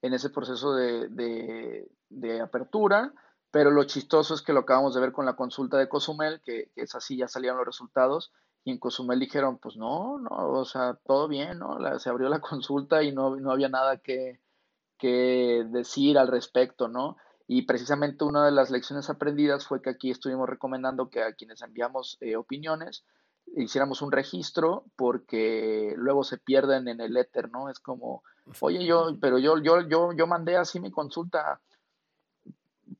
en 0.00 0.14
ese 0.14 0.30
proceso 0.30 0.74
de, 0.74 1.08
de, 1.08 1.90
de, 2.08 2.40
apertura, 2.40 3.12
pero 3.50 3.72
lo 3.72 3.82
chistoso 3.82 4.32
es 4.32 4.42
que 4.42 4.52
lo 4.52 4.60
acabamos 4.60 4.94
de 4.94 5.00
ver 5.00 5.10
con 5.10 5.26
la 5.26 5.34
consulta 5.34 5.76
de 5.76 5.88
Cozumel, 5.88 6.40
que, 6.44 6.70
que 6.72 6.82
es 6.82 6.94
así, 6.94 7.16
ya 7.16 7.26
salieron 7.26 7.58
los 7.58 7.66
resultados, 7.66 8.32
y 8.62 8.70
en 8.70 8.78
Cozumel 8.78 9.18
dijeron, 9.18 9.58
pues 9.58 9.76
no, 9.76 10.20
no, 10.20 10.30
o 10.30 10.64
sea, 10.66 11.00
todo 11.04 11.26
bien, 11.26 11.58
¿no? 11.58 11.98
se 11.98 12.10
abrió 12.10 12.28
la 12.28 12.40
consulta 12.40 13.02
y 13.02 13.10
no, 13.10 13.34
no 13.34 13.50
había 13.50 13.68
nada 13.68 13.96
que, 13.96 14.40
que 14.98 15.66
decir 15.68 16.16
al 16.16 16.28
respecto, 16.28 16.86
¿no? 16.86 17.16
Y 17.52 17.62
precisamente 17.62 18.22
una 18.22 18.44
de 18.44 18.52
las 18.52 18.70
lecciones 18.70 19.10
aprendidas 19.10 19.66
fue 19.66 19.82
que 19.82 19.90
aquí 19.90 20.12
estuvimos 20.12 20.48
recomendando 20.48 21.10
que 21.10 21.24
a 21.24 21.32
quienes 21.32 21.62
enviamos 21.62 22.16
eh, 22.20 22.36
opiniones 22.36 23.04
hiciéramos 23.56 24.02
un 24.02 24.12
registro 24.12 24.84
porque 24.94 25.94
luego 25.96 26.22
se 26.22 26.38
pierden 26.38 26.86
en 26.86 27.00
el 27.00 27.16
éter, 27.16 27.50
¿no? 27.50 27.68
Es 27.68 27.80
como, 27.80 28.22
oye, 28.60 28.86
yo, 28.86 29.16
pero 29.20 29.40
yo, 29.40 29.58
yo, 29.58 29.80
yo, 29.88 30.12
yo 30.12 30.26
mandé 30.28 30.56
así 30.56 30.78
mi 30.78 30.92
consulta, 30.92 31.60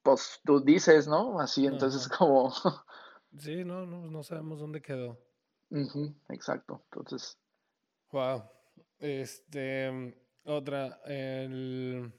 pues 0.02 0.40
tú 0.44 0.58
dices, 0.58 1.06
¿no? 1.06 1.38
Así, 1.38 1.66
entonces 1.66 2.08
como... 2.08 2.52
Sí, 3.38 3.64
no, 3.64 3.86
no, 3.86 4.10
no 4.10 4.24
sabemos 4.24 4.58
dónde 4.58 4.82
quedó 4.82 5.16
exacto. 6.28 6.82
Entonces. 6.86 7.38
Wow. 8.10 8.42
Este. 8.98 10.16
Otra. 10.44 11.00
El, 11.04 12.12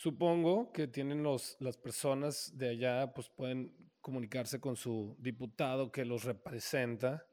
supongo 0.00 0.72
que 0.72 0.88
tienen 0.88 1.22
los, 1.22 1.58
las 1.60 1.76
personas 1.76 2.56
de 2.56 2.70
allá, 2.70 3.12
pues 3.12 3.28
pueden 3.28 3.76
comunicarse 4.00 4.58
con 4.58 4.74
su 4.74 5.14
diputado 5.18 5.92
que 5.92 6.06
los 6.06 6.24
representa. 6.24 7.26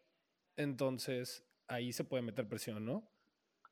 Entonces, 0.57 1.45
ahí 1.69 1.93
se 1.93 2.03
puede 2.03 2.23
meter 2.23 2.49
presión, 2.49 2.85
¿no? 2.85 3.09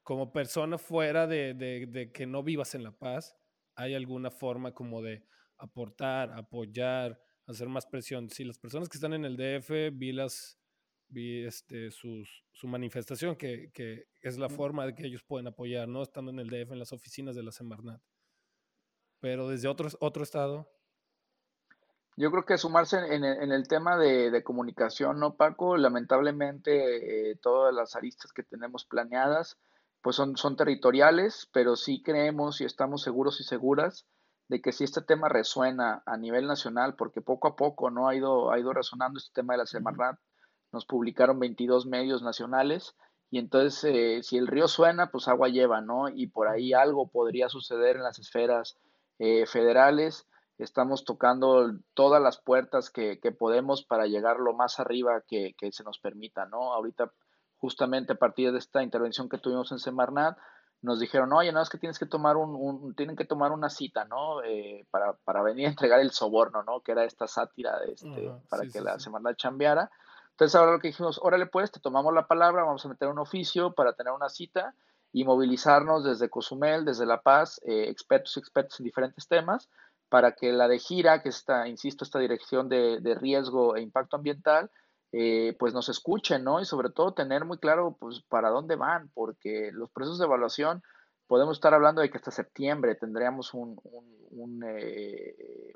Como 0.02 0.32
persona 0.32 0.78
fuera 0.78 1.28
de, 1.28 1.54
de, 1.54 1.88
de 1.88 2.14
que 2.14 2.26
no 2.26 2.42
vivas 2.42 2.74
en 2.74 2.84
La 2.84 2.98
Paz, 2.98 3.36
¿hay 3.76 3.96
alguna 3.96 4.32
forma 4.32 4.74
como 4.74 5.02
de 5.02 5.26
aportar, 5.58 6.32
apoyar, 6.32 7.22
hacer 7.48 7.68
más 7.68 7.86
presión? 7.86 8.30
Si 8.30 8.46
las 8.46 8.58
personas 8.58 8.88
que 8.88 8.96
están 8.96 9.12
en 9.12 9.26
el 9.26 9.36
DF 9.36 9.92
vi 9.92 10.14
las 10.14 10.58
vi 11.10 11.44
este, 11.44 11.92
sus, 11.92 12.46
su 12.54 12.68
manifestación, 12.70 13.36
que, 13.36 13.72
que, 13.74 14.08
es 14.22 14.38
la 14.38 14.48
forma 14.48 14.86
de 14.86 14.96
que 14.96 15.06
ellos 15.06 15.24
pueden 15.24 15.48
apoyar, 15.48 15.86
¿no? 15.86 16.02
Estando 16.02 16.32
en 16.32 16.40
el 16.40 16.48
DF, 16.48 16.72
en 16.72 16.80
las 16.80 16.94
oficinas 16.94 17.36
de 17.36 17.44
la 17.44 17.52
Semarnat. 17.52 18.02
Pero 19.26 19.50
desde 19.50 19.68
otro, 19.68 19.90
otro 20.02 20.22
estado. 20.22 20.68
Yo 22.16 22.30
creo 22.30 22.46
que 22.46 22.60
sumarse 22.60 23.00
en, 23.00 23.24
en 23.24 23.52
el 23.52 23.68
tema 23.68 23.98
de, 23.98 24.30
de, 24.30 24.44
comunicación, 24.44 25.20
¿no, 25.20 25.34
Paco? 25.34 25.78
Lamentablemente, 25.78 27.32
eh, 27.32 27.36
todas 27.38 27.74
las 27.74 27.96
aristas 27.96 28.32
que 28.34 28.44
tenemos 28.44 28.86
planeadas, 28.86 29.58
pues 30.04 30.16
son, 30.16 30.38
son 30.38 30.56
territoriales, 30.56 31.50
pero 31.52 31.76
sí 31.76 32.04
creemos 32.04 32.62
y 32.62 32.66
estamos 32.66 33.02
seguros 33.02 33.42
y 33.42 33.46
seguras 33.46 34.06
de 34.48 34.62
que 34.62 34.72
si 34.72 34.84
este 34.84 35.02
tema 35.02 35.28
resuena 35.28 36.04
a 36.06 36.18
nivel 36.18 36.46
nacional, 36.46 36.94
porque 36.96 37.22
poco 37.22 37.48
a 37.48 37.56
poco 37.56 37.90
no 37.90 38.08
ha 38.08 38.16
ido, 38.16 38.52
ha 38.52 38.60
ido 38.60 38.74
resonando 38.74 39.18
este 39.18 39.34
tema 39.34 39.56
de 39.56 39.58
la 39.58 39.66
Semarnat, 39.66 40.20
nos 40.72 40.86
publicaron 40.86 41.40
22 41.40 41.88
medios 41.88 42.22
nacionales 42.22 42.96
y 43.32 43.40
entonces 43.40 43.84
eh, 43.86 44.22
si 44.22 44.38
el 44.38 44.46
río 44.46 44.68
suena, 44.68 45.10
pues 45.10 45.28
agua 45.28 45.50
lleva, 45.50 45.82
¿no? 45.82 46.10
Y 46.10 46.28
por 46.28 46.48
ahí 46.48 46.74
algo 46.74 47.08
podría 47.08 47.50
suceder 47.50 47.96
en 47.96 48.04
las 48.04 48.20
esferas 48.20 48.78
eh, 49.20 49.46
federales. 49.46 50.28
Estamos 50.58 51.04
tocando 51.04 51.74
todas 51.94 52.22
las 52.22 52.38
puertas 52.38 52.90
que, 52.90 53.20
podemos 53.38 53.84
para 53.84 54.08
llegar 54.08 54.38
lo 54.40 54.54
más 54.54 54.80
arriba 54.80 55.22
que, 55.28 55.54
se 55.72 55.84
nos 55.84 56.00
permita, 56.00 56.46
¿no? 56.46 56.74
Ahorita, 56.74 57.12
justamente 57.58 58.14
a 58.14 58.18
partir 58.18 58.52
de 58.52 58.60
esta 58.60 58.82
intervención 58.82 59.28
que 59.28 59.38
tuvimos 59.38 59.72
en 59.72 59.80
Semarnat, 59.80 60.38
nos 60.82 61.00
dijeron, 61.00 61.34
oye, 61.34 61.52
no, 61.52 61.62
es 61.62 61.70
que 61.70 61.78
tienes 61.78 62.00
que 62.00 62.06
tomar 62.06 62.38
un, 62.38 62.94
tienen 62.96 63.16
que 63.16 63.26
tomar 63.26 63.52
una 63.52 63.70
cita, 63.70 64.06
¿no? 64.06 64.44
Eh, 64.44 64.86
para, 64.92 65.14
para, 65.14 65.42
venir 65.42 65.66
a 65.66 65.70
entregar 65.72 66.00
el 66.00 66.12
soborno, 66.12 66.64
¿no? 66.64 66.82
Que 66.82 66.94
era 66.94 67.04
esta 67.04 67.28
sátira 67.28 67.80
de 67.80 67.94
este, 67.94 68.32
para 68.50 68.68
que 68.68 68.82
la 68.82 69.00
Semarnat 69.00 69.36
chambeara 69.36 69.90
Entonces 70.32 70.56
ahora 70.56 70.74
lo 70.74 70.80
que 70.80 70.90
dijimos, 70.90 71.20
órale 71.22 71.48
pues, 71.48 71.72
te 71.72 71.80
tomamos 71.80 72.14
la 72.14 72.28
palabra, 72.28 72.64
vamos 72.64 72.86
a 72.86 72.90
meter 72.90 73.10
un 73.10 73.20
oficio 73.20 73.74
para 73.74 73.94
tener 73.94 74.14
una 74.14 74.30
cita 74.30 74.76
y 75.16 75.24
movilizarnos 75.24 76.04
desde 76.04 76.30
Cozumel, 76.30 76.84
desde 76.84 77.06
La 77.06 77.22
Paz, 77.22 77.62
eh, 77.64 77.86
expertos 77.88 78.36
y 78.36 78.42
expertos 78.42 78.82
en 78.82 78.84
diferentes 78.84 79.30
temas, 79.30 79.70
para 80.10 80.34
que 80.34 80.52
la 80.52 80.68
de 80.68 80.78
gira, 80.78 81.22
que 81.22 81.30
está, 81.30 81.70
insisto, 81.70 82.04
esta 82.04 82.20
dirección 82.20 82.68
de, 82.68 83.18
riesgo 83.22 83.78
e 83.78 83.82
impacto 83.82 84.18
ambiental, 84.18 84.70
eh, 85.14 85.56
pues 85.58 85.74
nos 85.74 85.88
escuchen, 85.88 86.44
¿no? 86.44 86.60
Y 86.60 86.66
sobre 86.66 86.90
todo 86.90 87.14
tener 87.14 87.46
muy 87.46 87.60
claro, 87.60 87.96
pues, 87.98 88.24
para 88.28 88.50
dónde 88.50 88.76
van, 88.76 89.10
porque 89.14 89.70
los 89.72 89.90
procesos 89.90 90.20
de 90.20 90.26
evaluación, 90.26 90.84
podemos 91.28 91.56
estar 91.56 91.74
hablando 91.74 92.02
de 92.02 92.10
que 92.10 92.18
hasta 92.18 92.32
septiembre 92.32 92.96
tendríamos 92.96 93.54
un, 93.54 93.80
eh, 94.68 95.74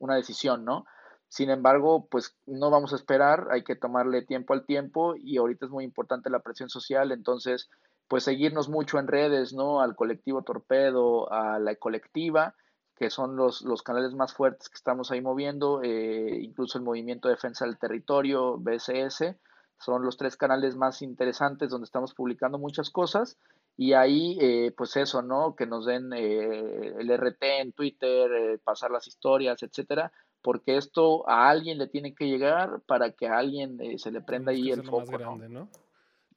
una 0.00 0.16
decisión, 0.16 0.64
¿no? 0.64 0.84
Sin 1.28 1.50
embargo, 1.50 2.08
pues 2.10 2.36
no 2.46 2.70
vamos 2.70 2.92
a 2.92 2.96
esperar, 2.96 3.46
hay 3.52 3.62
que 3.62 3.76
tomarle 3.76 4.22
tiempo 4.22 4.52
al 4.52 4.66
tiempo 4.66 5.14
y 5.14 5.36
ahorita 5.36 5.66
es 5.66 5.70
muy 5.70 5.84
importante 5.84 6.28
la 6.28 6.40
presión 6.40 6.70
social, 6.70 7.12
entonces, 7.12 7.68
pues 8.08 8.24
seguirnos 8.24 8.68
mucho 8.68 8.98
en 8.98 9.06
redes, 9.06 9.52
¿no? 9.52 9.80
Al 9.80 9.94
colectivo 9.94 10.42
Torpedo, 10.42 11.30
a 11.32 11.58
la 11.58 11.74
colectiva, 11.76 12.54
que 12.96 13.10
son 13.10 13.36
los, 13.36 13.62
los 13.62 13.82
canales 13.82 14.14
más 14.14 14.34
fuertes 14.34 14.68
que 14.68 14.76
estamos 14.76 15.10
ahí 15.10 15.20
moviendo, 15.20 15.82
eh, 15.82 16.40
incluso 16.42 16.78
el 16.78 16.84
Movimiento 16.84 17.28
de 17.28 17.34
Defensa 17.34 17.64
del 17.64 17.78
Territorio, 17.78 18.56
BSS, 18.58 19.36
son 19.78 20.04
los 20.04 20.16
tres 20.16 20.36
canales 20.36 20.74
más 20.74 21.02
interesantes 21.02 21.70
donde 21.70 21.84
estamos 21.84 22.14
publicando 22.14 22.58
muchas 22.58 22.90
cosas 22.90 23.38
y 23.76 23.92
ahí, 23.92 24.36
eh, 24.40 24.72
pues 24.76 24.96
eso, 24.96 25.22
¿no? 25.22 25.54
Que 25.54 25.66
nos 25.66 25.86
den 25.86 26.12
eh, 26.12 26.94
el 26.98 27.16
RT 27.16 27.42
en 27.60 27.72
Twitter, 27.72 28.58
pasar 28.64 28.90
las 28.90 29.06
historias, 29.06 29.62
etcétera, 29.62 30.10
porque 30.42 30.76
esto 30.76 31.28
a 31.28 31.48
alguien 31.48 31.78
le 31.78 31.86
tiene 31.86 32.14
que 32.14 32.26
llegar 32.26 32.80
para 32.86 33.12
que 33.12 33.28
a 33.28 33.38
alguien 33.38 33.80
eh, 33.80 33.98
se 33.98 34.10
le 34.10 34.20
prenda 34.20 34.52
ahí 34.52 34.70
el 34.70 34.84
foco. 34.84 35.06
grande, 35.06 35.48
¿no? 35.48 35.68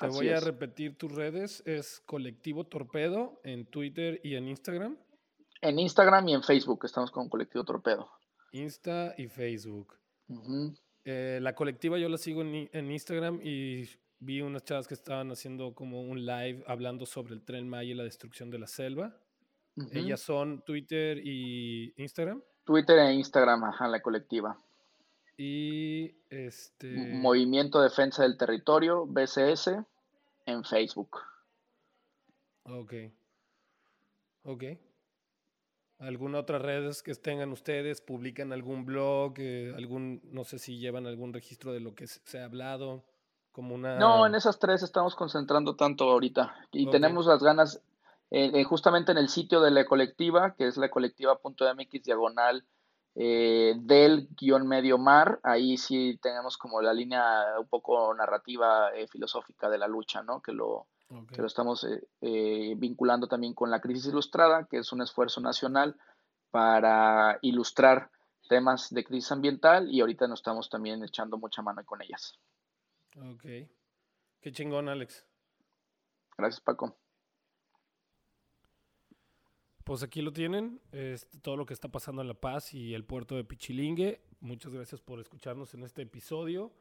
Te 0.01 0.07
voy 0.07 0.29
a 0.29 0.39
repetir 0.39 0.97
tus 0.97 1.11
redes, 1.11 1.61
es 1.67 2.01
Colectivo 2.07 2.65
Torpedo 2.65 3.39
en 3.43 3.67
Twitter 3.67 4.19
y 4.23 4.35
en 4.35 4.47
Instagram. 4.47 4.97
En 5.61 5.77
Instagram 5.77 6.27
y 6.27 6.33
en 6.33 6.41
Facebook 6.41 6.85
estamos 6.85 7.11
con 7.11 7.29
Colectivo 7.29 7.63
Torpedo. 7.63 8.09
Insta 8.51 9.13
y 9.15 9.27
Facebook. 9.27 9.95
Eh, 11.05 11.39
la 11.39 11.53
colectiva 11.53 11.99
yo 11.99 12.09
la 12.09 12.17
sigo 12.17 12.41
en, 12.41 12.91
Instagram 12.91 13.41
y 13.43 13.87
vi 14.19 14.41
unas 14.41 14.63
chavas 14.63 14.87
que 14.87 14.95
estaban 14.95 15.31
haciendo 15.31 15.75
como 15.75 16.01
un 16.01 16.25
live 16.25 16.63
hablando 16.65 17.05
sobre 17.05 17.35
el 17.35 17.43
tren 17.43 17.69
Maya 17.69 17.91
y 17.91 17.93
la 17.93 18.03
destrucción 18.03 18.49
de 18.49 18.57
la 18.57 18.67
selva. 18.67 19.15
Ellas 19.91 20.19
son 20.19 20.63
Twitter 20.63 21.19
y 21.23 21.93
Instagram. 21.97 22.41
Twitter 22.63 22.97
e 22.97 23.13
Instagram, 23.13 23.63
ajá, 23.65 23.87
la 23.87 24.01
colectiva. 24.01 24.59
Y 25.37 26.15
este. 26.29 26.91
Movimiento 27.13 27.81
Defensa 27.81 28.23
del 28.23 28.37
Territorio, 28.37 29.05
BCS, 29.05 29.71
en 30.45 30.63
Facebook. 30.63 31.17
Ok. 32.63 32.93
Ok. 34.43 34.63
¿Alguna 35.99 36.39
otra 36.39 36.57
redes 36.57 37.03
que 37.03 37.13
tengan 37.13 37.51
ustedes? 37.51 38.01
¿Publican 38.01 38.53
algún 38.53 38.85
blog? 38.85 39.33
Eh, 39.37 39.73
algún, 39.75 40.21
no 40.31 40.43
sé 40.43 40.57
si 40.57 40.79
llevan 40.79 41.05
algún 41.05 41.31
registro 41.31 41.73
de 41.73 41.79
lo 41.79 41.93
que 41.93 42.07
se 42.07 42.39
ha 42.39 42.45
hablado? 42.45 43.03
Como 43.51 43.75
una... 43.75 43.99
No, 43.99 44.25
en 44.25 44.33
esas 44.33 44.57
tres 44.57 44.81
estamos 44.81 45.15
concentrando 45.15 45.75
tanto 45.75 46.09
ahorita. 46.09 46.55
Y 46.71 46.89
tenemos 46.89 47.27
las 47.27 47.43
ganas, 47.43 47.83
eh, 48.31 48.49
eh, 48.53 48.63
justamente 48.63 49.11
en 49.11 49.19
el 49.19 49.29
sitio 49.29 49.61
de 49.61 49.69
la 49.69 49.85
colectiva, 49.85 50.55
que 50.55 50.65
es 50.65 50.77
la 50.77 50.89
colectiva.mx 50.89 52.03
diagonal 52.03 52.65
eh, 53.15 53.73
del 53.77 54.29
guion 54.37 54.67
medio 54.67 54.97
mar, 54.97 55.39
ahí 55.43 55.77
sí 55.77 56.19
tenemos 56.21 56.57
como 56.57 56.81
la 56.81 56.93
línea 56.93 57.43
un 57.59 57.67
poco 57.67 58.13
narrativa 58.13 58.89
filosófica 59.09 59.69
de 59.69 59.77
la 59.77 59.87
lucha, 59.87 60.23
¿no? 60.23 60.41
Que 60.41 60.53
lo, 60.53 60.87
que 61.33 61.41
lo 61.41 61.47
estamos 61.47 61.85
vinculando 62.21 63.27
también 63.27 63.53
con 63.53 63.69
la 63.69 63.81
crisis 63.81 64.07
ilustrada, 64.07 64.67
que 64.69 64.77
es 64.77 64.91
un 64.93 65.01
esfuerzo 65.01 65.41
nacional 65.41 65.97
para 66.51 67.39
ilustrar 67.41 68.11
temas 68.51 68.93
de 68.93 69.03
crisis 69.03 69.31
ambiental 69.31 69.89
y 69.89 70.01
ahorita 70.01 70.27
nos 70.27 70.39
estamos 70.39 70.69
también 70.69 71.03
echando 71.03 71.37
mucha 71.37 71.61
mano 71.61 71.83
con 71.85 72.01
ellas. 72.01 72.37
Ok. 73.15 73.43
Qué 74.41 74.51
chingón, 74.51 74.89
Alex. 74.89 75.25
Gracias, 76.37 76.59
Paco. 76.59 77.00
Pues 79.91 80.03
aquí 80.03 80.21
lo 80.21 80.31
tienen, 80.31 80.79
todo 81.41 81.57
lo 81.57 81.65
que 81.65 81.73
está 81.73 81.89
pasando 81.89 82.21
en 82.21 82.29
La 82.29 82.33
Paz 82.33 82.73
y 82.73 82.93
el 82.93 83.03
puerto 83.03 83.35
de 83.35 83.43
Pichilingue. 83.43 84.21
Muchas 84.39 84.71
gracias 84.71 85.01
por 85.01 85.19
escucharnos 85.19 85.73
en 85.73 85.83
este 85.83 86.03
episodio 86.03 86.71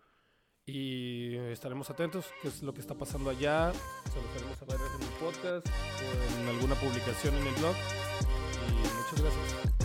y 0.64 1.34
estaremos 1.34 1.90
atentos 1.90 2.26
qué 2.40 2.46
es 2.46 2.62
lo 2.62 2.72
que 2.72 2.80
está 2.80 2.94
pasando 2.94 3.30
allá. 3.30 3.72
Se 3.72 4.22
lo 4.22 4.32
queremos 4.32 4.58
saber 4.58 4.76
en 4.94 5.02
el 5.02 5.14
podcast 5.18 5.66
o 5.66 6.40
en 6.40 6.48
alguna 6.50 6.76
publicación 6.76 7.34
en 7.34 7.48
el 7.48 7.54
blog. 7.54 7.74
Muchas 8.78 9.20
gracias. 9.20 9.79